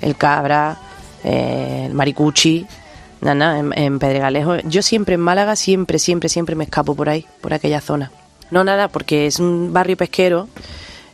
el 0.00 0.16
Cabra, 0.16 0.76
eh, 1.22 1.84
el 1.86 1.94
Maricuchi, 1.94 2.66
nada, 3.20 3.60
en, 3.60 3.72
en 3.78 4.00
Pedregalejo. 4.00 4.56
Yo 4.64 4.82
siempre 4.82 5.14
en 5.14 5.20
Málaga, 5.20 5.54
siempre, 5.54 6.00
siempre, 6.00 6.28
siempre 6.28 6.56
me 6.56 6.64
escapo 6.64 6.96
por 6.96 7.08
ahí, 7.08 7.24
por 7.40 7.54
aquella 7.54 7.80
zona. 7.80 8.10
No 8.50 8.64
nada, 8.64 8.88
porque 8.88 9.28
es 9.28 9.38
un 9.38 9.72
barrio 9.72 9.96
pesquero, 9.96 10.48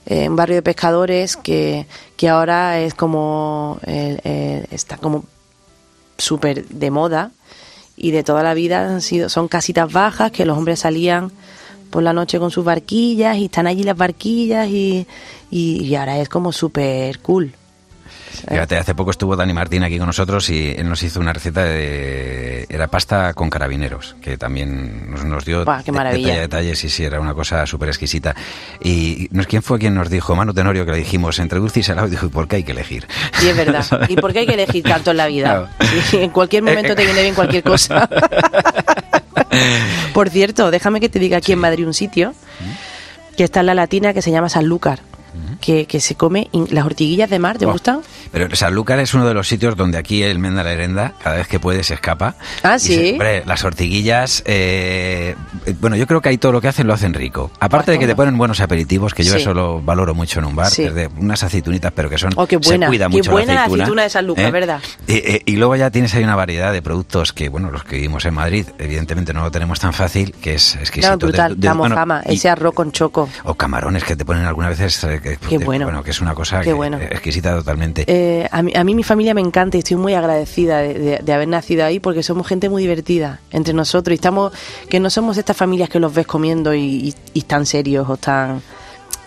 eh, 0.07 0.27
un 0.27 0.37
barrio 0.37 0.57
de 0.57 0.63
pescadores 0.63 1.37
que, 1.37 1.87
que 2.17 2.31
ahora 2.31 2.81
es 2.81 2.95
como, 2.95 3.79
eh, 3.87 4.65
está 4.71 4.97
como 4.97 5.25
súper 6.17 6.67
de 6.69 6.91
moda 6.91 7.31
y 7.95 8.11
de 8.11 8.25
toda 8.25 8.43
la 8.43 8.55
vida 8.55 8.87
han 8.87 9.03
sido 9.03 9.29
son 9.29 9.49
casitas 9.49 9.93
bajas 9.93 10.31
que 10.31 10.47
los 10.47 10.57
hombres 10.57 10.81
salían 10.81 11.31
por 11.91 12.03
la 12.03 12.13
noche 12.13 12.39
con 12.39 12.51
sus 12.51 12.65
barquillas 12.65 13.37
y 13.37 13.47
están 13.47 13.67
allí 13.67 13.83
las 13.83 13.97
barquillas 13.97 14.69
y, 14.69 15.07
y, 15.51 15.83
y 15.85 15.95
ahora 15.95 16.19
es 16.19 16.29
como 16.29 16.53
súper 16.53 17.19
cool. 17.21 17.53
Fíjate, 18.49 18.77
hace 18.77 18.95
poco 18.95 19.11
estuvo 19.11 19.35
Dani 19.35 19.53
Martín 19.53 19.83
aquí 19.83 19.97
con 19.99 20.07
nosotros 20.07 20.51
y 20.51 20.75
él 20.77 20.89
nos 20.89 21.03
hizo 21.03 21.21
una 21.21 21.33
receta 21.33 21.65
de... 21.65 22.67
Era 22.69 22.87
pasta 22.89 23.33
con 23.35 23.49
carabineros, 23.49 24.15
que 24.21 24.37
también 24.37 25.11
nos, 25.11 25.25
nos 25.25 25.45
dio 25.45 25.65
Buah, 25.65 25.83
qué 25.83 25.91
maravilla. 25.93 26.27
detalle 26.29 26.39
a 26.39 26.43
detalle, 26.43 26.77
sí, 26.77 26.89
sí, 26.89 27.05
era 27.05 27.19
una 27.21 27.35
cosa 27.35 27.67
súper 27.67 27.89
exquisita. 27.89 28.35
Y 28.83 29.29
no 29.31 29.41
es 29.41 29.47
quién 29.47 29.63
fue 29.63 29.79
quien 29.79 29.95
nos 29.95 30.11
dijo, 30.11 30.37
Manu 30.37 30.53
Tenorio, 30.53 30.85
que 30.85 30.93
le 30.93 30.99
dijimos 30.99 31.39
entre 31.39 31.59
dulce 31.59 31.81
y 31.81 31.83
salado, 31.83 32.09
y 32.09 32.11
dijo, 32.11 32.27
¿y 32.27 32.29
por 32.29 32.47
qué 32.47 32.57
hay 32.57 32.63
que 32.65 32.73
elegir? 32.73 33.07
Y 33.43 33.47
es 33.47 33.57
verdad. 33.57 33.85
¿Y 34.09 34.17
por 34.17 34.33
qué 34.33 34.41
hay 34.41 34.47
que 34.47 34.55
elegir 34.55 34.83
tanto 34.85 35.13
en 35.13 35.17
la 35.17 35.27
vida? 35.27 35.69
Claro. 35.79 36.03
Sí, 36.11 36.19
en 36.19 36.31
cualquier 36.31 36.63
momento 36.63 36.95
te 36.95 37.05
viene 37.05 37.23
bien 37.23 37.35
cualquier 37.35 37.63
cosa. 37.63 38.09
Por 40.15 40.31
cierto, 40.31 40.71
déjame 40.71 41.01
que 41.01 41.09
te 41.09 41.19
diga 41.19 41.39
aquí 41.39 41.53
en 41.53 41.59
Madrid 41.59 41.87
un 41.87 41.95
sitio 41.95 42.35
que 43.37 43.45
está 43.45 43.61
en 43.61 43.67
la 43.67 43.75
latina 43.75 44.15
que 44.15 44.23
se 44.23 44.31
llama 44.31 44.49
Sanlúcar, 44.49 45.01
que, 45.61 45.87
que 45.87 46.01
se 46.01 46.15
come 46.15 46.49
las 46.71 46.85
ortiguillas 46.87 47.31
de 47.31 47.39
mar, 47.39 47.59
¿te 47.59 47.65
Buah. 47.65 47.73
gustan? 47.75 48.01
Pero 48.33 48.55
Sanlúcar 48.55 48.99
es 49.01 49.15
uno 49.15 49.27
de 49.27 49.35
los 49.35 49.49
sitios 49.49 49.77
donde 49.77 49.99
aquí 49.99 50.23
el 50.23 50.39
Menda 50.39 50.63
la 50.63 50.73
Herenda, 50.73 51.15
cada 51.23 51.37
vez 51.37 51.49
que 51.49 51.59
puede, 51.61 51.83
se 51.83 51.95
escapa. 51.95 52.35
Ah, 52.63 52.79
¿sí? 52.79 52.95
se- 52.95 53.13
hombre, 53.13 53.43
las 53.47 53.65
ortiguillas, 53.65 54.43
eh, 54.47 55.35
eh, 55.67 55.75
bueno, 55.81 55.97
yo 55.97 56.07
creo 56.07 56.21
que 56.21 56.29
ahí 56.31 56.39
todo 56.39 56.53
lo 56.53 56.61
que 56.61 56.69
hacen 56.69 56.87
lo 56.87 56.95
hacen 56.95 57.15
rico. 57.15 57.51
Aparte 57.61 57.93
de 57.93 57.99
que 57.99 58.07
te 58.07 58.15
ponen 58.17 58.37
buenos 58.37 58.61
aperitivos, 58.61 59.15
que 59.15 59.23
yo 59.25 59.33
Sí. 59.35 59.41
eso 59.41 59.55
lo 59.55 59.81
valoro 59.83 60.15
mucho 60.15 60.39
en 60.41 60.47
un 60.47 60.57
bar, 60.57 60.71
Sí. 60.71 60.83
desde 60.85 61.09
unas 61.19 61.43
aceitunitas, 61.43 61.93
pero 61.95 62.09
que 62.11 62.19
son. 62.19 62.33
Oh, 62.37 62.47
qué 62.47 62.57
buena, 62.59 62.87
se 62.87 62.91
cuida 62.91 63.09
qué 63.09 63.17
mucho 63.17 63.31
buena 63.31 63.47
la 63.49 63.55
la 63.55 63.61
aceituna, 63.63 63.83
aceituna 63.85 64.03
de 64.03 64.11
Sanlúcar, 64.11 64.53
¿verdad? 64.53 64.81
Y, 65.07 65.15
eh, 65.15 65.43
y 65.47 65.57
luego 65.57 65.77
ya 65.77 65.91
tienes 65.91 66.15
ahí 66.15 66.25
una 66.25 66.37
variedad 66.37 66.73
de 66.73 66.83
productos 66.83 67.33
que, 67.33 67.49
bueno, 67.49 67.71
los 67.71 67.85
que 67.85 67.97
vivimos 67.97 68.25
en 68.25 68.35
Madrid, 68.35 68.67
evidentemente 68.79 69.33
no 69.33 69.43
lo 69.43 69.51
tenemos 69.51 69.81
tan 69.81 69.93
fácil, 69.93 70.33
que 70.33 70.55
es 70.55 70.77
exquisito. 70.77 71.07
Claro, 71.07 71.19
brutal, 71.19 71.55
De- 71.55 71.61
de- 71.61 71.67
la 71.69 71.75
bueno, 71.75 72.21
y- 72.27 72.35
ese 72.35 72.49
arroz 72.49 72.75
con 72.75 72.93
choco. 72.93 73.29
o 73.45 73.55
camarones 73.55 74.05
que 74.05 74.17
te 74.17 74.25
ponen 74.25 74.45
algunas 74.45 74.71
veces. 74.79 75.05
Que, 75.39 75.47
Qué 75.49 75.59
bueno. 75.59 75.87
Bueno, 75.87 76.03
que 76.03 76.11
es 76.11 76.21
una 76.21 76.35
cosa 76.35 76.61
Qué 76.61 76.67
que- 76.67 76.73
bueno. 76.73 76.99
exquisita 76.99 77.55
totalmente. 77.57 78.05
Eh, 78.07 78.49
a, 78.51 78.63
mí, 78.63 78.73
a 78.75 78.85
mí 78.85 78.95
mi 78.95 79.03
familia 79.03 79.35
me 79.35 79.41
encanta 79.41 79.77
y 79.77 79.81
estoy 79.81 79.97
muy 79.97 80.15
agradecida 80.15 80.79
de, 80.79 80.95
de- 80.95 81.19
de 81.19 81.33
haber 81.33 81.49
nacido 81.49 81.85
ahí 81.85 82.01
porque 82.01 82.23
somos 82.23 82.47
gente 82.47 82.69
muy 82.69 82.83
divertida 82.83 83.41
entre 83.51 83.75
nosotros 83.75 84.13
y 84.13 84.17
estamos 84.17 84.53
que 84.89 85.01
no 85.01 85.11
somos 85.11 85.37
estas 85.39 85.57
familias 85.57 85.89
que 85.89 85.99
los 86.01 86.13
ves 86.15 86.27
comiendo 86.27 86.75
y, 86.75 86.81
y- 86.81 87.15
y 87.35 87.39
están 87.41 87.67
serios 87.67 88.09
o 88.09 88.15
están 88.15 88.63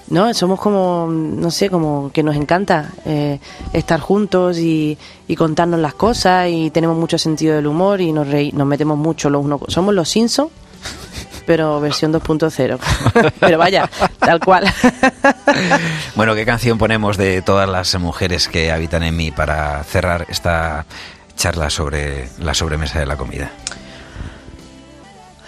no 0.09 0.33
somos 0.33 0.59
como 0.59 1.07
no 1.11 1.51
sé 1.51 1.69
como 1.69 2.09
que 2.11 2.23
nos 2.23 2.35
encanta 2.35 2.89
eh, 3.05 3.39
estar 3.73 3.99
juntos 3.99 4.57
y, 4.57 4.97
y 5.27 5.35
contarnos 5.35 5.79
las 5.79 5.93
cosas 5.93 6.49
y 6.49 6.71
tenemos 6.71 6.97
mucho 6.97 7.19
sentido 7.19 7.55
del 7.55 7.67
humor 7.67 8.01
y 8.01 8.11
nos 8.11 8.27
reí- 8.27 8.51
nos 8.53 8.65
metemos 8.65 8.97
mucho 8.97 9.29
los 9.29 9.45
unos 9.45 9.61
somos 9.67 9.93
los 9.93 10.09
Simpsons 10.09 10.49
pero 11.49 11.81
versión 11.81 12.13
2.0 12.13 12.77
pero 13.39 13.57
vaya 13.57 13.89
tal 14.19 14.39
cual 14.39 14.71
Bueno, 16.15 16.35
¿qué 16.35 16.45
canción 16.45 16.77
ponemos 16.77 17.17
de 17.17 17.41
todas 17.41 17.67
las 17.67 17.97
mujeres 17.99 18.47
que 18.47 18.71
habitan 18.71 19.01
en 19.01 19.15
mí 19.15 19.31
para 19.31 19.83
cerrar 19.83 20.27
esta 20.29 20.85
charla 21.35 21.71
sobre 21.71 22.29
la 22.37 22.53
sobremesa 22.53 22.99
de 22.99 23.07
la 23.07 23.17
comida? 23.17 23.49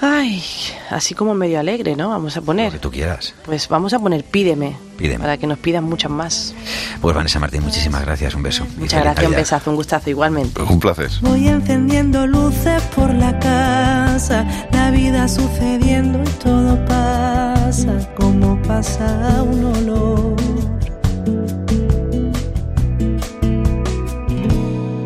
Ay, 0.03 0.43
así 0.89 1.13
como 1.13 1.35
medio 1.35 1.59
alegre, 1.59 1.95
¿no? 1.95 2.09
Vamos 2.09 2.35
a 2.35 2.39
Lo 2.39 2.45
poner. 2.47 2.71
que 2.71 2.79
tú 2.79 2.89
quieras. 2.89 3.35
Pues 3.45 3.67
vamos 3.67 3.93
a 3.93 3.99
poner 3.99 4.23
Pídeme. 4.23 4.75
Pídeme. 4.97 5.19
Para 5.19 5.37
que 5.37 5.45
nos 5.45 5.59
pidan 5.59 5.83
muchas 5.83 6.09
más. 6.11 6.55
Pues 6.99 7.15
Vanessa 7.15 7.39
Martín, 7.39 7.61
muchísimas 7.63 8.01
gracias, 8.03 8.33
un 8.33 8.41
beso. 8.43 8.65
Muchas 8.77 9.01
gracias, 9.03 9.27
un 9.27 9.35
besazo, 9.35 9.69
un 9.69 9.75
gustazo 9.75 10.09
igualmente. 10.09 10.59
Un 10.61 10.79
placer. 10.79 11.09
Voy 11.21 11.47
encendiendo 11.47 12.25
luces 12.25 12.81
por 12.95 13.13
la 13.13 13.37
casa, 13.39 14.45
la 14.71 14.89
vida 14.89 15.27
sucediendo 15.27 16.19
y 16.23 16.33
todo 16.43 16.83
pasa 16.85 18.09
como 18.15 18.59
pasa 18.63 19.43
un 19.43 19.63
olor. 19.65 20.35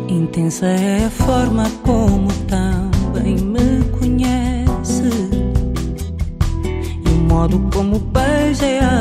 Intensa 0.08 0.66
forma 1.10 1.68
como 1.84 2.28
também 2.48 2.65
modo 7.36 7.60
como 7.70 8.00
beija 8.00 8.95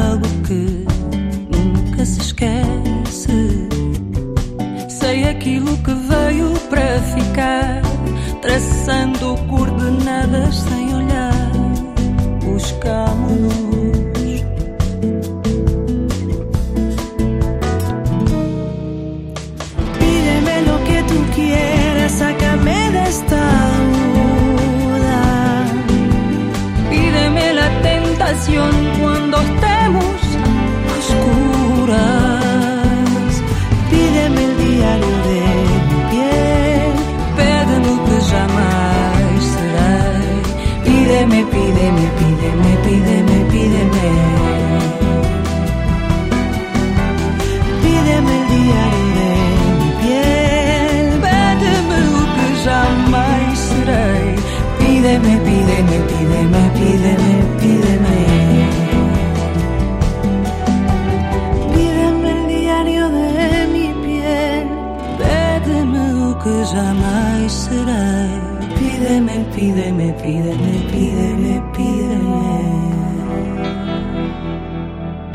Pídeme, 69.55 70.11
pídeme, 70.21 70.73
pídeme, 70.91 71.63
pídeme. 71.77 72.75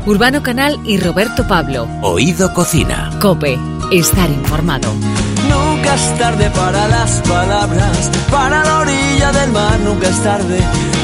Urbano 0.04 0.42
Canal 0.42 0.78
y 0.84 0.98
Roberto 0.98 1.48
Pablo. 1.48 1.88
Oído 2.02 2.52
Cocina. 2.52 3.10
Cope. 3.18 3.58
Estar 3.90 4.28
informado. 4.28 4.92
Nunca 5.48 5.94
es 5.94 6.18
tarde 6.18 6.50
para 6.50 6.86
las 6.88 7.22
palabras, 7.22 8.10
para 8.30 8.62
la 8.62 8.78
orilla 8.80 9.32
del 9.32 9.52
mar, 9.52 9.80
nunca 9.80 10.08
es 10.08 10.22
tarde. 10.22 10.58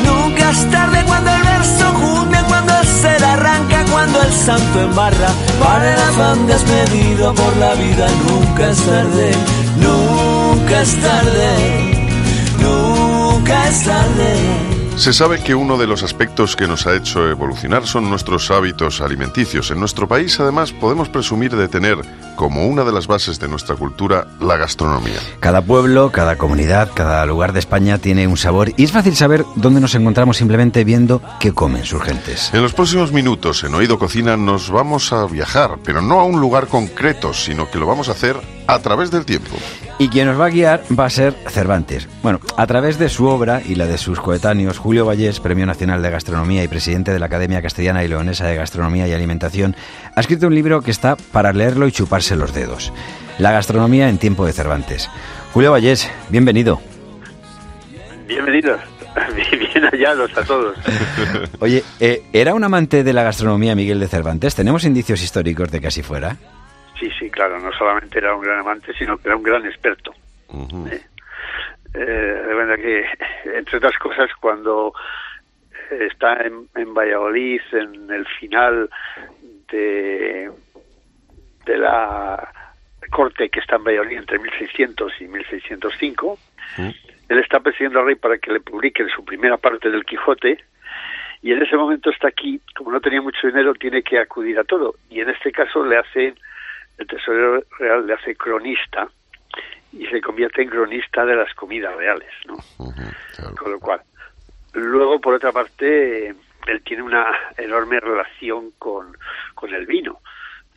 Nunca 0.04 0.50
es 0.50 0.70
tarde 0.70 1.02
cuando 1.06 1.30
el 1.30 1.42
verso 1.42 1.94
junta, 1.94 2.44
cuando 2.48 2.78
el 2.78 2.86
ser 2.86 3.24
arranca, 3.24 3.84
cuando 3.92 4.22
el 4.22 4.32
santo 4.32 4.80
embarra. 4.80 5.28
Para 5.58 5.94
el 5.94 6.00
afán 6.00 6.46
despedido 6.46 7.34
por 7.34 7.56
la 7.56 7.74
vida, 7.74 8.08
nunca 8.28 8.70
es 8.70 8.78
tarde, 8.82 9.30
nunca 9.80 10.82
es 10.82 11.00
tarde. 11.00 11.95
Se 14.96 15.12
sabe 15.12 15.42
que 15.42 15.54
uno 15.54 15.76
de 15.76 15.86
los 15.86 16.02
aspectos 16.02 16.54
que 16.54 16.68
nos 16.68 16.86
ha 16.86 16.94
hecho 16.94 17.28
evolucionar 17.28 17.86
son 17.86 18.08
nuestros 18.08 18.50
hábitos 18.50 19.00
alimenticios. 19.00 19.70
En 19.70 19.80
nuestro 19.80 20.06
país, 20.06 20.38
además, 20.38 20.72
podemos 20.72 21.08
presumir 21.08 21.54
de 21.54 21.66
tener 21.66 21.98
como 22.36 22.66
una 22.66 22.84
de 22.84 22.92
las 22.92 23.06
bases 23.06 23.40
de 23.40 23.48
nuestra 23.48 23.74
cultura 23.74 24.28
la 24.40 24.56
gastronomía. 24.56 25.18
Cada 25.40 25.62
pueblo, 25.62 26.12
cada 26.12 26.36
comunidad, 26.36 26.90
cada 26.94 27.26
lugar 27.26 27.52
de 27.52 27.58
España 27.58 27.98
tiene 27.98 28.26
un 28.26 28.36
sabor 28.36 28.72
y 28.76 28.84
es 28.84 28.92
fácil 28.92 29.16
saber 29.16 29.44
dónde 29.56 29.80
nos 29.80 29.94
encontramos 29.94 30.36
simplemente 30.36 30.84
viendo 30.84 31.20
qué 31.40 31.52
comen 31.52 31.84
sus 31.84 32.02
gentes. 32.02 32.50
En 32.54 32.62
los 32.62 32.72
próximos 32.72 33.12
minutos, 33.12 33.64
en 33.64 33.74
Oído 33.74 33.98
Cocina, 33.98 34.36
nos 34.36 34.70
vamos 34.70 35.12
a 35.12 35.26
viajar, 35.26 35.78
pero 35.84 36.00
no 36.00 36.20
a 36.20 36.24
un 36.24 36.40
lugar 36.40 36.68
concreto, 36.68 37.34
sino 37.34 37.68
que 37.70 37.78
lo 37.78 37.86
vamos 37.86 38.08
a 38.08 38.12
hacer 38.12 38.36
a 38.66 38.78
través 38.80 39.10
del 39.10 39.24
tiempo. 39.24 39.56
Y 39.98 40.08
quien 40.08 40.26
nos 40.26 40.38
va 40.38 40.46
a 40.46 40.50
guiar 40.50 40.82
va 40.98 41.06
a 41.06 41.10
ser 41.10 41.34
Cervantes. 41.48 42.08
Bueno, 42.22 42.40
a 42.56 42.66
través 42.66 42.98
de 42.98 43.08
su 43.08 43.26
obra 43.26 43.62
y 43.64 43.74
la 43.74 43.86
de 43.86 43.98
sus 43.98 44.20
coetáneos, 44.20 44.78
Julio 44.78 45.06
Vallés, 45.06 45.40
Premio 45.40 45.66
Nacional 45.66 46.02
de 46.02 46.10
Gastronomía 46.10 46.64
y 46.64 46.68
presidente 46.68 47.12
de 47.12 47.18
la 47.18 47.26
Academia 47.26 47.62
Castellana 47.62 48.04
y 48.04 48.08
Leonesa 48.08 48.46
de 48.46 48.56
Gastronomía 48.56 49.08
y 49.08 49.12
Alimentación, 49.12 49.74
ha 50.14 50.20
escrito 50.20 50.48
un 50.48 50.54
libro 50.54 50.82
que 50.82 50.90
está 50.90 51.16
para 51.16 51.52
leerlo 51.52 51.86
y 51.86 51.92
chuparse 51.92 52.36
los 52.36 52.52
dedos. 52.52 52.92
La 53.38 53.52
gastronomía 53.52 54.08
en 54.08 54.18
tiempo 54.18 54.46
de 54.46 54.52
Cervantes. 54.52 55.10
Julio 55.52 55.72
Vallés, 55.72 56.10
bienvenido. 56.28 56.80
Bienvenidos, 58.26 58.80
bien 59.34 59.84
hallados 59.84 60.36
a 60.36 60.42
todos. 60.42 60.76
Oye, 61.60 61.84
eh, 62.00 62.22
¿era 62.32 62.54
un 62.54 62.64
amante 62.64 63.04
de 63.04 63.12
la 63.12 63.22
gastronomía 63.22 63.74
Miguel 63.74 64.00
de 64.00 64.08
Cervantes? 64.08 64.54
¿Tenemos 64.54 64.84
indicios 64.84 65.22
históricos 65.22 65.70
de 65.70 65.80
que 65.80 65.86
así 65.86 66.02
fuera? 66.02 66.36
Sí, 66.98 67.10
sí, 67.18 67.30
claro, 67.30 67.58
no 67.58 67.72
solamente 67.72 68.18
era 68.18 68.34
un 68.34 68.42
gran 68.42 68.60
amante, 68.60 68.92
sino 68.94 69.18
que 69.18 69.28
era 69.28 69.36
un 69.36 69.42
gran 69.42 69.66
experto. 69.66 70.14
Eh, 70.90 71.00
eh, 71.94 71.98
de 71.98 72.54
verdad 72.54 72.76
que, 72.76 73.04
entre 73.56 73.78
otras 73.78 73.98
cosas, 73.98 74.30
cuando 74.40 74.94
está 75.90 76.42
en, 76.42 76.68
en 76.74 76.94
Valladolid, 76.94 77.60
en 77.72 78.10
el 78.10 78.26
final 78.26 78.90
de, 79.70 80.50
de 81.66 81.78
la 81.78 82.52
corte 83.10 83.48
que 83.48 83.60
está 83.60 83.76
en 83.76 83.84
Valladolid 83.84 84.18
entre 84.18 84.38
1600 84.38 85.20
y 85.20 85.28
1605, 85.28 86.38
él 87.28 87.38
está 87.38 87.60
persiguiendo 87.60 88.00
al 88.00 88.06
rey 88.06 88.14
para 88.14 88.38
que 88.38 88.52
le 88.52 88.60
publiquen 88.60 89.08
su 89.08 89.24
primera 89.24 89.56
parte 89.56 89.90
del 89.90 90.04
Quijote, 90.04 90.58
y 91.42 91.52
en 91.52 91.62
ese 91.62 91.76
momento 91.76 92.10
está 92.10 92.28
aquí, 92.28 92.60
como 92.74 92.90
no 92.90 93.00
tenía 93.00 93.20
mucho 93.20 93.46
dinero, 93.46 93.74
tiene 93.74 94.02
que 94.02 94.18
acudir 94.18 94.58
a 94.58 94.64
todo, 94.64 94.96
y 95.10 95.20
en 95.20 95.30
este 95.30 95.52
caso 95.52 95.84
le 95.84 95.96
hace, 95.98 96.34
el 96.98 97.06
tesorero 97.06 97.62
real 97.78 98.06
le 98.06 98.14
hace 98.14 98.34
cronista, 98.36 99.08
y 99.92 100.06
se 100.06 100.20
convierte 100.20 100.62
en 100.62 100.68
cronista 100.68 101.24
de 101.24 101.36
las 101.36 101.52
comidas 101.54 101.94
reales, 101.96 102.30
¿no? 102.46 102.56
Con 103.56 103.72
lo 103.72 103.80
cual, 103.80 104.02
luego 104.74 105.20
por 105.20 105.34
otra 105.34 105.52
parte, 105.52 106.28
él 106.66 106.82
tiene 106.84 107.02
una 107.02 107.32
enorme 107.56 107.98
relación 108.00 108.72
con, 108.78 109.16
con 109.54 109.72
el 109.72 109.86
vino. 109.86 110.20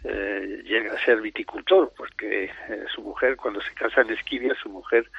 Eh, 0.05 0.61
llega 0.63 0.93
a 0.93 1.03
ser 1.03 1.19
viticultor 1.19 1.91
porque 1.97 2.45
eh, 2.45 2.85
su 2.95 3.01
mujer, 3.01 3.35
cuando 3.35 3.59
se 3.59 3.73
casa 3.73 3.99
en 4.01 4.11
Esquivia, 4.11 4.55
su 4.55 4.69
mujer 4.69 5.09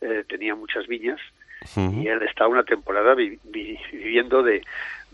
eh, 0.00 0.22
tenía 0.28 0.54
muchas 0.54 0.86
viñas 0.86 1.18
y 2.04 2.06
él 2.06 2.22
está 2.22 2.46
una 2.46 2.62
temporada 2.62 3.14
vi- 3.16 3.40
vi- 3.42 3.76
viviendo 3.90 4.44
de, 4.44 4.62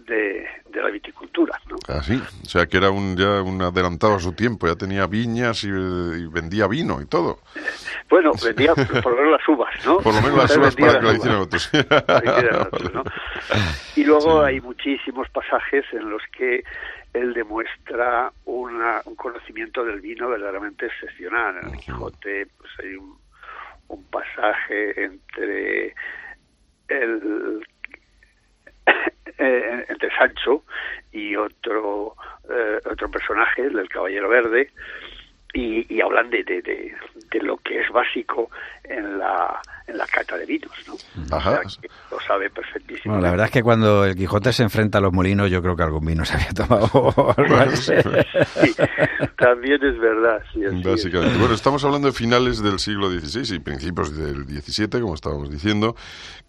de, 0.06 0.46
de 0.68 0.82
la 0.82 0.90
viticultura. 0.90 1.58
¿no? 1.68 1.76
Ah, 1.88 2.02
sí. 2.02 2.20
O 2.42 2.48
sea, 2.48 2.66
que 2.66 2.76
era 2.76 2.90
un, 2.90 3.16
ya 3.16 3.42
un 3.42 3.60
adelantado 3.62 4.14
a 4.14 4.20
su 4.20 4.32
tiempo. 4.32 4.66
Ya 4.66 4.76
tenía 4.76 5.06
viñas 5.06 5.64
y, 5.64 5.68
y 5.68 6.26
vendía 6.26 6.66
vino 6.66 7.00
y 7.00 7.06
todo. 7.06 7.40
Bueno, 8.08 8.32
vendía 8.42 8.74
por 9.02 9.12
lo 9.12 9.16
menos 9.16 9.32
las 9.32 9.48
uvas, 9.48 9.86
¿no? 9.86 9.98
Por 9.98 10.14
lo 10.14 10.20
menos 10.22 10.38
las 10.38 10.56
uvas 10.56 10.76
para 10.76 11.00
que 11.00 11.06
la 11.06 11.14
hicieran 11.14 11.40
otros. 11.40 11.70
Y 13.96 14.04
luego 14.04 14.42
hay 14.42 14.60
muchísimos 14.60 15.28
pasajes 15.30 15.84
en 15.92 16.10
los 16.10 16.22
que 16.36 16.64
él 17.12 17.32
demuestra 17.32 18.32
una, 18.44 19.00
un 19.04 19.14
conocimiento 19.14 19.84
del 19.84 20.00
vino 20.00 20.28
verdaderamente 20.28 20.86
excepcional. 20.86 21.58
En 21.62 21.74
el 21.74 21.78
Quijote 21.78 22.46
pues 22.58 22.70
hay 22.82 22.94
un, 22.96 23.16
un 23.88 24.04
pasaje 24.04 25.04
entre 25.04 25.94
el 26.88 27.60
eh, 27.62 27.73
entre 29.38 30.10
Sancho 30.16 30.64
y 31.12 31.36
otro 31.36 32.14
eh, 32.50 32.80
otro 32.90 33.10
personaje, 33.10 33.62
el 33.62 33.74
del 33.74 33.88
Caballero 33.88 34.28
Verde, 34.28 34.70
y, 35.52 35.94
y 35.94 36.00
hablan 36.00 36.30
de, 36.30 36.42
de, 36.44 36.62
de 36.62 37.40
lo 37.40 37.56
que 37.58 37.80
es 37.80 37.88
básico 37.90 38.50
en 38.84 39.18
la, 39.18 39.60
en 39.86 39.98
la 39.98 40.06
cata 40.06 40.36
de 40.36 40.46
vinos, 40.46 40.72
¿no? 40.86 40.94
Ajá. 41.36 41.60
O 41.64 41.68
sea, 41.68 41.80
que 41.80 41.88
lo 42.10 42.20
sabe 42.20 42.50
perfectísimo. 42.50 43.14
Bueno, 43.14 43.22
la 43.22 43.30
verdad 43.30 43.46
es 43.46 43.52
que 43.52 43.62
cuando 43.62 44.04
el 44.04 44.14
Quijote 44.14 44.52
se 44.52 44.62
enfrenta 44.62 44.98
a 44.98 45.00
los 45.00 45.12
molinos, 45.12 45.50
yo 45.50 45.60
creo 45.62 45.76
que 45.76 45.82
algún 45.82 46.04
vino 46.04 46.24
se 46.24 46.34
había 46.34 46.52
tomado. 46.52 47.14
Sí, 47.74 48.74
también 49.36 49.84
es 49.84 49.98
verdad. 49.98 50.42
Sí, 50.52 50.64
así 50.64 50.76
es. 50.76 50.82
Básicamente. 50.82 51.38
Bueno, 51.38 51.54
estamos 51.54 51.84
hablando 51.84 52.08
de 52.08 52.14
finales 52.14 52.62
del 52.62 52.78
siglo 52.78 53.10
XVI 53.10 53.56
y 53.56 53.58
principios 53.58 54.16
del 54.16 54.44
XVII, 54.46 55.00
como 55.00 55.14
estábamos 55.14 55.50
diciendo. 55.50 55.94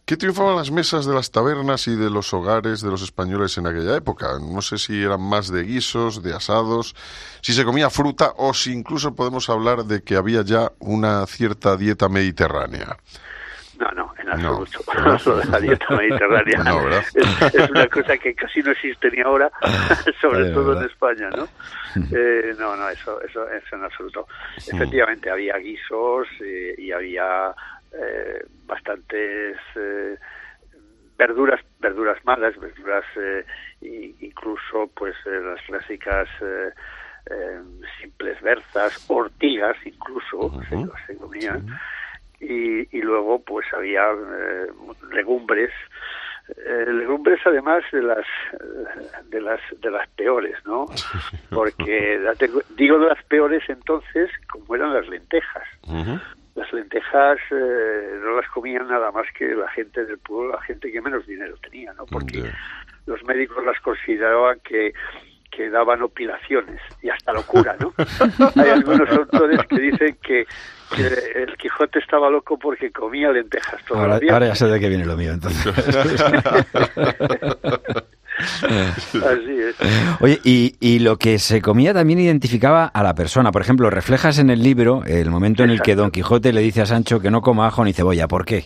¿Qué 0.05 0.17
triunfaban 0.17 0.55
las 0.55 0.69
mesas 0.69 1.07
de 1.07 1.15
las 1.15 1.31
tabernas 1.31 1.87
y 1.87 1.95
de 1.95 2.11
los 2.11 2.31
hogares 2.31 2.81
de 2.81 2.91
los 2.91 3.01
españoles 3.01 3.57
en 3.57 3.65
aquella 3.65 3.97
época? 3.97 4.37
No 4.39 4.61
sé 4.61 4.77
si 4.77 5.01
eran 5.01 5.19
más 5.19 5.51
de 5.51 5.63
guisos, 5.63 6.21
de 6.21 6.31
asados, 6.35 6.95
si 7.41 7.53
se 7.53 7.65
comía 7.65 7.89
fruta 7.89 8.33
o 8.37 8.53
si 8.53 8.71
incluso 8.71 9.15
podemos 9.15 9.49
hablar 9.49 9.85
de 9.85 10.03
que 10.03 10.15
había 10.15 10.43
ya 10.43 10.71
una 10.77 11.25
cierta 11.25 11.75
dieta 11.75 12.07
mediterránea. 12.07 12.97
No, 13.79 13.91
no, 13.91 14.13
en 14.17 14.29
absoluto. 14.29 14.79
¿no? 15.05 15.17
Lo 15.25 15.37
de 15.37 15.45
la 15.45 15.59
dieta 15.59 15.85
mediterránea 15.89 16.57
No, 16.63 16.89
es, 16.97 17.15
es 17.15 17.69
una 17.69 17.87
cosa 17.87 18.17
que 18.17 18.33
casi 18.33 18.61
no 18.61 18.71
existe 18.71 19.11
ni 19.11 19.21
ahora, 19.21 19.51
sobre 20.21 20.51
todo 20.51 20.67
¿verdad? 20.67 20.83
en 20.83 20.89
España, 20.89 21.29
¿no? 21.29 21.47
Eh, 22.11 22.53
no, 22.57 22.75
no, 22.75 22.89
eso, 22.89 23.21
eso, 23.21 23.49
eso 23.49 23.75
en 23.75 23.83
absoluto. 23.83 24.27
Efectivamente, 24.57 25.29
había 25.29 25.57
guisos 25.57 26.27
eh, 26.41 26.75
y 26.77 26.91
había 26.91 27.53
eh, 27.93 28.45
bastantes 28.65 29.57
eh, 29.75 30.17
verduras, 31.17 31.61
verduras 31.79 32.17
malas, 32.25 32.57
verduras 32.59 33.05
eh, 33.15 33.45
incluso, 33.81 34.89
pues 34.95 35.15
eh, 35.25 35.39
las 35.41 35.61
clásicas 35.65 36.27
eh, 36.41 36.69
eh, 37.29 37.59
simples 38.01 38.41
berzas, 38.41 39.05
ortigas 39.09 39.75
incluso, 39.85 40.61
se, 40.69 40.77
se 41.07 41.17
comían 41.17 41.65
y, 42.39 42.97
y 42.97 43.01
luego 43.01 43.39
pues 43.39 43.65
había 43.73 44.03
eh, 44.11 44.67
legumbres 45.13 45.71
eh, 46.47 46.85
legumbres 46.91 47.39
además 47.45 47.83
de 47.91 48.03
las 48.03 48.25
de 49.29 49.41
las 49.41 49.59
de 49.81 49.89
las 49.89 50.07
peores 50.09 50.55
no 50.65 50.85
porque 51.49 52.19
digo 52.77 52.99
de 52.99 53.07
las 53.07 53.23
peores 53.23 53.63
entonces 53.67 54.29
como 54.51 54.75
eran 54.75 54.93
las 54.93 55.07
lentejas. 55.07 55.67
Las 56.55 56.71
lentejas 56.71 57.37
eh, 57.51 58.19
no 58.23 58.37
las 58.37 58.47
comían 58.49 58.87
nada 58.87 59.11
más 59.11 59.25
que 59.37 59.55
la 59.55 59.67
gente 59.69 60.05
del 60.05 60.19
pueblo 60.19 60.53
la 60.53 60.61
gente 60.61 60.91
que 60.91 61.01
menos 61.01 61.25
dinero 61.25 61.55
tenía 61.61 61.93
no 61.93 62.05
porque 62.05 62.43
los 63.07 63.23
médicos 63.23 63.65
las 63.65 63.79
consideraban 63.81 64.59
que 64.59 64.93
que 65.55 65.69
daban 65.69 66.01
opilaciones 66.01 66.81
y 67.01 67.09
hasta 67.09 67.31
locura, 67.31 67.77
¿no? 67.79 67.93
Hay 68.61 68.69
algunos 68.69 69.09
autores 69.09 69.59
que 69.67 69.79
dicen 69.79 70.17
que 70.21 70.45
el 71.35 71.57
Quijote 71.57 71.99
estaba 71.99 72.29
loco 72.29 72.57
porque 72.59 72.91
comía 72.91 73.31
lentejas 73.31 73.83
todos 73.85 73.99
Ahora, 74.01 74.13
los 74.13 74.21
días. 74.21 74.33
ahora 74.33 74.47
ya 74.47 74.55
sé 74.55 74.67
de 74.67 74.79
qué 74.79 74.89
viene 74.89 75.05
lo 75.05 75.17
mío, 75.17 75.33
entonces. 75.33 75.65
Así 78.37 79.59
es. 79.61 79.75
Oye, 80.21 80.39
y, 80.43 80.75
y 80.79 80.99
lo 80.99 81.17
que 81.17 81.39
se 81.39 81.61
comía 81.61 81.93
también 81.93 82.19
identificaba 82.19 82.85
a 82.85 83.03
la 83.03 83.13
persona. 83.15 83.51
Por 83.51 83.61
ejemplo, 83.61 83.89
reflejas 83.89 84.39
en 84.39 84.49
el 84.49 84.61
libro 84.61 85.03
el 85.05 85.29
momento 85.29 85.63
en 85.63 85.69
el 85.69 85.81
que 85.81 85.95
Don 85.95 86.11
Quijote 86.11 86.51
le 86.53 86.61
dice 86.61 86.81
a 86.81 86.85
Sancho 86.85 87.19
que 87.19 87.31
no 87.31 87.41
coma 87.41 87.67
ajo 87.67 87.83
ni 87.85 87.93
cebolla. 87.93 88.27
¿Por 88.27 88.45
qué? 88.45 88.65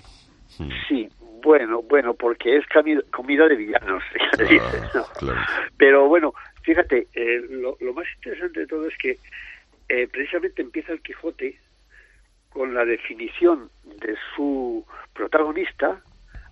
Sí, 0.87 1.07
bueno, 1.43 1.81
bueno, 1.83 2.13
porque 2.15 2.57
es 2.57 2.65
comida 3.11 3.47
de 3.47 3.55
villanos, 3.55 4.03
claro. 5.19 5.37
Pero 5.77 6.07
bueno, 6.07 6.33
fíjate, 6.63 7.07
eh, 7.13 7.41
lo, 7.49 7.77
lo 7.79 7.93
más 7.93 8.05
interesante 8.17 8.61
de 8.61 8.67
todo 8.67 8.87
es 8.87 8.93
que 8.97 9.17
eh, 9.87 10.07
precisamente 10.11 10.61
empieza 10.61 10.91
el 10.91 11.01
Quijote 11.01 11.57
con 12.49 12.73
la 12.73 12.85
definición 12.85 13.69
de 13.83 14.15
su 14.35 14.85
protagonista 15.13 16.01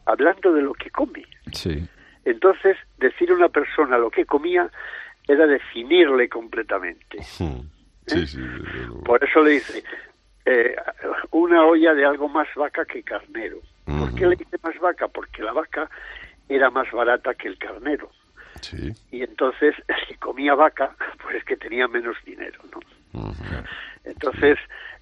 hablando 0.05 0.53
de 0.53 0.61
lo 0.61 0.73
que 0.73 0.89
come. 0.89 1.23
Sí. 1.51 1.87
Entonces, 2.25 2.77
decir 2.97 3.31
a 3.31 3.35
una 3.35 3.49
persona 3.49 3.97
lo 3.97 4.09
que 4.09 4.25
comía 4.25 4.69
era 5.27 5.45
definirle 5.47 6.29
completamente. 6.29 7.19
Hmm. 7.39 7.61
Sí, 8.05 8.25
sí. 8.25 8.37
desde 8.37 8.87
luego. 8.87 9.03
Por 9.03 9.23
eso 9.23 9.41
le 9.41 9.51
dice, 9.51 9.83
eh, 10.45 10.75
una 11.31 11.65
olla 11.65 11.93
de 11.93 12.05
algo 12.05 12.29
más 12.29 12.47
vaca 12.55 12.85
que 12.85 13.03
carnero. 13.03 13.59
¿Por 13.85 14.15
qué 14.15 14.27
le 14.27 14.35
dice 14.35 14.57
más 14.63 14.77
vaca? 14.79 15.07
Porque 15.07 15.41
la 15.43 15.51
vaca 15.51 15.89
era 16.49 16.69
más 16.69 16.89
barata 16.91 17.33
que 17.35 17.49
el 17.49 17.57
carnero. 17.57 18.09
Sí. 18.61 18.93
Y 19.11 19.23
entonces, 19.23 19.75
el 19.87 20.07
que 20.07 20.15
comía 20.17 20.55
vaca, 20.55 20.95
pues 21.21 21.37
es 21.37 21.43
que 21.43 21.57
tenía 21.57 21.87
menos 21.87 22.15
dinero. 22.25 22.61
Entonces, 24.03 24.57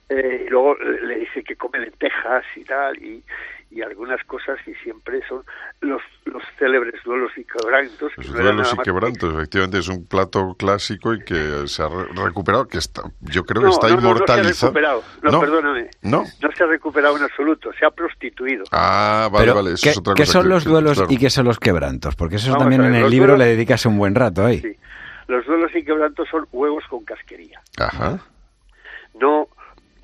eh, 0.09 0.43
y 0.45 0.49
luego 0.49 0.75
le 0.75 1.15
dice 1.19 1.43
que 1.43 1.55
come 1.55 1.79
lentejas 1.79 2.43
y 2.55 2.63
tal, 2.63 2.95
y, 3.03 3.23
y 3.71 3.81
algunas 3.81 4.23
cosas, 4.25 4.57
y 4.67 4.73
siempre 4.75 5.21
son 5.27 5.43
los, 5.81 6.01
los 6.25 6.43
célebres 6.59 7.03
duelos 7.03 7.31
y 7.37 7.43
quebrantos. 7.43 8.11
que 8.15 8.21
Los 8.21 8.31
no 8.35 8.41
duelos 8.43 8.73
y 8.73 8.77
que- 8.77 8.83
quebrantos, 8.83 9.33
efectivamente, 9.33 9.79
es 9.79 9.87
un 9.89 10.05
plato 10.07 10.55
clásico 10.57 11.13
y 11.13 11.23
que 11.25 11.67
se 11.67 11.81
ha 11.81 11.87
re- 11.89 12.05
recuperado, 12.23 12.67
que 12.67 12.77
está, 12.77 13.01
yo 13.21 13.43
creo 13.45 13.61
que 13.63 13.67
No, 13.67 13.73
está 13.73 13.87
no, 13.89 13.95
no, 13.95 13.95
no 13.95 14.01
se 14.01 14.07
ha 14.07 14.11
inmortalizado. 14.11 14.71
recuperado. 14.73 15.03
No, 15.23 15.39
perdóname. 15.39 15.89
¿No? 16.03 16.23
No 16.41 16.51
se 16.55 16.63
ha 16.63 16.67
recuperado 16.67 17.17
en 17.17 17.23
absoluto, 17.23 17.71
se 17.73 17.85
ha 17.85 17.89
prostituido. 17.91 18.63
Ah, 18.71 19.27
vale, 19.31 19.45
Pero, 19.45 19.55
vale, 19.55 19.71
eso 19.73 19.83
¿qué, 19.83 19.89
es 19.89 19.97
otra 19.97 20.13
qué 20.13 20.21
cosa. 20.23 20.31
son 20.33 20.43
que- 20.43 20.49
los 20.49 20.63
que- 20.63 20.69
duelos 20.69 20.97
claro. 20.97 21.11
y 21.11 21.17
qué 21.17 21.29
son 21.31 21.45
los 21.45 21.59
quebrantos? 21.59 22.15
Porque 22.15 22.35
eso 22.35 22.51
Vamos 22.51 22.63
también 22.63 22.81
ver, 22.83 22.91
en 22.91 22.95
el 23.03 23.09
libro 23.09 23.33
duelos- 23.33 23.39
le 23.39 23.45
dedicas 23.55 23.85
un 23.87 23.97
buen 23.97 24.13
rato 24.15 24.45
ahí. 24.45 24.59
Sí. 24.61 24.77
Los 25.27 25.43
duelos 25.47 25.71
y 25.75 25.83
quebrantos 25.83 26.29
son 26.29 26.47
huevos 26.51 26.83
con 26.87 27.03
casquería, 27.03 27.59
Ajá. 27.79 28.19
no 29.19 29.47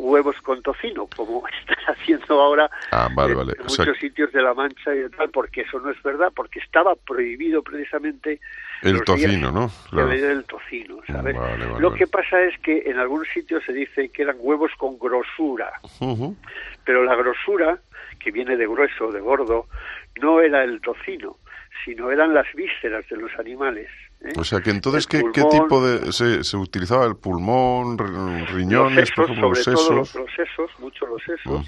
huevos 0.01 0.35
con 0.41 0.61
tocino, 0.61 1.07
como 1.15 1.43
están 1.59 1.95
haciendo 1.95 2.41
ahora 2.41 2.69
Ah, 2.91 3.09
vale, 3.15 3.31
en, 3.31 3.37
vale. 3.37 3.53
en 3.59 3.65
O 3.65 3.69
sea, 3.69 3.85
muchos 3.85 3.99
sitios 3.99 4.31
de 4.31 4.41
la 4.41 4.53
Mancha 4.53 4.95
y 4.95 5.09
tal, 5.09 5.29
porque 5.29 5.61
eso 5.61 5.79
no 5.79 5.89
es 5.91 6.01
verdad, 6.03 6.31
porque 6.35 6.59
estaba 6.59 6.95
prohibido 6.95 7.61
precisamente 7.61 8.39
el 8.81 9.03
tocino, 9.03 9.51
¿no? 9.51 9.71
Claro. 9.89 10.07
ley 10.09 10.19
del 10.19 10.43
tocino, 10.45 10.97
¿sabes? 11.07 11.35
Vale, 11.35 11.65
vale, 11.67 11.79
Lo 11.79 11.93
que 11.93 12.07
pasa 12.07 12.41
es 12.41 12.57
que 12.59 12.83
en 12.85 12.97
algunos 12.97 13.27
sitios 13.29 13.63
se 13.63 13.73
dice 13.73 14.09
que 14.09 14.23
eran 14.23 14.37
huevos 14.39 14.71
con 14.77 14.97
grosura, 14.97 15.71
pero 16.83 17.03
la 17.03 17.15
grosura, 17.15 17.77
que 18.19 18.31
viene 18.31 18.57
de 18.57 18.67
grueso, 18.67 19.11
de 19.11 19.19
gordo, 19.19 19.67
no 20.21 20.41
era 20.41 20.63
el 20.63 20.81
tocino, 20.81 21.37
sino 21.85 22.11
eran 22.11 22.33
las 22.33 22.51
vísceras 22.53 23.07
de 23.09 23.17
los 23.17 23.31
animales. 23.37 23.89
¿Eh? 24.23 24.33
O 24.37 24.43
sea 24.43 24.61
que 24.61 24.69
entonces, 24.69 25.07
¿qué, 25.07 25.21
qué 25.33 25.43
tipo 25.45 25.85
de...? 25.85 26.11
Se, 26.11 26.43
se 26.43 26.57
utilizaba 26.57 27.05
el 27.05 27.15
pulmón, 27.15 27.97
ri- 27.97 28.45
riñones, 28.47 29.09
los 29.17 29.27
por 29.27 29.27
sesos, 29.27 29.29
ejemplo, 29.29 29.49
los 29.49 29.63
sobre 29.63 29.75
todo 29.77 29.95
los, 29.95 30.07
sesos. 30.09 30.21
los 30.21 30.35
sesos, 30.35 30.79
mucho 30.79 31.05
los 31.07 31.21
sesos, 31.23 31.65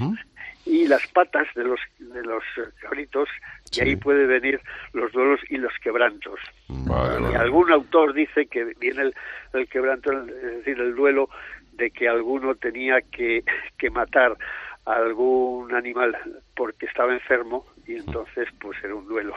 y 0.65 0.87
las 0.87 1.05
patas 1.07 1.45
de 1.55 1.63
los 1.65 1.79
de 1.99 2.21
los 2.23 2.43
cabritos, 2.81 3.27
y 3.71 3.75
Sí. 3.75 3.81
ahí 3.81 3.95
puede 3.95 4.25
venir 4.25 4.61
los 4.93 5.11
duelos 5.11 5.39
y 5.49 5.57
los 5.57 5.73
quebrantos. 5.81 6.39
Vale, 6.69 7.19
Y 7.19 7.23
vale. 7.23 7.35
algún 7.37 7.71
autor 7.71 8.13
dice 8.13 8.45
que 8.45 8.73
viene 8.79 9.01
el, 9.03 9.15
el 9.53 9.67
quebranto, 9.67 10.11
es 10.11 10.57
decir, 10.57 10.79
el 10.79 10.95
duelo 10.95 11.29
de 11.73 11.89
que 11.91 12.07
alguno 12.07 12.55
tenía 12.55 13.01
que, 13.01 13.43
que 13.77 13.89
matar 13.89 14.37
a 14.85 14.93
algún 14.93 15.73
animal 15.73 16.15
porque 16.55 16.85
estaba 16.85 17.13
enfermo 17.13 17.65
y 17.87 17.95
entonces 17.95 18.47
pues 18.59 18.77
era 18.83 18.95
un 18.95 19.07
duelo. 19.07 19.33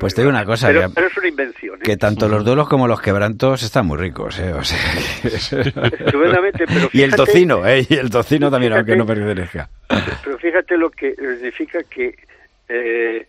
Pues 0.00 0.14
te 0.14 0.20
digo 0.22 0.30
una 0.30 0.44
cosa, 0.44 0.68
pero, 0.68 0.82
que- 0.82 0.88
pero 0.94 1.06
es 1.06 1.16
una 1.16 1.28
invención. 1.28 1.76
¿eh? 1.76 1.82
Que 1.84 1.96
tanto 1.96 2.28
los 2.28 2.44
duelos 2.44 2.68
como 2.68 2.86
los 2.88 3.00
quebrantos 3.00 3.62
están 3.62 3.86
muy 3.86 3.98
ricos, 3.98 4.38
¿eh? 4.38 4.52
O 4.52 4.62
sea, 4.62 4.78
que- 5.22 5.28
Estupendamente, 6.04 6.64
pero 6.66 6.88
y 6.92 7.02
el 7.02 7.14
tocino, 7.14 7.66
¿eh? 7.66 7.86
Y 7.88 7.94
el 7.94 8.10
tocino 8.10 8.50
también, 8.50 8.72
aunque 8.74 8.96
no 8.96 9.06
pertenezca. 9.06 9.68
Pero 10.24 10.38
fíjate 10.38 10.76
lo 10.76 10.90
que 10.90 11.14
significa 11.14 11.82
que 11.84 12.14
eh, 12.68 13.26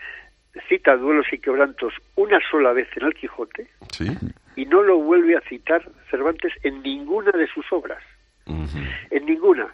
cita 0.70 0.96
duelos 0.96 1.26
y 1.32 1.38
quebrantos 1.40 1.94
una 2.16 2.40
sola 2.50 2.72
vez 2.74 2.88
en 2.96 3.06
el 3.08 3.14
Quijote 3.14 3.68
Sí. 3.92 4.08
y 4.56 4.66
no 4.66 4.82
lo 4.84 4.98
vuelve 4.98 5.36
a 5.36 5.42
citar 5.42 5.84
Cervantes 6.10 6.54
en 6.64 6.82
ninguna 6.82 7.32
de 7.32 7.46
sus 7.48 7.66
obras, 7.72 8.02
en 8.46 9.26
ninguna, 9.26 9.68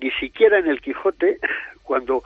ni 0.00 0.10
siquiera 0.12 0.58
en 0.58 0.66
el 0.68 0.80
Quijote, 0.80 1.38
cuando 1.82 2.22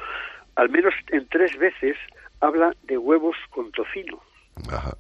al 0.57 0.69
menos 0.71 0.95
en 1.09 1.27
tres 1.29 1.57
veces 1.59 1.97
habla 2.41 2.75
de 2.85 2.99
huevos 2.99 3.37
con 3.51 3.71
tocino. 3.73 4.21
Ajá. 4.71 4.97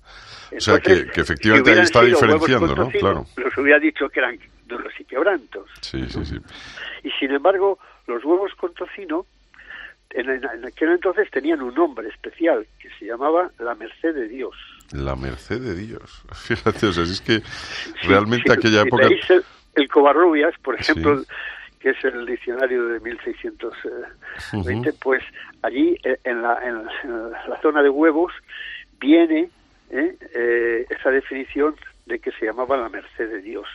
O 0.56 0.60
sea 0.60 0.78
que, 0.80 1.06
que 1.08 1.20
efectivamente 1.20 1.72
si 1.72 1.78
ahí 1.78 1.84
está 1.84 2.02
diferenciando, 2.02 2.68
¿no? 2.68 2.84
tocino, 2.86 3.00
Claro. 3.00 3.26
Los 3.36 3.58
hubiera 3.58 3.78
dicho 3.78 4.08
que 4.08 4.20
eran 4.20 4.38
duros 4.66 4.92
y 4.98 5.04
quebrantos. 5.04 5.68
Sí, 5.80 6.04
sí, 6.08 6.24
sí. 6.24 6.36
Y 7.02 7.10
sin 7.12 7.32
embargo, 7.32 7.78
los 8.06 8.24
huevos 8.24 8.52
con 8.54 8.72
tocino 8.74 9.26
en, 10.10 10.28
en- 10.30 10.44
en 10.44 10.64
aquel 10.64 10.90
entonces 10.90 11.30
tenían 11.30 11.60
un 11.62 11.74
nombre 11.74 12.08
especial 12.08 12.66
que 12.78 12.88
se 12.98 13.06
llamaba 13.06 13.50
la 13.58 13.74
merced 13.74 14.14
de 14.14 14.28
Dios. 14.28 14.54
La 14.92 15.16
merced 15.16 15.60
de 15.60 15.74
Dios. 15.74 16.22
Fíjate, 16.34 16.86
o 16.86 16.92
sea, 16.92 17.04
es 17.04 17.20
que 17.20 17.42
realmente 18.06 18.50
Sí, 18.50 18.58
aquella 18.58 18.82
si 18.82 18.88
época... 18.88 19.06
el, 19.06 19.44
el 19.74 19.88
Covarrubias, 19.88 20.54
por 20.62 20.78
ejemplo, 20.80 21.20
Sí. 21.20 21.26
Que 21.82 21.90
es 21.90 22.04
el 22.04 22.24
diccionario 22.26 22.86
de 22.86 23.00
1620, 23.00 24.88
Ujú. 24.90 24.98
pues 25.00 25.22
allí 25.62 25.96
eh, 26.04 26.18
en 26.24 26.42
la, 26.42 26.58
en, 26.62 26.84
la 27.48 27.60
zona 27.60 27.82
de 27.82 27.88
huevos 27.90 28.32
viene 29.00 29.50
eh, 29.90 30.16
eh, 30.34 30.86
esa 30.90 31.10
definición 31.10 31.74
de 32.06 32.18
que 32.18 32.30
se 32.32 32.46
llamaba 32.46 32.76
la 32.76 32.88
merced 32.88 33.28
de 33.28 33.42
Dios. 33.42 33.66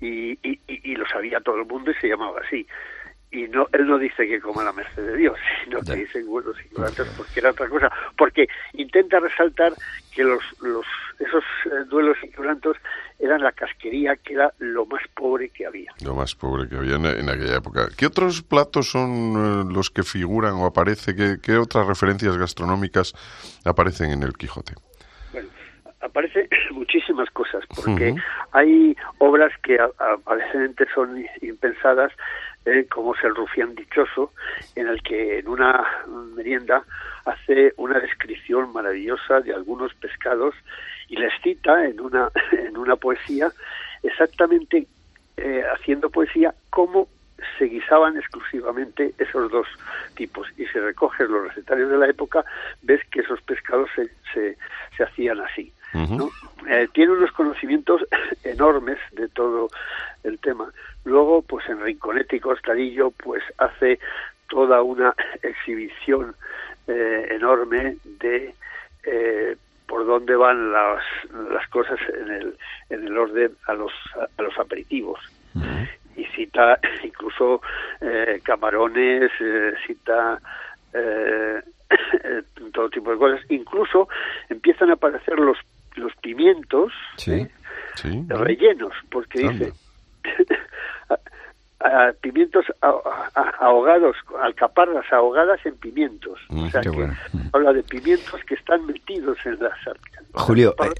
Y, 0.00 0.32
y, 0.48 0.60
y- 0.68 0.94
lo 0.94 1.04
sabía 1.08 1.40
todo 1.40 1.56
el 1.56 1.66
mundo 1.66 1.90
y 1.90 1.94
se 1.94 2.08
llamaba 2.08 2.40
así. 2.46 2.64
Y 3.30 3.48
no, 3.48 3.66
él 3.72 3.86
no 3.86 3.98
dice 3.98 4.26
que 4.28 4.40
coma 4.40 4.62
la 4.62 4.72
merced 4.72 5.04
de 5.04 5.16
Dios, 5.16 5.36
sino 5.64 5.80
que 5.80 5.96
dice 5.96 6.22
huevos 6.24 6.56
y 6.64 6.68
quebrantos 6.68 7.08
porque 7.16 7.40
era 7.40 7.50
otra 7.50 7.68
cosa. 7.68 7.90
Porque 8.16 8.46
intenta 8.74 9.18
resaltar 9.18 9.72
que 10.18 10.24
los, 10.24 10.42
los 10.62 10.84
esos 11.20 11.44
eh, 11.66 11.84
duelos 11.88 12.16
y 12.24 12.28
quebrantos 12.30 12.76
eran 13.20 13.40
la 13.40 13.52
casquería, 13.52 14.16
que 14.16 14.34
era 14.34 14.52
lo 14.58 14.84
más 14.86 15.02
pobre 15.14 15.48
que 15.50 15.64
había. 15.64 15.92
Lo 16.04 16.16
más 16.16 16.34
pobre 16.34 16.68
que 16.68 16.74
había 16.76 16.96
en, 16.96 17.06
en 17.06 17.30
aquella 17.30 17.58
época. 17.58 17.86
¿Qué 17.96 18.06
otros 18.06 18.42
platos 18.42 18.90
son 18.90 19.10
eh, 19.70 19.72
los 19.72 19.90
que 19.90 20.02
figuran 20.02 20.54
o 20.54 20.66
aparece? 20.66 21.14
¿Qué, 21.14 21.36
qué 21.40 21.56
otras 21.56 21.86
referencias 21.86 22.36
gastronómicas 22.36 23.14
aparecen 23.64 24.10
en 24.10 24.24
el 24.24 24.32
Quijote? 24.32 24.74
Bueno, 25.32 25.48
aparece 26.00 26.48
muchísimas 26.72 27.30
cosas, 27.30 27.62
porque 27.76 28.16
hay 28.50 28.96
obras 29.18 29.52
que 29.62 29.78
a, 29.78 29.84
a- 30.00 30.18
a 30.26 30.34
veces 30.34 30.72
son 30.96 31.24
impensadas, 31.42 32.10
eh, 32.68 32.86
como 32.86 33.14
es 33.14 33.24
el 33.24 33.34
Rufián 33.34 33.74
Dichoso, 33.74 34.32
en 34.74 34.88
el 34.88 35.02
que 35.02 35.38
en 35.38 35.48
una 35.48 35.86
merienda 36.34 36.82
hace 37.24 37.72
una 37.76 37.98
descripción 37.98 38.72
maravillosa 38.72 39.40
de 39.40 39.54
algunos 39.54 39.94
pescados 39.94 40.54
y 41.08 41.16
les 41.16 41.32
cita 41.42 41.84
en 41.86 42.00
una, 42.00 42.28
en 42.52 42.76
una 42.76 42.96
poesía 42.96 43.50
exactamente 44.02 44.86
eh, 45.36 45.62
haciendo 45.74 46.10
poesía 46.10 46.54
cómo 46.70 47.08
se 47.58 47.66
guisaban 47.66 48.16
exclusivamente 48.16 49.14
esos 49.18 49.50
dos 49.50 49.66
tipos 50.14 50.48
y 50.56 50.66
si 50.66 50.78
recoges 50.78 51.28
los 51.28 51.48
recetarios 51.48 51.90
de 51.90 51.98
la 51.98 52.08
época 52.08 52.44
ves 52.82 53.00
que 53.10 53.20
esos 53.20 53.40
pescados 53.42 53.88
se, 53.94 54.08
se, 54.34 54.58
se 54.96 55.04
hacían 55.04 55.40
así. 55.40 55.72
Eh, 56.68 56.88
tiene 56.92 57.12
unos 57.12 57.32
conocimientos 57.32 58.02
enormes 58.44 58.98
de 59.12 59.28
todo 59.28 59.68
el 60.22 60.38
tema 60.38 60.70
luego 61.04 61.42
pues 61.42 61.68
en 61.68 61.80
Rinconete 61.80 62.36
y 62.36 62.40
Costadillo 62.40 63.10
pues 63.12 63.42
hace 63.58 63.98
toda 64.48 64.82
una 64.82 65.14
exhibición 65.42 66.34
eh, 66.86 67.28
enorme 67.30 67.96
de 68.20 68.54
eh, 69.04 69.56
por 69.86 70.06
dónde 70.06 70.36
van 70.36 70.70
las, 70.72 71.02
las 71.50 71.66
cosas 71.68 71.98
en 72.20 72.30
el, 72.30 72.56
en 72.90 73.06
el 73.06 73.16
orden 73.16 73.52
a 73.66 73.74
los, 73.74 73.92
a 74.36 74.42
los 74.42 74.56
aperitivos. 74.58 75.18
Y 76.16 76.24
cita 76.26 76.78
incluso 77.04 77.62
eh, 78.00 78.40
camarones, 78.42 79.30
eh, 79.40 79.72
cita 79.86 80.40
eh, 80.92 81.62
todo 82.72 82.90
tipo 82.90 83.10
de 83.12 83.18
cosas. 83.18 83.40
Incluso 83.50 84.08
empiezan 84.48 84.90
a 84.90 84.94
aparecer 84.94 85.38
los, 85.38 85.56
los 85.96 86.14
pimientos 86.16 86.92
Sí. 87.16 87.32
¿eh? 87.32 87.50
Sí. 87.94 88.24
rellenos, 88.28 88.92
porque 89.10 89.40
Anda. 89.46 89.66
dice 89.66 89.87
a- 91.80 92.12
pimientos 92.20 92.64
ahogados, 93.60 94.16
alcaparras 94.42 95.04
ahogadas 95.12 95.64
en 95.64 95.76
pimientos. 95.76 96.38
Mm, 96.48 96.64
o 96.64 96.70
sea 96.70 96.80
qué 96.80 96.90
que 96.90 96.96
bueno. 96.96 97.14
habla 97.52 97.72
de 97.72 97.82
pimientos 97.82 98.40
que 98.46 98.54
están 98.54 98.84
metidos 98.86 99.38
en 99.44 99.58
las. 99.62 99.72
Julio, 100.32 100.74
eh. 100.84 100.90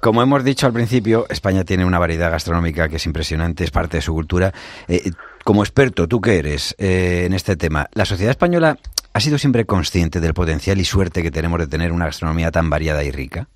Como 0.00 0.22
hemos 0.22 0.44
dicho 0.44 0.66
al 0.66 0.72
principio, 0.72 1.26
España 1.28 1.64
tiene 1.64 1.84
una 1.84 1.98
variedad 1.98 2.30
gastronómica 2.30 2.88
que 2.88 2.96
es 2.96 3.06
impresionante, 3.06 3.64
es 3.64 3.70
parte 3.70 3.96
de 3.98 4.02
su 4.02 4.12
cultura. 4.12 4.52
Eh, 4.88 5.10
como 5.44 5.62
experto, 5.62 6.06
¿tú 6.06 6.20
qué 6.20 6.38
eres 6.38 6.74
eh, 6.78 7.24
en 7.26 7.32
este 7.32 7.56
tema? 7.56 7.86
¿La 7.94 8.04
sociedad 8.04 8.30
española 8.30 8.76
ha 9.12 9.20
sido 9.20 9.38
siempre 9.38 9.64
consciente 9.64 10.20
del 10.20 10.34
potencial 10.34 10.78
y 10.78 10.84
suerte 10.84 11.22
que 11.22 11.30
tenemos 11.30 11.58
de 11.58 11.66
tener 11.66 11.92
una 11.92 12.04
gastronomía 12.06 12.50
tan 12.50 12.68
variada 12.70 13.02
y 13.02 13.10
rica? 13.10 13.48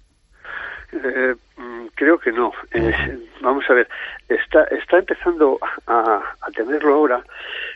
Creo 1.96 2.18
que 2.18 2.32
no. 2.32 2.52
Eh, 2.72 3.18
vamos 3.40 3.64
a 3.70 3.74
ver, 3.74 3.88
está, 4.28 4.64
está 4.64 4.98
empezando 4.98 5.58
a, 5.86 6.22
a 6.40 6.50
tenerlo 6.50 6.94
ahora, 6.94 7.22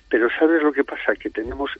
pero 0.08 0.28
¿sabes 0.38 0.62
lo 0.62 0.72
que 0.72 0.82
pasa? 0.84 1.14
Que 1.14 1.30
tenemos 1.30 1.70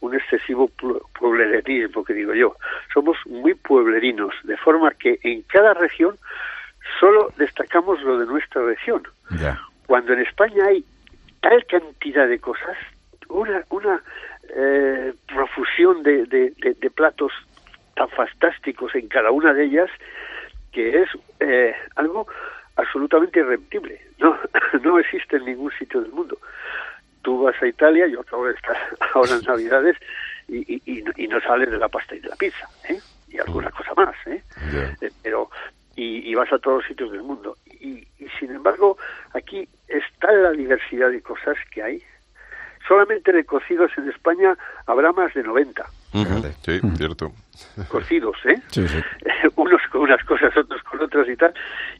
un 0.00 0.14
excesivo 0.14 0.68
pu- 0.70 1.02
pueblerismo, 1.18 2.02
que 2.04 2.14
digo 2.14 2.34
yo. 2.34 2.56
Somos 2.94 3.16
muy 3.26 3.54
pueblerinos, 3.54 4.34
de 4.44 4.56
forma 4.56 4.90
que 4.92 5.18
en 5.22 5.42
cada 5.42 5.74
región 5.74 6.16
solo 6.98 7.32
destacamos 7.36 8.00
lo 8.02 8.18
de 8.18 8.26
nuestra 8.26 8.62
región. 8.62 9.02
Cuando 9.86 10.12
en 10.14 10.20
España 10.20 10.66
hay 10.66 10.84
tal 11.40 11.64
cantidad 11.66 12.26
de 12.28 12.38
cosas, 12.38 12.76
una, 13.28 13.64
una 13.70 14.00
eh, 14.54 15.12
profusión 15.26 16.02
de, 16.02 16.24
de- 16.26 16.52
de- 16.58 16.74
de 16.74 16.90
platos 16.90 17.32
tan 17.96 18.08
fantásticos 18.10 18.94
en 18.94 19.08
cada 19.08 19.30
una 19.30 19.52
de 19.52 19.64
ellas, 19.64 19.90
que 20.72 21.02
es 21.02 21.08
eh, 21.40 21.74
algo 21.96 22.26
absolutamente 22.76 23.40
irrepetible. 23.40 24.00
No, 24.18 24.36
no 24.82 24.98
existe 24.98 25.36
en 25.36 25.44
ningún 25.44 25.70
sitio 25.78 26.00
del 26.00 26.12
mundo. 26.12 26.38
Tú 27.22 27.42
vas 27.42 27.54
a 27.62 27.66
Italia, 27.66 28.06
yo 28.08 28.20
acabo 28.20 28.46
de 28.46 28.54
estar 28.54 28.76
ahora 29.14 29.32
en 29.36 29.42
Navidades, 29.44 29.96
y, 30.48 30.74
y, 30.74 30.82
y 30.98 31.02
no- 31.02 31.12
y 31.16 31.28
no 31.28 31.40
sales 31.40 31.70
de 31.70 31.78
la 31.78 31.88
pasta 31.88 32.14
y 32.16 32.20
de 32.20 32.28
la 32.28 32.36
pizza, 32.36 32.66
¿eh? 32.88 32.98
y 33.28 33.38
alguna 33.38 33.70
cosa 33.70 33.94
más. 33.94 34.14
¿eh? 34.26 34.42
Eh, 35.00 35.10
pero 35.22 35.50
y, 35.94 36.28
y 36.30 36.34
vas 36.34 36.52
a 36.52 36.58
todos 36.58 36.78
los 36.78 36.86
sitios 36.86 37.12
del 37.12 37.22
mundo. 37.22 37.56
Y, 37.80 38.06
y 38.18 38.28
sin 38.40 38.50
embargo, 38.50 38.96
aquí 39.34 39.68
está 39.88 40.32
la 40.32 40.50
diversidad 40.52 41.10
de 41.10 41.20
cosas 41.22 41.56
que 41.70 41.82
hay. 41.82 42.02
Solamente 42.88 43.30
de 43.32 43.44
cocidos 43.44 43.92
en 43.96 44.08
España 44.10 44.56
habrá 44.86 45.12
más 45.12 45.32
de 45.34 45.42
90 45.44 45.84
Ujú. 46.14 46.24
Fíjate. 46.24 46.52
Sí, 46.64 46.80
Mm. 46.86 46.96
cierto. 46.96 47.32
cocidos, 47.88 48.36
¿eh? 48.44 48.60
Sí, 48.70 48.86
sí. 48.88 48.98
Unos 49.56 49.80
con 49.90 50.02
unas 50.02 50.22
cosas, 50.24 50.56
otros 50.56 50.82
con 50.82 51.00
otras 51.00 51.28
y 51.28 51.36
tal. 51.36 51.52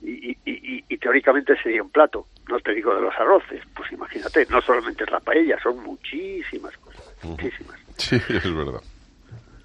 Y, 0.03 0.31
y- 0.31 0.39
y- 0.45 0.85
y 0.89 0.99
teóricamente 0.99 1.57
sería 1.63 1.83
un 1.83 1.91
plato. 1.91 2.27
No 2.49 2.59
te 2.61 2.73
digo 2.75 2.95
de 2.95 3.01
los 3.03 3.15
arroces, 3.17 3.63
pues 3.75 3.91
imagínate, 3.93 4.47
no 4.51 4.61
solamente 4.61 5.05
es 5.05 5.11
la 5.11 5.21
paella, 5.21 5.59
son 5.63 5.83
muchísimas 5.83 6.77
cosas, 6.79 7.05
muchísimas. 7.23 7.79
Sí, 7.97 8.17
es 8.17 8.55
verdad. 8.55 8.81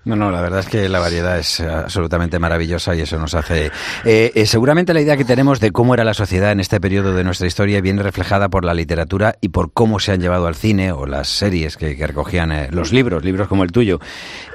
No, 0.07 0.15
no, 0.15 0.31
la 0.31 0.41
verdad 0.41 0.61
es 0.61 0.69
que 0.69 0.87
la 0.87 0.99
variedad 0.99 1.37
es 1.37 1.59
eh, 1.59 1.67
absolutamente 1.67 2.39
maravillosa 2.39 2.95
y 2.95 3.01
eso 3.01 3.19
nos 3.19 3.35
hace... 3.35 3.67
Eh, 4.05 4.31
eh, 4.33 4.45
seguramente 4.45 4.93
la 4.93 5.01
idea 5.01 5.17
que 5.17 5.25
tenemos 5.25 5.59
de 5.59 5.71
cómo 5.71 5.93
era 5.93 6.03
la 6.03 6.13
sociedad 6.13 6.51
en 6.51 6.59
este 6.61 6.79
periodo 6.79 7.13
de 7.13 7.23
nuestra 7.25 7.45
historia 7.45 7.81
viene 7.81 8.01
reflejada 8.01 8.47
por 8.49 8.63
la 8.63 8.73
literatura 8.73 9.35
y 9.41 9.49
por 9.49 9.73
cómo 9.73 9.99
se 9.99 10.13
han 10.13 10.21
llevado 10.21 10.47
al 10.47 10.55
cine 10.55 10.91
o 10.93 11.05
las 11.05 11.27
series 11.27 11.75
que, 11.75 11.97
que 11.97 12.07
recogían 12.07 12.51
eh, 12.51 12.69
los 12.71 12.93
libros, 12.93 13.23
libros 13.25 13.47
como 13.47 13.63
el 13.63 13.71
tuyo. 13.71 13.99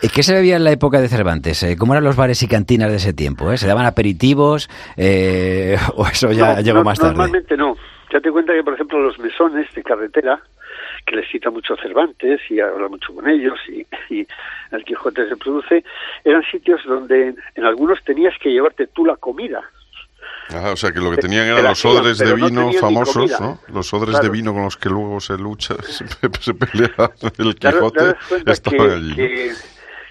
Eh, 0.03 0.09
¿Qué 0.13 0.23
se 0.23 0.33
bebía 0.33 0.57
en 0.57 0.65
la 0.65 0.73
época 0.73 1.01
de 1.01 1.09
Cervantes? 1.09 1.65
¿Cómo 1.79 1.93
eran 1.93 2.05
los 2.05 2.17
bares 2.17 2.43
y 2.43 2.49
cantinas 2.49 2.91
de 2.91 2.97
ese 2.97 3.13
tiempo? 3.13 3.53
eh? 3.53 3.59
¿Se 3.59 3.67
daban 3.67 3.85
aperitivos 3.87 4.71
eh, 4.97 5.77
o 5.97 6.07
eso 6.07 6.33
ya 6.33 6.55
No, 6.55 6.61
llegó 6.63 6.79
no, 6.79 6.85
más 6.85 6.99
tarde? 6.99 7.13
Normalmente 7.15 7.57
no. 7.57 7.77
Ya 8.13 8.21
te 8.21 8.31
cuenta 8.31 8.53
que, 8.53 8.63
por 8.63 8.75
ejemplo, 8.75 9.01
los 9.01 9.19
mesones 9.19 9.67
de 9.75 9.83
carretera, 9.83 10.39
que 11.13 11.17
les 11.21 11.31
cita 11.31 11.51
mucho 11.51 11.77
Cervantes 11.77 12.41
y 12.49 12.59
habla 12.61 12.89
mucho 12.89 13.15
con 13.15 13.29
ellos 13.29 13.59
y, 13.69 13.87
y 14.15 14.27
el 14.71 14.85
Quijote 14.85 15.29
se 15.29 15.37
produce, 15.37 15.85
eran 16.25 16.43
sitios 16.51 16.81
donde 16.87 17.35
en 17.55 17.65
algunos 17.65 18.03
tenías 18.03 18.35
que 18.41 18.51
llevarte 18.51 18.87
tú 18.87 19.05
la 19.05 19.17
comida. 19.17 19.63
Ajá, 20.49 20.73
o 20.73 20.77
sea 20.77 20.91
que 20.91 21.01
lo 21.01 21.11
que 21.11 21.17
Te- 21.17 21.23
tenían 21.23 21.45
te 21.45 21.53
eran 21.53 21.65
los 21.65 21.85
odres 21.85 22.19
de 22.19 22.27
no 22.27 22.35
vino 22.37 22.73
famosos. 22.73 23.31
Los 23.73 23.93
odres 23.93 24.21
de 24.21 24.29
vino 24.31 24.53
con 24.55 24.63
los 24.65 24.77
que 24.77 24.89
luego 24.89 25.21
se 25.21 25.37
lucha, 25.37 25.75
se, 25.83 26.07
se 26.41 26.55
pelea 26.55 27.11
el 27.39 27.55
Quijote, 27.57 28.15
estaban 28.47 29.15
que, 29.15 29.17
que, 29.17 29.53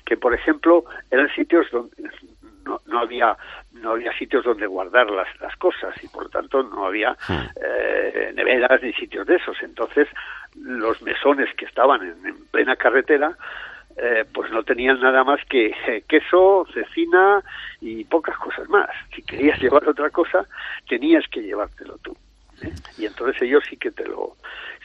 que, 0.05 0.17
por 0.17 0.33
ejemplo, 0.35 0.85
eran 1.09 1.27
sitios 1.35 1.65
donde 1.71 1.95
no, 2.65 2.79
no 2.85 2.99
había 2.99 3.35
no 3.81 3.91
había 3.91 4.11
sitios 4.17 4.43
donde 4.43 4.67
guardar 4.67 5.09
las, 5.09 5.27
las 5.39 5.55
cosas 5.57 5.93
y 6.03 6.07
por 6.07 6.23
lo 6.23 6.29
tanto 6.29 6.63
no 6.63 6.85
había 6.85 7.15
Hmm. 7.27 7.47
eh, 7.63 8.31
neveras 8.35 8.81
ni 8.81 8.93
sitios 8.93 9.27
de 9.27 9.35
esos. 9.35 9.57
Entonces, 9.61 10.07
los 10.55 11.01
mesones 11.01 11.53
que 11.55 11.65
estaban 11.65 12.01
en, 12.01 12.25
en 12.25 12.45
plena 12.47 12.75
carretera 12.75 13.35
eh, 13.97 14.25
pues 14.33 14.51
no 14.51 14.63
tenían 14.63 14.99
nada 14.99 15.23
más 15.23 15.39
que 15.49 15.73
eh, 15.87 16.03
queso, 16.07 16.65
cecina 16.73 17.43
y 17.81 18.03
pocas 18.05 18.37
cosas 18.37 18.67
más. 18.69 18.89
Si 19.15 19.21
querías 19.21 19.59
llevar 19.61 19.87
otra 19.87 20.09
cosa, 20.09 20.45
tenías 20.87 21.25
que 21.29 21.41
llevártelo 21.41 21.97
tú. 21.97 22.15
¿eh? 22.63 22.71
Y 22.97 23.05
entonces 23.05 23.41
ellos 23.41 23.63
sí 23.69 23.77
que 23.77 23.91
te 23.91 24.05
lo, 24.05 24.35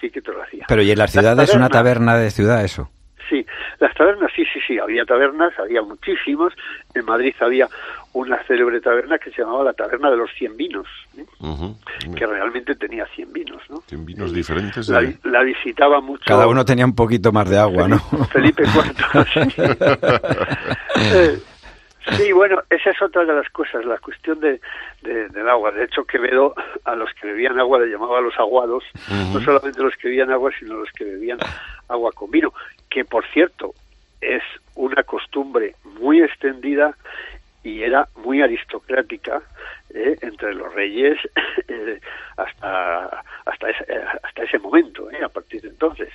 sí 0.00 0.10
que 0.10 0.20
te 0.20 0.32
lo 0.32 0.42
hacían. 0.42 0.66
Pero 0.68 0.82
¿y 0.82 0.90
en 0.90 0.98
las 0.98 1.12
ciudades 1.12 1.54
una 1.54 1.68
taberna 1.68 2.16
de 2.16 2.30
ciudad 2.30 2.64
eso? 2.64 2.90
Sí, 3.28 3.44
las 3.80 3.92
tabernas, 3.94 4.30
sí, 4.36 4.44
sí, 4.52 4.60
sí, 4.66 4.78
había 4.78 5.04
tabernas, 5.04 5.52
había 5.58 5.82
muchísimos. 5.82 6.52
En 6.94 7.04
Madrid 7.04 7.34
había 7.40 7.68
una 8.16 8.42
célebre 8.46 8.80
taberna 8.80 9.18
que 9.18 9.30
se 9.30 9.42
llamaba 9.42 9.62
la 9.64 9.72
Taberna 9.74 10.10
de 10.10 10.16
los 10.16 10.30
Cien 10.38 10.56
Vinos, 10.56 10.86
¿eh? 11.18 11.24
que 12.16 12.24
realmente 12.26 12.74
tenía 12.74 13.06
cien 13.14 13.30
vinos, 13.32 13.60
¿no? 13.68 13.82
Cien 13.86 14.06
vinos 14.06 14.32
diferentes. 14.32 14.88
La, 14.88 15.02
de- 15.02 15.18
la 15.24 15.42
visitaba 15.42 16.00
mucho. 16.00 16.24
Cada 16.26 16.46
uno 16.46 16.64
tenía 16.64 16.86
un 16.86 16.94
poquito 16.94 17.30
más 17.30 17.48
de 17.50 17.58
agua, 17.58 17.86
¿no? 17.88 17.98
Felipe 18.32 18.62
IV. 18.64 19.86
Eh, 20.96 21.38
Sí, 22.16 22.30
bueno, 22.30 22.62
esa 22.70 22.90
es 22.90 23.02
otra 23.02 23.24
de 23.24 23.34
las 23.34 23.50
cosas, 23.50 23.84
la 23.84 23.98
cuestión 23.98 24.38
de, 24.38 24.60
de- 25.02 25.28
del 25.28 25.48
agua. 25.48 25.72
De 25.72 25.82
hecho, 25.84 26.04
Quevedo 26.04 26.54
a 26.84 26.94
los 26.94 27.10
que 27.20 27.26
bebían 27.26 27.58
agua 27.58 27.80
le 27.80 27.88
llamaba 27.90 28.20
los 28.20 28.38
aguados, 28.38 28.84
no 29.34 29.40
solamente 29.40 29.82
los 29.82 29.92
que 29.96 30.06
bebían 30.08 30.30
agua, 30.30 30.52
sino 30.56 30.74
los 30.76 30.88
que 30.92 31.04
bebían 31.04 31.38
agua 31.88 32.12
con 32.12 32.30
vino, 32.30 32.54
que 32.88 33.04
por 33.04 33.26
cierto 33.32 33.74
es 34.20 34.42
una 34.76 35.02
costumbre 35.02 35.74
muy 36.00 36.22
extendida 36.22 36.94
y 37.66 37.82
era 37.82 38.08
muy 38.14 38.40
aristocrática 38.42 39.42
eh, 39.90 40.16
entre 40.20 40.54
los 40.54 40.72
reyes 40.72 41.18
eh, 41.68 42.00
hasta 42.36 43.24
hasta 43.44 43.70
ese, 43.70 43.84
eh, 43.88 44.04
hasta 44.22 44.44
ese 44.44 44.58
momento, 44.58 45.10
eh, 45.10 45.24
a 45.24 45.28
partir 45.28 45.62
de 45.62 45.68
entonces. 45.68 46.08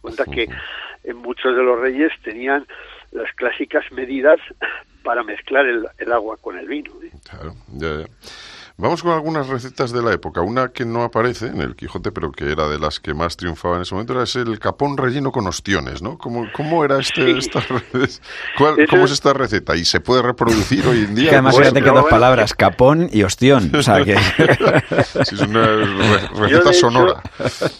Cuenta 0.00 0.24
que 0.24 0.48
muchos 1.14 1.56
de 1.56 1.62
los 1.62 1.80
reyes 1.80 2.12
tenían 2.22 2.66
las 3.10 3.32
clásicas 3.34 3.84
medidas 3.92 4.38
para 5.02 5.24
mezclar 5.24 5.66
el, 5.66 5.86
el 5.98 6.12
agua 6.12 6.36
con 6.40 6.56
el 6.56 6.68
vino. 6.68 6.92
Claro, 7.28 7.54
ya, 7.74 7.98
ya. 7.98 8.06
Vamos 8.78 9.02
con 9.02 9.12
algunas 9.12 9.48
recetas 9.48 9.92
de 9.92 10.02
la 10.02 10.12
época. 10.12 10.40
Una 10.40 10.68
que 10.68 10.84
no 10.84 11.02
aparece 11.04 11.46
en 11.46 11.60
el 11.60 11.76
Quijote, 11.76 12.10
pero 12.10 12.32
que 12.32 12.50
era 12.50 12.68
de 12.68 12.78
las 12.78 12.98
que 13.00 13.14
más 13.14 13.36
triunfaba 13.36 13.76
en 13.76 13.82
ese 13.82 13.94
momento, 13.94 14.14
era 14.14 14.24
el 14.24 14.58
capón 14.58 14.96
relleno 14.96 15.30
con 15.30 15.46
ostiones, 15.46 16.02
¿no? 16.02 16.18
¿Cómo, 16.18 16.46
cómo 16.52 16.84
era 16.84 16.98
este, 16.98 17.32
Sí. 17.32 17.38
esta, 17.38 17.62
cuál- 18.58 18.80
Eso 18.80 18.90
¿Cómo 18.90 19.04
es 19.04 19.10
es- 19.10 19.18
esta 19.18 19.32
receta? 19.34 19.76
¿Y 19.76 19.84
se 19.84 20.00
puede 20.00 20.22
reproducir 20.22 20.86
hoy 20.86 21.04
en 21.04 21.14
día? 21.14 21.28
Que 21.30 21.36
además 21.36 21.56
fíjate 21.58 21.82
que 21.82 21.90
dos 21.90 22.06
palabras, 22.08 22.54
capón 22.54 23.08
y 23.12 23.22
ostión. 23.22 23.70
O 23.76 23.82
sea 23.82 24.04
que... 24.04 24.16
Sí, 25.24 25.34
es 25.34 25.40
una 25.40 25.64
Yo, 25.66 26.40
receta 26.40 26.70
hecho, 26.70 26.72
sonora. 26.72 27.22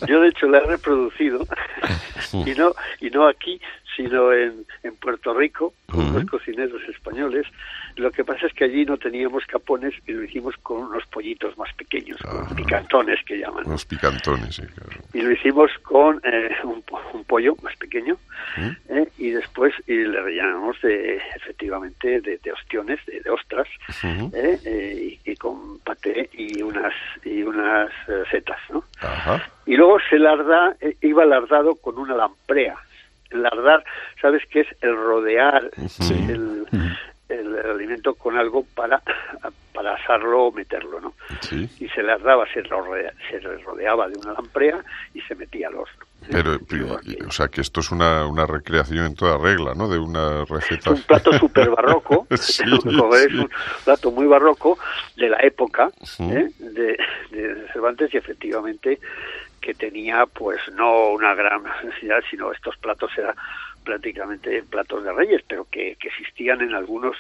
yo 0.06 0.20
de 0.20 0.28
hecho 0.28 0.46
la 0.46 0.58
he 0.58 0.66
reproducido 0.66 1.46
y 2.32 2.54
no 2.54 2.72
y 3.00 3.10
no 3.10 3.26
aquí 3.28 3.60
sino 3.96 4.32
en, 4.32 4.64
en 4.82 4.96
Puerto 4.96 5.34
Rico 5.34 5.72
con 5.90 6.00
Ujú. 6.06 6.14
los 6.20 6.24
cocineros 6.30 6.82
españoles 6.88 7.46
lo 7.96 8.10
que 8.10 8.24
pasa 8.24 8.46
es 8.46 8.52
que 8.54 8.64
allí 8.64 8.86
no 8.86 8.96
teníamos 8.96 9.44
capones 9.46 9.92
y 10.06 10.12
lo 10.12 10.24
hicimos 10.24 10.56
con 10.62 10.84
unos 10.84 11.04
pollitos 11.06 11.56
más 11.58 11.72
pequeños 11.74 12.18
con 12.22 12.40
Ajá. 12.44 12.54
picantones 12.54 13.18
que 13.26 13.38
llaman 13.38 13.64
Los 13.68 13.84
picantones, 13.84 14.54
sí, 14.56 14.62
claro. 14.62 15.00
y 15.12 15.20
lo 15.20 15.30
hicimos 15.32 15.70
con 15.82 16.20
eh, 16.24 16.50
un, 16.64 16.80
po- 16.82 17.00
un 17.12 17.24
pollo 17.24 17.54
más 17.62 17.76
pequeño. 17.76 18.16
¿eh? 18.88 19.08
y 19.18 19.30
después 19.30 19.72
y 19.86 19.94
le 19.96 20.20
rellenamos 20.20 20.80
de 20.82 21.16
efectivamente 21.36 22.20
de, 22.20 22.38
de 22.38 22.52
ostiones 22.52 22.98
de, 23.06 23.20
de 23.20 23.30
ostras. 23.30 23.68
¿eh? 24.32 25.18
Y, 25.24 25.30
y 25.30 25.36
con 25.36 25.78
paté 25.80 26.28
y 26.32 26.62
unas 26.62 26.94
y 27.24 27.42
unas 27.42 27.90
setas 28.30 28.58
¿no? 28.70 28.84
Y 29.66 29.76
luego 29.76 29.98
se 30.08 30.18
larda 30.18 30.74
iba 31.02 31.24
lardado 31.24 31.74
con 31.76 31.98
una 31.98 32.14
lamprea 32.16 32.76
lardar 33.34 33.84
sabes 34.20 34.42
qué 34.50 34.60
es 34.60 34.68
el 34.80 34.96
rodear 34.96 35.70
Sí. 35.88 36.14
el, 36.28 36.66
el 37.28 37.56
alimento 37.70 38.14
con 38.14 38.36
algo 38.36 38.64
para 38.74 39.02
para 39.72 39.94
asarlo 39.94 40.44
o 40.44 40.52
meterlo 40.52 41.00
no 41.00 41.14
Sí. 41.40 41.68
y 41.80 41.88
se 41.88 42.02
lardaba 42.02 42.44
se, 42.52 42.62
rodea- 42.62 43.14
se 43.30 43.40
le 43.40 43.56
rodeaba 43.58 44.08
de 44.08 44.18
una 44.18 44.34
lamprea 44.34 44.78
y 45.14 45.20
se 45.22 45.34
metía 45.34 45.68
al 45.68 45.76
horno 45.76 46.04
Pero, 46.30 46.58
o 47.26 47.30
sea, 47.32 47.48
que 47.48 47.62
esto 47.62 47.80
es 47.80 47.90
una, 47.90 48.26
una 48.26 48.46
recreación 48.46 49.06
en 49.06 49.14
toda 49.16 49.38
regla, 49.38 49.74
¿no? 49.74 49.88
De 49.88 49.98
una 49.98 50.42
Es 50.42 50.48
receta. 50.50 50.90
un 50.90 51.02
plato 51.02 51.32
súper 51.38 51.70
barroco, 51.70 52.26
Sí, 52.36 52.62
es 52.78 52.84
un 52.84 53.50
plato 53.84 54.10
muy 54.12 54.26
barroco 54.26 54.78
de 55.16 55.30
la 55.30 55.38
época. 55.42 55.90
¿eh? 56.20 56.48
de, 56.58 56.96
de 57.30 57.66
Cervantes 57.72 58.12
y 58.14 58.18
efectivamente 58.18 59.00
que 59.62 59.72
tenía 59.72 60.26
pues 60.26 60.60
no 60.74 61.08
una 61.10 61.34
gran 61.34 61.62
necesidad, 61.62 62.22
sino 62.28 62.52
estos 62.52 62.76
platos 62.76 63.10
eran 63.16 63.34
prácticamente 63.84 64.62
platos 64.64 65.02
de 65.04 65.12
reyes, 65.12 65.42
pero 65.48 65.66
que, 65.70 65.96
que 65.98 66.08
existían 66.08 66.60
en 66.60 66.74
algunos 66.74 67.16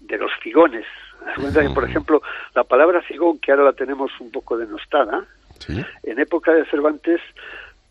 de 0.00 0.16
los 0.18 0.30
figones. 0.40 0.86
Haz 1.26 1.34
cuenta 1.34 1.62
que, 1.62 1.70
por 1.70 1.84
ejemplo, 1.84 2.22
la 2.54 2.62
palabra 2.64 3.02
figón, 3.02 3.38
que 3.38 3.50
ahora 3.50 3.64
la 3.64 3.72
tenemos 3.72 4.12
un 4.20 4.30
poco 4.30 4.56
denostada, 4.56 5.24
Sí. 5.58 5.82
en 6.02 6.18
época 6.20 6.52
de 6.52 6.66
Cervantes 6.66 7.18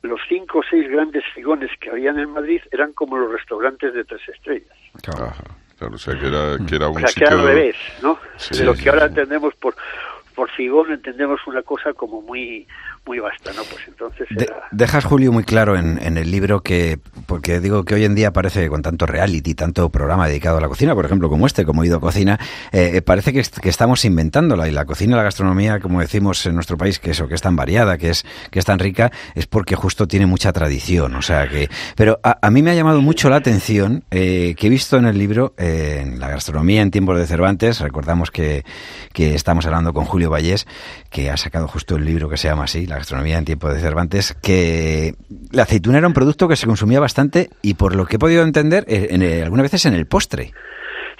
los 0.04 0.22
cinco 0.30 0.60
o 0.60 0.64
seis 0.70 0.88
grandes 0.88 1.24
figones 1.34 1.72
que 1.80 1.90
habían 1.90 2.20
en 2.20 2.30
Madrid 2.30 2.62
eran 2.72 2.94
como 2.94 3.18
los 3.18 3.32
restaurantes 3.32 3.92
de 3.92 4.04
tres 4.04 4.22
estrellas. 4.30 4.78
Ajá. 5.08 5.34
Claro, 5.80 5.96
o 5.96 5.98
sea, 5.98 6.14
que 6.18 6.28
era, 6.28 6.58
que 6.70 6.76
era 6.76 6.88
un 6.88 7.04
O 7.04 7.08
sea, 7.08 7.10
que 7.14 7.24
era 7.24 7.34
al 7.42 7.48
revés, 7.48 7.76
¿no? 8.04 8.20
Sí, 8.38 8.60
de 8.60 8.66
lo 8.66 8.76
que 8.76 8.88
ahora 8.90 9.06
entendemos 9.08 9.56
por 9.56 9.76
por 10.36 10.52
figón 10.52 10.92
entendemos 10.92 11.40
una 11.48 11.64
cosa 11.64 11.94
como 11.94 12.22
muy 12.22 12.68
muy 13.06 13.20
vasta, 13.20 13.52
¿no? 13.54 13.64
Pues 13.64 13.82
entonces 13.88 14.28
De- 14.32 14.46
era... 14.46 14.64
dejas, 14.72 15.06
Julio, 15.06 15.32
muy 15.32 15.44
claro 15.44 15.78
en, 15.78 16.00
en 16.02 16.18
el 16.18 16.32
libro 16.32 16.62
que, 16.62 17.00
porque 17.28 17.60
digo 17.60 17.84
que 17.86 17.94
hoy 17.96 18.04
en 18.06 18.16
día 18.16 18.34
parece 18.34 18.62
que 18.62 18.70
con 18.70 18.82
tanto 18.82 19.06
reality, 19.06 19.54
tanto 19.54 19.90
programa 19.90 20.28
dedicado 20.28 20.58
a 20.58 20.62
la 20.62 20.68
cocina, 20.68 20.96
por 20.96 21.06
ejemplo, 21.06 21.30
como 21.30 21.46
este, 21.46 21.66
como 21.66 21.84
Ido 21.86 22.00
Cocina, 22.00 22.40
eh, 22.72 23.02
parece 23.04 23.32
que, 23.32 23.40
est- 23.42 23.60
que 23.60 23.70
estamos 23.70 24.06
inventándola 24.06 24.68
y 24.68 24.72
la 24.72 24.86
cocina 24.86 25.16
la 25.18 25.24
gastronomía, 25.24 25.80
como 25.80 26.00
decimos 26.02 26.46
en 26.48 26.56
nuestro 26.56 26.78
país, 26.78 27.00
que 27.00 27.12
eso, 27.12 27.28
que 27.28 27.36
es 27.36 27.42
tan 27.42 27.56
variada, 27.56 27.98
que 27.98 28.10
es, 28.10 28.26
que 28.50 28.60
es 28.60 28.66
tan 28.66 28.80
rica, 28.80 29.12
es 29.36 29.46
porque 29.46 29.76
justo 29.76 30.08
tiene 30.08 30.26
mucha 30.26 30.52
tradición, 30.52 31.14
o 31.16 31.22
sea 31.22 31.48
que... 31.48 31.70
Pero 31.96 32.20
a, 32.24 32.40
a 32.42 32.50
mí 32.50 32.62
me 32.64 32.72
ha 32.72 32.76
llamado 32.76 33.02
mucho 33.02 33.30
la 33.30 33.36
atención 33.36 34.04
eh, 34.12 34.56
que 34.58 34.68
he 34.68 34.70
visto 34.70 34.98
en 34.98 35.06
el 35.06 35.18
libro, 35.18 35.54
eh, 35.58 36.00
en 36.02 36.20
la 36.20 36.30
gastronomía 36.30 36.82
en 36.82 36.90
tiempos 36.92 37.18
de 37.20 37.28
Cervantes, 37.28 37.80
recordamos 37.82 38.32
que, 38.32 38.64
que 39.14 39.36
estamos 39.36 39.66
hablando 39.68 39.94
con 39.94 40.06
Julio 40.06 40.30
Vallés, 40.32 40.66
que 41.12 41.30
ha 41.30 41.38
sacado 41.38 41.68
justo 41.68 41.96
el 41.96 42.04
libro 42.06 42.30
que 42.30 42.38
se 42.38 42.48
llama 42.48 42.64
así, 42.66 42.86
La 42.88 42.95
gastronomía 42.98 43.38
en 43.38 43.46
tiempos 43.46 43.74
de 43.74 43.80
Cervantes, 43.80 44.34
que 44.42 45.14
la 45.52 45.64
aceituna 45.64 45.98
era 46.00 46.08
un 46.08 46.14
producto 46.14 46.48
que 46.48 46.56
se 46.56 46.66
consumía 46.68 47.00
bastante 47.00 47.50
y 47.62 47.74
por 47.76 47.96
lo 47.96 48.06
que 48.06 48.16
he 48.16 48.20
podido 48.20 48.44
entender, 48.44 48.84
eh, 48.88 49.08
en, 49.12 49.22
eh, 49.22 49.42
algunas 49.44 49.64
veces 49.64 49.86
en 49.86 49.94
el 49.94 50.06
postre. 50.08 50.52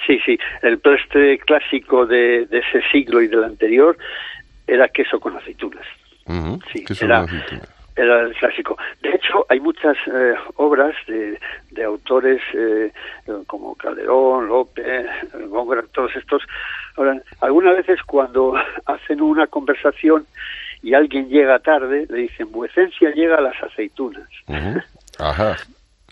Sí, 0.06 0.20
sí, 0.26 0.38
el 0.62 0.78
postre 0.80 1.40
clásico 1.40 2.06
de, 2.06 2.46
de 2.46 2.60
ese 2.60 2.82
siglo 2.92 3.22
y 3.22 3.28
del 3.28 3.44
anterior 3.44 3.98
era 4.68 4.88
queso 4.90 5.20
con 5.20 5.36
aceitunas. 5.36 5.86
Sí, 6.74 6.84
¿Qué 6.86 6.94
son 6.96 7.08
era- 7.10 7.20
aceitunas? 7.22 7.70
Era 7.98 8.24
el 8.24 8.34
clásico. 8.36 8.78
De 9.02 9.10
hecho, 9.12 9.46
hay 9.48 9.62
muchas 9.62 9.96
eh, 10.14 10.34
obras 10.58 10.94
de, 11.08 11.40
de 11.72 11.84
autores 11.86 12.42
eh, 12.54 12.92
como 13.48 13.74
Calderón, 13.76 14.48
López, 14.50 15.06
Góngora, 15.48 15.82
todos 15.94 16.14
estos. 16.18 16.44
Ahora, 16.98 17.22
algunas 17.40 17.78
veces 17.78 18.02
cuando 18.06 18.54
hacen 18.86 19.22
una 19.22 19.48
conversación 19.48 20.26
y 20.86 20.94
alguien 20.94 21.28
llega 21.30 21.58
tarde, 21.60 22.06
le 22.10 22.18
dicen, 22.24 22.52
vuecencia 22.52 23.10
llega 23.12 23.38
a 23.38 23.42
las 23.42 23.56
aceitunas. 23.64 24.28
Ajá. 25.20 25.58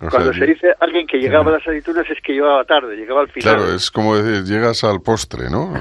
O 0.02 0.10
Cuando 0.10 0.34
sea, 0.34 0.40
se 0.46 0.52
dice 0.54 0.74
alguien 0.80 1.06
que 1.06 1.18
llegaba 1.18 1.52
a 1.52 1.54
las 1.54 1.62
aceitunas 1.62 2.10
es 2.10 2.20
que 2.22 2.34
llegaba 2.34 2.64
tarde, 2.66 2.96
llegaba 2.98 3.22
al 3.22 3.30
final. 3.30 3.56
Claro, 3.56 3.74
es 3.74 3.92
como 3.92 4.16
decir, 4.18 4.44
llegas 4.44 4.84
al 4.84 5.02
postre, 5.02 5.50
¿no? 5.52 5.74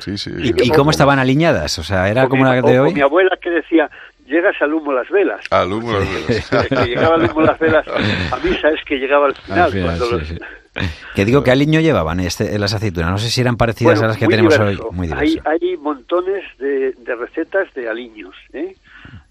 Sí, 0.00 0.18
sí. 0.18 0.30
¿Y, 0.36 0.66
y 0.66 0.70
cómo 0.70 0.90
estaban 0.90 1.18
aliñadas? 1.20 1.78
O 1.78 1.82
sea, 1.84 2.08
¿era 2.10 2.24
O 2.24 2.28
como 2.28 2.42
mi- 2.44 2.50
la 2.50 2.60
de 2.60 2.80
o 2.80 2.84
hoy? 2.84 2.94
mi 2.94 3.00
abuela 3.00 3.38
que 3.40 3.50
decía, 3.50 3.88
llegas 4.26 4.60
al 4.60 4.74
humo 4.74 4.92
las 4.92 5.08
velas. 5.08 5.40
Al 5.50 5.72
humo 5.72 5.92
las 5.92 6.08
velas. 6.12 6.50
que 6.68 6.86
llegaba 6.86 7.14
al 7.14 7.30
humo 7.30 7.40
las 7.42 7.58
velas 7.60 7.86
a 7.86 8.36
misa 8.44 8.68
es 8.70 8.84
que 8.84 8.96
llegaba 8.96 9.26
al 9.26 9.34
final. 9.36 9.60
Al 9.60 9.72
final, 9.72 9.86
cuando 9.86 10.04
sí, 10.06 10.12
los- 10.12 10.28
sí. 10.28 10.38
Que 11.14 11.24
digo 11.24 11.42
que 11.42 11.50
aliño 11.50 11.80
llevaban 11.80 12.20
este, 12.20 12.58
las 12.58 12.72
aceitunas. 12.74 13.10
No 13.10 13.18
sé 13.18 13.28
si 13.30 13.40
eran 13.40 13.56
parecidas 13.56 13.94
Bueno, 13.98 14.04
a 14.06 14.08
las 14.08 14.18
que 14.18 14.24
muy 14.26 14.32
tenemos 14.32 14.54
diverso. 14.58 14.88
hoy. 14.88 14.94
Muy 14.96 15.08
hay, 15.12 15.28
diverso. 15.30 15.48
hay 15.50 15.76
montones 15.76 16.44
de, 16.58 16.92
de 16.92 17.14
recetas 17.14 17.72
de 17.74 17.88
aliños, 17.88 18.34
¿eh? 18.52 18.74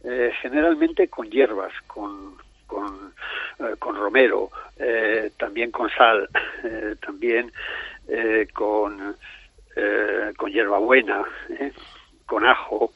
Eh, 0.04 0.32
generalmente 0.42 1.08
con 1.08 1.30
hierbas, 1.30 1.72
con, 1.88 2.36
con, 2.68 3.14
eh, 3.60 3.76
con 3.80 3.96
romero, 3.96 4.50
eh, 4.78 5.32
también 5.38 5.72
con 5.72 5.90
sal, 5.90 6.28
eh, 6.64 6.96
también 7.06 7.52
eh, 8.08 8.48
con, 8.54 9.16
eh, 9.76 10.32
con 10.38 10.52
hierbabuena, 10.52 11.24
¿eh? 11.50 11.72
con 12.26 12.46
ajo, 12.46 12.92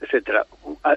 etcétera. 0.00 0.44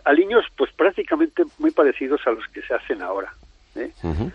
Aliños, 0.06 0.46
pues 0.58 0.72
prácticamente 0.74 1.44
muy 1.60 1.72
parecidos 1.72 2.22
a 2.28 2.32
los 2.32 2.46
que 2.48 2.62
se 2.62 2.74
hacen 2.74 3.02
ahora. 3.02 3.34
¿eh? 3.76 3.92
Ujú. 4.04 4.32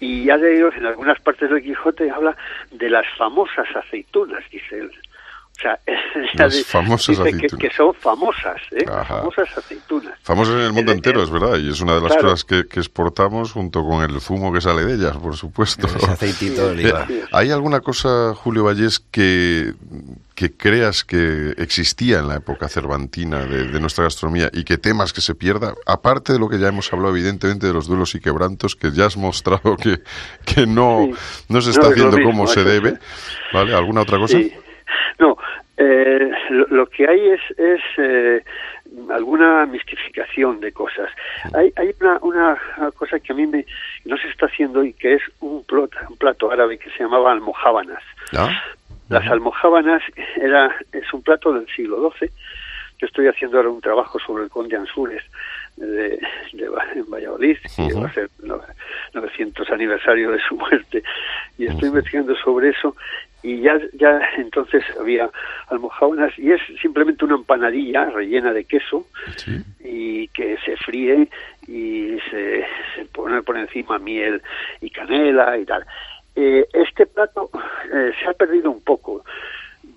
Y 0.00 0.24
ya 0.24 0.38
de 0.38 0.56
ellos, 0.56 0.74
en 0.76 0.86
algunas 0.86 1.20
partes 1.20 1.50
del 1.50 1.62
Quijote 1.62 2.10
habla 2.10 2.36
de 2.70 2.88
las 2.90 3.04
famosas 3.18 3.66
aceitunas, 3.76 4.42
dice 4.50 4.78
él. 4.78 4.90
O 5.58 5.60
sea, 5.62 5.78
Las 6.34 6.54
dice 6.54 6.64
famosas 6.70 7.16
que- 7.18 7.22
aceitunas. 7.22 7.60
Que, 7.60 7.70
son 7.76 7.92
famosas, 7.94 8.62
¿eh? 8.70 8.86
Famosas 9.06 9.58
aceitunas. 9.58 10.18
Famosas 10.22 10.54
en 10.54 10.60
el 10.62 10.72
mundo 10.72 10.90
El- 10.92 10.96
entero, 10.98 11.18
el- 11.20 11.24
es 11.26 11.30
verdad, 11.30 11.58
y 11.58 11.68
es 11.70 11.80
una 11.82 11.96
de 11.96 12.00
las 12.00 12.12
Claro. 12.12 12.22
cosas 12.30 12.44
que, 12.44 12.66
que 12.66 12.80
exportamos 12.80 13.52
junto 13.52 13.84
con 13.84 14.02
el 14.02 14.18
zumo 14.22 14.52
que 14.54 14.62
sale 14.62 14.84
de 14.86 14.94
ellas, 14.94 15.18
por 15.18 15.36
supuesto. 15.36 15.86
Ese 15.86 16.10
aceitito 16.10 16.64
de 16.66 16.70
oliva. 16.72 17.06
Eh, 17.10 17.24
¿Hay 17.32 17.50
alguna 17.50 17.80
cosa, 17.80 18.32
Julio 18.34 18.64
Vallés, 18.64 19.00
que, 19.00 19.74
que 20.40 20.56
creas 20.56 21.04
que 21.04 21.50
existía 21.58 22.20
en 22.20 22.28
la 22.28 22.36
época 22.36 22.66
cervantina 22.66 23.44
de, 23.44 23.64
de 23.68 23.78
nuestra 23.78 24.04
gastronomía 24.04 24.48
y 24.54 24.64
que 24.64 24.78
temas 24.78 25.12
que 25.12 25.20
se 25.20 25.34
pierda? 25.34 25.74
Aparte 25.86 26.32
de 26.32 26.38
lo 26.38 26.48
que 26.48 26.58
ya 26.58 26.68
hemos 26.68 26.90
hablado, 26.94 27.14
evidentemente, 27.14 27.66
de 27.66 27.74
los 27.74 27.86
duelos 27.86 28.14
y 28.14 28.20
quebrantos, 28.20 28.74
que 28.74 28.90
ya 28.90 29.04
has 29.04 29.18
mostrado 29.18 29.76
que, 29.76 29.98
que 30.46 30.66
no, 30.66 31.08
Sí. 31.12 31.44
no 31.50 31.60
se 31.60 31.70
está 31.72 31.88
haciendo 31.88 32.16
mismo, 32.16 32.30
como 32.30 32.46
se 32.46 32.64
debe. 32.64 32.94
¿Vale? 33.52 33.74
¿Alguna 33.74 34.00
otra 34.00 34.16
cosa? 34.16 34.38
Sí. 34.38 34.50
No, 35.18 35.36
eh, 35.76 36.30
lo, 36.48 36.66
lo 36.68 36.86
que 36.86 37.06
hay 37.06 37.20
es, 37.28 37.40
es 37.58 37.80
eh, 37.98 38.42
alguna 39.10 39.66
mistificación 39.66 40.58
de 40.60 40.72
cosas. 40.72 41.10
Hay, 41.52 41.70
hay 41.76 41.94
una, 42.00 42.18
una 42.22 42.56
cosa 42.96 43.20
que 43.20 43.34
a 43.34 43.36
mí 43.36 43.46
me, 43.46 43.66
no 44.06 44.16
se 44.16 44.28
está 44.28 44.46
haciendo 44.46 44.82
y 44.84 44.94
que 44.94 45.16
es 45.16 45.22
un 45.40 45.64
plato, 45.64 45.98
un 46.08 46.16
plato 46.16 46.50
árabe 46.50 46.78
que 46.78 46.88
se 46.92 47.02
llamaba 47.02 47.30
almojábanas. 47.30 48.02
¿Ah? 48.34 48.50
Las 49.10 49.26
almojábanas 49.30 50.02
era, 50.36 50.74
es 50.92 51.12
un 51.12 51.22
plato 51.22 51.52
del 51.52 51.66
siglo 51.74 52.12
XII. 52.18 52.30
Yo 53.00 53.06
estoy 53.06 53.26
haciendo 53.28 53.56
ahora 53.56 53.70
un 53.70 53.80
trabajo 53.80 54.18
sobre 54.18 54.44
el 54.44 54.50
conde 54.50 54.76
Ansúrez 54.76 55.22
de, 55.76 56.18
en 56.52 57.10
Valladolid, 57.10 57.56
que 57.74 57.94
va 57.94 58.06
a 58.08 58.12
ser 58.12 58.28
no- 58.42 58.60
900 59.14 59.70
aniversario 59.70 60.30
de 60.30 60.38
su 60.46 60.54
muerte, 60.56 61.02
y 61.58 61.66
estoy 61.66 61.88
investigando 61.88 62.34
sobre 62.36 62.68
eso. 62.70 62.94
Y 63.42 63.60
ya, 63.62 63.80
ya 63.94 64.20
entonces 64.36 64.84
había 65.00 65.30
almojábanas, 65.68 66.38
y 66.38 66.52
es 66.52 66.60
simplemente 66.82 67.24
una 67.24 67.36
empanadilla 67.36 68.04
rellena 68.10 68.52
de 68.52 68.64
queso 68.64 69.06
Sí. 69.36 69.56
y 69.82 70.28
que 70.28 70.58
se 70.58 70.76
fríe 70.76 71.26
y 71.66 72.18
se, 72.30 72.66
se 72.94 73.04
pone 73.06 73.42
por 73.42 73.56
encima 73.56 73.98
miel 73.98 74.42
y 74.82 74.90
canela 74.90 75.56
y 75.58 75.64
tal. 75.64 75.86
Eh, 76.36 76.66
este 76.72 77.06
plato 77.06 77.50
eh, 77.92 78.10
se 78.22 78.28
ha 78.30 78.32
perdido 78.34 78.70
un 78.70 78.80
poco. 78.82 79.24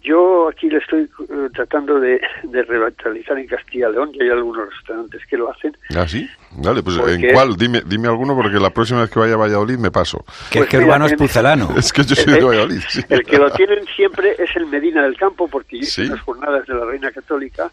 Yo 0.01 0.49
aquí 0.49 0.69
le 0.69 0.79
estoy 0.79 1.03
eh, 1.03 1.47
tratando 1.53 1.97
de, 1.97 2.19
de 2.43 2.63
revitalizar 2.63 3.37
en 3.39 3.47
Castilla 3.47 3.87
y 3.87 3.93
León, 3.93 4.09
y 4.13 4.21
hay 4.21 4.29
algunos 4.31 4.69
restaurantes 4.73 5.21
que 5.27 5.37
lo 5.37 5.49
hacen. 5.49 5.77
¿Ah, 5.95 6.05
sí? 6.07 6.27
Vale, 6.57 6.83
pues 6.83 6.97
Porque- 6.97 7.13
¿en 7.13 7.33
cuál? 7.33 7.55
Dime, 7.55 7.81
dime 7.85 8.09
alguno 8.09 8.35
porque 8.35 8.59
la 8.59 8.69
próxima 8.71 9.01
vez 9.01 9.09
que 9.09 9.19
vaya 9.19 9.35
a 9.35 9.37
Valladolid 9.37 9.77
me 9.77 9.91
paso. 9.91 10.25
Que 10.51 10.59
Pues 10.59 10.63
es 10.63 10.69
que 10.69 10.77
mira, 10.77 10.87
Urbano 10.89 11.05
es 11.05 11.11
en- 11.13 11.17
pucelano. 11.19 11.69
Es 11.77 11.93
que 11.93 12.03
yo 12.03 12.15
soy 12.15 12.33
de 12.33 12.43
Valladolid, 12.43 12.81
sí. 12.89 13.01
El 13.07 13.23
que 13.23 13.37
lo 13.37 13.49
tienen 13.51 13.85
siempre 13.95 14.35
es 14.37 14.53
el 14.57 14.65
Medina 14.65 15.03
del 15.03 15.15
Campo, 15.15 15.47
porque 15.47 15.77
yo 15.77 15.83
hice 15.83 16.01
Sí. 16.03 16.07
unas 16.09 16.19
jornadas 16.21 16.67
de 16.67 16.73
la 16.73 16.83
Reina 16.85 17.09
Católica 17.11 17.71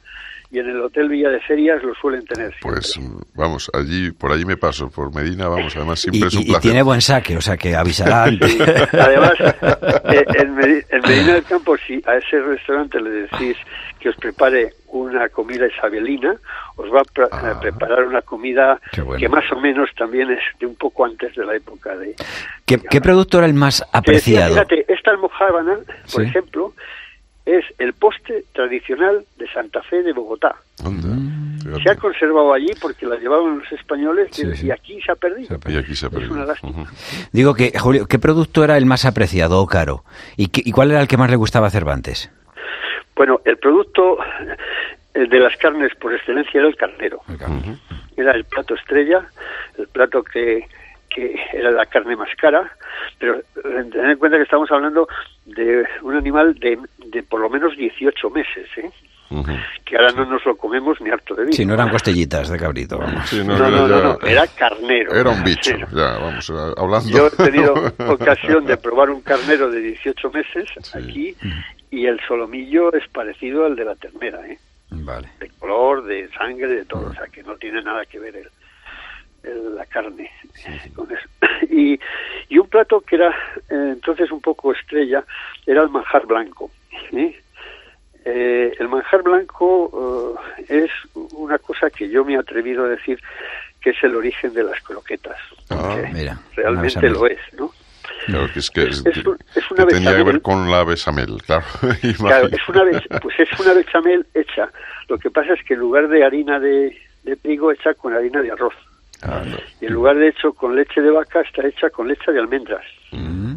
y 0.53 0.59
en 0.59 0.69
el 0.69 0.81
Hotel 0.81 1.09
Villa 1.09 1.29
de 1.31 1.41
Ferias 1.41 1.83
lo 1.83 1.95
suelen 1.95 2.25
tener. 2.25 2.51
siempre. 2.51 2.81
Pues 2.81 2.99
mm, 2.99 3.19
vamos, 3.35 3.71
allí, 3.73 4.11
por 4.11 4.33
allí 4.33 4.45
me 4.45 4.57
paso, 4.57 4.91
por 4.91 5.15
Medina, 5.15 5.47
vamos, 5.49 5.75
además 5.77 6.01
Y, 6.01 6.11
siempre 6.11 6.29
es 6.29 6.35
un 6.35 6.41
y- 6.41 6.45
y 6.45 6.47
placer. 6.49 6.63
tiene 6.63 6.83
buen 6.83 7.01
saque, 7.01 7.37
o 7.37 7.41
sea 7.41 7.57
que 7.57 7.77
avisará 7.77 8.25
antes. 8.25 8.57
Además, 8.93 9.35
eh, 9.41 10.25
en, 10.39 10.57
Medi- 10.57 10.85
en 10.91 11.01
Medina 11.03 11.35
del 11.35 11.45
Campo, 11.45 11.77
si 11.87 12.03
a 12.07 12.17
ese 12.17 12.41
restaurante 12.41 13.01
le 13.01 13.11
decís 13.11 13.57
que 14.01 14.09
os 14.09 14.17
prepare 14.17 14.73
una 14.89 15.29
comida 15.29 15.67
isabelina, 15.69 16.35
os 16.77 16.87
va 16.93 17.01
a, 17.01 17.05
Ah. 17.33 17.61
preparar 17.61 18.05
una 18.05 18.23
comida 18.23 18.81
bueno. 18.97 19.19
que 19.21 19.29
más 19.29 19.45
o 19.53 19.61
menos 19.61 19.89
también 19.97 20.31
es 20.31 20.41
de 20.59 20.67
un 20.67 20.75
poco 20.75 21.05
antes 21.05 21.35
de 21.37 21.45
la 21.45 21.55
época 21.55 21.95
de... 21.97 22.17
¿Qué, 22.65 22.79
qué 22.91 23.01
producto 23.01 23.39
era 23.39 23.47
el 23.47 23.55
más 23.55 23.81
decía, 23.81 23.99
apreciado? 23.99 24.55
fíjate, 24.55 24.85
esta 24.93 25.11
almojábana, 25.13 25.77
por 26.13 26.23
Sí. 26.23 26.29
ejemplo, 26.29 26.73
es 27.59 27.65
el 27.79 27.93
postre 27.95 28.45
tradicional 28.53 29.25
de 29.39 29.49
Santa 29.49 29.83
Fe 29.83 30.03
de 30.03 30.13
Bogotá. 30.13 30.55
Anda, 30.85 31.09
Se 31.83 31.91
ha 31.91 31.97
conservado 31.97 32.53
allí 32.53 32.71
porque 32.81 33.07
la 33.07 33.17
llevaban 33.17 33.59
los 33.59 33.73
españoles 33.73 34.29
Sí, 34.33 34.47
y, 34.47 34.57
sí. 34.57 34.67
y 34.67 34.71
aquí 34.71 35.01
se 35.03 35.13
ha 35.13 35.17
perdido. 35.17 35.49
Se 35.61 35.69
ha 35.69 35.73
Y 35.73 35.77
aquí 35.77 35.95
se 35.95 36.07
ha 36.07 36.09
Es 36.09 36.15
una 36.15 36.27
perdido. 36.29 36.47
lástima. 36.47 36.91
Digo 37.33 37.55
que, 37.55 37.73
Julio, 37.79 38.07
¿qué 38.07 38.19
producto 38.19 38.65
era 38.65 38.77
el 38.77 38.87
más 38.87 39.05
apreciado 39.05 39.61
o 39.61 39.67
caro? 39.67 40.05
¿Y, 40.37 40.49
qué- 40.49 40.63
y 40.65 40.73
cuál 40.73 40.91
era 40.91 41.01
el 41.01 41.09
que 41.09 41.17
más 41.17 41.31
le 41.31 41.37
gustaba 41.37 41.67
a 41.67 41.71
Cervantes? 41.71 42.31
Bueno, 43.17 43.41
el 43.45 43.59
producto 43.59 44.19
eh, 45.15 45.27
de 45.29 45.39
las 45.41 45.57
carnes 45.59 45.93
por 45.97 46.15
excelencia 46.15 46.59
era 46.61 46.69
el 46.69 46.77
carnero. 46.77 47.21
Era 48.17 48.33
el 48.33 48.45
plato 48.45 48.75
estrella, 48.75 49.27
el 49.79 49.87
plato 49.89 50.23
que, 50.23 50.67
que 51.15 51.35
era 51.53 51.71
la 51.71 51.87
carne 51.87 52.17
más 52.17 52.29
cara, 52.37 52.71
pero 53.19 53.37
eh, 53.37 53.43
tened 53.93 54.11
en 54.13 54.19
cuenta 54.19 54.37
que 54.39 54.45
estamos 54.45 54.71
hablando 54.71 55.09
de 55.47 55.85
un 56.03 56.15
animal 56.17 56.55
de, 56.55 56.79
de 57.07 57.23
por 57.25 57.41
lo 57.41 57.51
menos 57.51 57.77
18 57.77 58.31
meses, 58.31 58.69
¿eh? 58.79 58.91
Que 59.85 59.97
ahora 59.97 60.11
no 60.13 60.25
nos 60.25 60.45
lo 60.45 60.57
comemos 60.57 61.01
ni 61.01 61.09
harto 61.11 61.35
de 61.37 61.43
vino. 61.45 61.53
Si 61.53 61.65
no 61.65 61.75
eran 61.75 61.89
costillitas 61.89 62.49
de 62.49 62.59
cabrito, 62.59 62.99
vamos. 62.99 63.29
Sí, 63.29 63.43
No, 63.45 63.55
era 63.57 63.71
no, 63.71 63.87
no, 63.87 64.03
no, 64.03 64.19
era 64.27 64.45
carnero. 64.49 65.13
Era 65.15 65.31
un 65.31 65.45
bicho, 65.45 65.71
Carnero. 65.71 65.91
ya, 65.97 66.19
vamos, 66.19 66.51
hablando. 66.77 67.09
Yo 67.11 67.27
he 67.29 67.31
tenido 67.51 67.75
ocasión 68.09 68.67
de 68.67 68.77
probar 68.77 69.09
un 69.11 69.21
carnero 69.21 69.71
de 69.71 69.81
18 69.81 70.31
meses 70.33 70.69
Sí. 70.83 70.99
aquí 70.99 71.37
y 71.93 72.07
el 72.07 72.19
solomillo 72.27 72.93
es 72.93 73.07
parecido 73.09 73.67
al 73.67 73.77
de 73.77 73.85
la 73.85 73.95
ternera, 73.95 74.45
¿eh? 74.49 74.59
Vale. 74.93 75.29
de 75.39 75.49
color, 75.51 76.03
de 76.05 76.29
sangre, 76.31 76.67
de 76.67 76.85
todo, 76.85 77.11
o 77.11 77.15
sea 77.15 77.27
que 77.29 77.45
no 77.45 77.55
tiene 77.57 77.81
nada 77.83 78.05
que 78.07 78.19
ver 78.19 78.35
el, 78.35 78.43
el- 78.43 78.51
la 79.43 79.87
carne 79.87 80.31
con 80.95 81.09
eso. 81.13 81.29
Y, 81.71 81.99
y 82.49 82.59
un 82.59 82.69
plato 82.69 83.01
que 83.01 83.17
era 83.17 83.31
eh, 83.71 83.93
entonces 83.93 84.31
un 84.31 84.41
poco 84.41 84.73
estrella 84.73 85.25
era 85.67 85.83
el 85.83 85.89
manjar 85.91 86.27
blanco. 86.27 86.71
¿eh? 87.13 87.39
Eh, 88.25 88.75
el 88.79 88.89
manjar 88.89 89.23
blanco 89.23 90.39
eh, 90.69 90.85
es 90.85 90.91
una 91.15 91.59
cosa 91.59 91.89
que 91.91 92.09
yo 92.09 92.25
me 92.25 92.35
he 92.35 92.39
atrevido 92.39 92.85
a 92.85 92.89
decir 92.89 93.19
que 93.81 93.91
es 93.91 94.03
el 94.05 94.15
origen 94.15 94.53
de 94.53 94.63
las 94.65 94.81
croquetas. 94.83 95.39
Ah, 95.71 95.95
porque 95.97 96.11
mira, 96.13 96.39
realmente 96.55 97.01
bechamel. 97.01 97.13
lo 97.15 97.27
es, 97.27 97.39
¿no? 97.59 97.71
Claro, 98.27 98.53
que 98.53 98.59
es 98.59 98.71
que, 98.71 98.83
es, 98.83 99.03
Es 99.07 99.25
un- 99.25 99.39
es 99.55 99.71
una 99.71 99.87
que 99.87 99.95
tenía 99.95 100.11
que 100.11 100.17
ver 100.23 100.25
bechamel. 100.39 100.43
con 100.43 100.71
la 100.71 100.85
besamel, 100.85 101.41
claro. 101.47 101.65
Claro, 102.19 102.49
es 102.49 102.69
una 102.69 102.83
pues 103.23 103.41
es 103.41 103.61
una 103.61 103.73
bechamel 103.73 104.27
hecha. 104.35 104.69
Lo 105.09 105.17
que 105.19 105.31
pasa 105.31 105.55
es 105.55 105.65
que 105.65 105.73
en 105.75 105.81
lugar 105.81 106.09
de 106.09 106.23
harina 106.23 106.61
de, 106.61 106.95
de 107.23 107.37
trigo 107.37 107.73
hecha 107.73 107.95
con 107.95 108.13
harina 108.13 108.43
de 108.43 108.53
arroz. 108.53 108.75
Y 109.81 109.87
en 109.87 109.93
lugar 109.93 110.17
de 110.17 110.29
hecho 110.29 110.53
con 110.53 110.75
leche 110.75 111.01
de 111.01 111.11
vaca 111.11 111.41
está 111.43 111.67
hecha 111.67 111.91
con 111.91 112.09
leche 112.09 112.33
de 112.33 112.41
almendras. 112.41 112.85
Mm. 113.13 113.55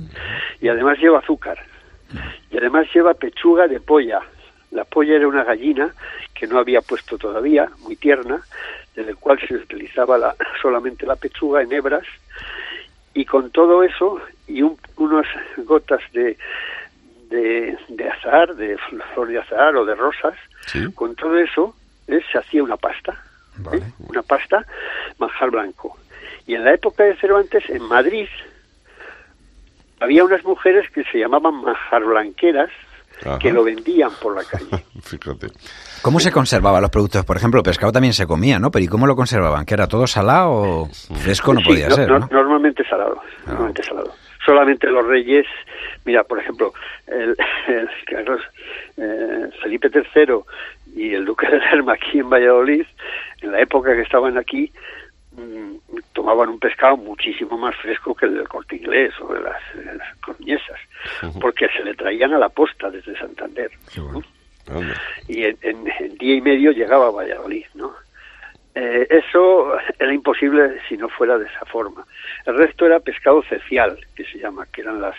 Y 0.61 0.68
además 0.68 0.97
lleva 0.99 1.20
azúcar. 1.20 1.57
Y 2.51 2.57
además 2.57 2.88
lleva 2.93 3.14
pechuga 3.14 3.68
de 3.68 3.80
polla. 3.80 4.22
La 4.72 4.84
polla 4.86 5.16
era 5.16 5.28
una 5.28 5.43
gallina 5.43 5.93
que 6.34 6.47
no 6.47 6.59
había 6.59 6.82
puesto 6.82 7.18
todavía, 7.18 7.70
muy 7.80 7.95
tierna, 7.95 8.41
de 8.95 9.03
la 9.05 9.16
cual 9.16 9.39
se 9.47 9.55
utilizaba 9.55 10.18
la, 10.18 10.36
solamente 10.61 11.05
la 11.05 11.16
pechuga 11.16 11.61
en 11.61 11.72
hebras. 11.72 12.03
Y 13.14 13.26
con 13.26 13.51
todo 13.51 13.84
eso 13.84 14.20
y 14.47 14.61
un- 14.64 14.78
unas 14.97 15.28
gotas 15.57 16.01
de, 16.14 16.38
de, 17.30 17.78
de 17.89 18.09
azahar, 18.09 18.55
de 18.55 18.78
flor 19.14 19.28
de 19.28 19.39
azahar 19.39 19.76
o 19.76 19.86
de 19.86 19.95
rosas, 19.95 20.34
Sí. 20.66 20.80
con 20.93 21.14
todo 21.16 21.38
eso 21.38 21.76
eh, 22.07 22.22
se 22.32 22.38
hacía 22.38 22.64
una 22.64 22.78
pasta. 22.78 23.22
¿Eh? 23.73 23.81
Una 23.99 24.21
pasta 24.23 24.65
manjar 25.19 25.51
blanco. 25.51 25.97
Y 26.45 26.55
en 26.55 26.63
la 26.65 26.73
época 26.73 27.03
de 27.03 27.15
Cervantes, 27.17 27.63
en 27.69 27.83
Madrid, 27.83 28.27
había 29.99 30.23
unas 30.23 30.43
mujeres 30.43 30.89
que 30.91 31.03
se 31.05 31.19
llamaban 31.19 31.55
manjar 31.63 32.03
blanqueras 32.03 32.69
Ajá. 33.25 33.39
que 33.39 33.53
lo 33.53 33.63
vendían 33.63 34.11
por 34.21 34.35
la 34.35 34.43
calle. 34.43 34.83
Fíjate. 35.01 35.47
¿Cómo 36.01 36.19
se 36.19 36.31
conservaban 36.31 36.81
los 36.81 36.91
productos? 36.91 37.23
Por 37.23 37.37
ejemplo, 37.37 37.59
el 37.59 37.63
pescado 37.63 37.91
también 37.93 38.13
se 38.13 38.25
comía, 38.27 38.59
¿no? 38.59 38.71
Pero 38.71 38.83
¿y 38.83 38.87
cómo 38.87 39.07
lo 39.07 39.15
conservaban? 39.15 39.65
¿Que 39.65 39.75
era 39.75 39.87
todo 39.87 40.05
salado 40.07 40.51
o 40.51 40.89
fresco? 41.23 41.53
No 41.53 41.61
Sí, 41.61 41.67
podía 41.67 41.87
no- 41.89 41.95
ser, 41.95 42.09
no- 42.09 42.19
¿no? 42.19 42.27
Normalmente 42.31 42.83
salado, 42.87 43.21
normalmente 43.45 43.83
salado. 43.83 44.13
Solamente 44.45 44.87
los 44.87 45.05
reyes, 45.07 45.45
mira, 46.05 46.23
por 46.23 46.39
ejemplo, 46.39 46.73
el, 47.07 47.35
el 47.67 47.89
Carlos 48.05 48.41
eh, 48.97 49.49
Felipe 49.61 49.89
III 49.93 50.35
y 50.95 51.13
el 51.13 51.25
duque 51.25 51.47
de 51.47 51.59
Lerma 51.59 51.93
aquí 51.93 52.19
en 52.19 52.29
Valladolid, 52.29 52.85
en 53.41 53.51
la 53.51 53.59
época 53.61 53.93
que 53.95 54.01
estaban 54.01 54.37
aquí, 54.37 54.71
mm, 55.31 55.75
tomaban 56.13 56.49
un 56.49 56.59
pescado 56.59 56.95
muchísimo 56.97 57.57
más 57.57 57.75
fresco 57.77 58.13
que 58.15 58.25
el 58.27 58.35
del 58.35 58.47
corte 58.47 58.75
inglés 58.75 59.13
o 59.21 59.33
de 59.33 59.41
las, 59.41 59.61
las 59.95 60.07
porque 61.41 61.67
se 61.75 61.83
le 61.83 61.93
traían 61.95 62.33
a 62.33 62.37
la 62.37 62.49
posta 62.49 62.89
desde 62.89 63.17
Santander. 63.17 63.71
y 65.27 65.43
en, 65.43 65.57
en- 65.61 65.91
en 65.99 66.17
día 66.17 66.35
y 66.35 66.41
medio 66.41 66.71
llegaba 66.71 67.07
a 67.07 67.11
Valladolid, 67.11 67.65
¿no? 67.73 67.93
Eh, 68.75 69.05
eso 69.09 69.73
era 69.99 70.13
imposible 70.13 70.79
si 70.87 70.95
no 70.97 71.07
fuera 71.09 71.37
de 71.37 71.45
esa 71.45 71.65
forma. 71.65 72.05
El 72.45 72.55
resto 72.57 72.85
era 72.85 72.99
pescado 72.99 73.43
cecial, 73.43 73.99
que 74.15 74.23
se 74.25 74.39
llama, 74.39 74.65
que 74.71 74.81
eran 74.81 74.99
las 75.01 75.15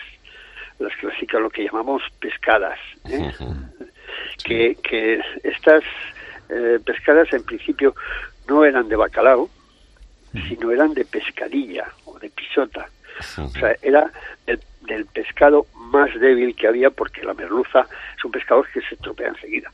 las 0.79 0.95
clásicas, 0.97 1.41
lo 1.41 1.49
que 1.49 1.63
llamamos 1.63 2.01
pescadas, 2.19 2.79
¿eh? 3.09 3.31
que, 4.43 4.75
que 4.83 5.21
estas 5.43 5.83
eh, 6.49 6.79
pescadas 6.85 7.31
en 7.33 7.43
principio 7.43 7.95
no 8.47 8.65
eran 8.65 8.87
de 8.87 8.95
bacalao, 8.95 9.49
sino 10.47 10.71
eran 10.71 10.93
de 10.93 11.05
pescadilla 11.05 11.85
o 12.05 12.19
de 12.19 12.29
pisota. 12.29 12.89
O 13.37 13.49
sea, 13.49 13.75
era 13.81 14.11
del, 14.45 14.59
del 14.81 15.05
pescado 15.05 15.67
más 15.75 16.13
débil 16.19 16.53
que 16.55 16.67
había 16.67 16.89
porque 16.89 17.23
la 17.23 17.33
merluza 17.33 17.87
es 18.17 18.25
un 18.25 18.31
pescado 18.31 18.63
que 18.63 18.81
se 18.81 18.95
estropea 18.95 19.29
enseguida. 19.29 19.71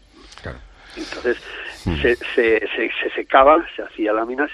Entonces 0.95 1.38
se, 1.84 2.16
se, 2.16 2.68
se, 2.76 2.91
se 3.02 3.10
secaba, 3.16 3.66
se 3.76 3.82
hacía 3.82 4.12
láminas 4.14 4.52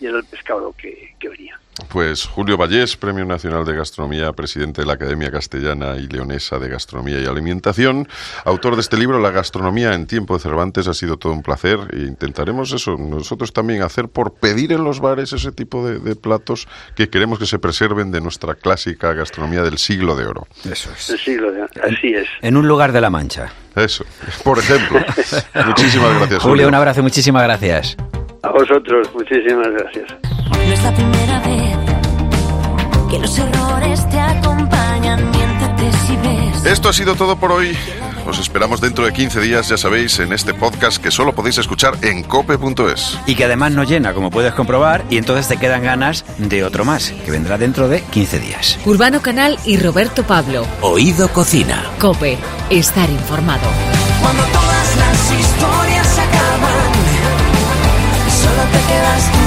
y 0.00 0.06
era 0.06 0.18
el 0.18 0.24
pescado 0.24 0.72
que, 0.76 1.14
que 1.18 1.28
venía. 1.28 1.58
Pues 1.88 2.26
Julio 2.26 2.58
Vallés, 2.58 2.96
Premio 2.96 3.24
Nacional 3.24 3.64
de 3.64 3.74
Gastronomía, 3.74 4.32
presidente 4.32 4.82
de 4.82 4.86
la 4.86 4.94
Academia 4.94 5.30
Castellana 5.30 5.96
y 5.96 6.08
Leonesa 6.08 6.58
de 6.58 6.68
Gastronomía 6.68 7.20
y 7.20 7.26
Alimentación, 7.26 8.06
autor 8.44 8.74
de 8.74 8.82
este 8.82 8.98
libro, 8.98 9.18
La 9.18 9.30
gastronomía 9.30 9.94
en 9.94 10.06
tiempo 10.06 10.34
de 10.34 10.40
Cervantes, 10.40 10.88
ha 10.88 10.94
sido 10.94 11.16
todo 11.16 11.32
un 11.32 11.42
placer 11.42 11.78
e 11.92 12.00
intentaremos 12.00 12.72
eso, 12.72 12.96
nosotros 12.98 13.52
también 13.54 13.82
hacer 13.82 14.08
por 14.08 14.34
pedir 14.34 14.72
en 14.72 14.84
los 14.84 15.00
bares 15.00 15.32
ese 15.32 15.52
tipo 15.52 15.86
de, 15.86 15.98
de 16.00 16.16
platos 16.16 16.68
que 16.96 17.08
queremos 17.08 17.38
que 17.38 17.46
se 17.46 17.58
preserven 17.58 18.10
de 18.10 18.20
nuestra 18.20 18.54
clásica 18.56 19.14
gastronomía 19.14 19.62
del 19.62 19.78
siglo 19.78 20.16
de 20.16 20.26
oro. 20.26 20.46
Eso 20.70 20.90
es. 20.92 21.08
El 21.10 21.18
siglo 21.18 21.50
de- 21.50 21.62
así 21.62 22.12
es. 22.14 22.26
En 22.42 22.56
un 22.58 22.68
lugar 22.68 22.92
de 22.92 23.00
la 23.00 23.08
Mancha. 23.08 23.52
Eso, 23.74 24.04
por 24.44 24.58
ejemplo. 24.58 24.98
Muchísimas 25.66 26.18
gracias, 26.18 26.42
Julio, 26.42 26.68
un 26.68 26.74
abrazo, 26.74 27.02
muchísimas 27.02 27.42
gracias. 27.44 27.96
A 28.42 28.50
vosotros, 28.50 29.08
muchísimas 29.14 29.68
gracias. 29.72 30.06
No 30.50 30.72
es 30.72 30.82
la 30.82 30.94
primera 30.94 31.40
vez 31.40 31.76
que 33.10 33.18
los 33.18 33.38
errores 33.38 34.08
te 34.08 34.18
acompañan. 34.18 35.30
Miéntete 35.30 35.92
si 36.06 36.16
ves. 36.16 36.64
Esto 36.64 36.88
ha 36.88 36.92
sido 36.92 37.14
todo 37.14 37.36
por 37.36 37.52
hoy. 37.52 37.76
Os 38.26 38.38
esperamos 38.38 38.80
dentro 38.80 39.04
de 39.04 39.12
15 39.12 39.40
días, 39.40 39.68
ya 39.68 39.76
sabéis, 39.76 40.18
en 40.20 40.32
este 40.32 40.54
podcast 40.54 41.02
que 41.02 41.10
solo 41.10 41.34
podéis 41.34 41.58
escuchar 41.58 41.94
en 42.02 42.22
cope.es. 42.22 43.18
Y 43.26 43.34
que 43.34 43.44
además 43.44 43.72
no 43.72 43.82
llena, 43.82 44.14
como 44.14 44.30
puedes 44.30 44.54
comprobar, 44.54 45.04
y 45.10 45.18
entonces 45.18 45.48
te 45.48 45.56
quedan 45.56 45.82
ganas 45.82 46.24
de 46.38 46.62
otro 46.64 46.84
más, 46.84 47.10
que 47.10 47.30
vendrá 47.30 47.58
dentro 47.58 47.88
de 47.88 48.02
15 48.02 48.38
días. 48.38 48.78
Urbano 48.84 49.20
Canal 49.20 49.58
y 49.64 49.78
Roberto 49.78 50.22
Pablo. 50.22 50.64
Oído 50.80 51.28
Cocina. 51.28 51.82
Cope. 51.98 52.38
Estar 52.68 53.10
informado. 53.10 53.68
Cuando 54.22 54.42
todas 54.44 54.96
las 54.96 55.40
historias 55.40 56.06
se 56.06 56.29
te 58.72 58.78
quedas. 58.86 59.39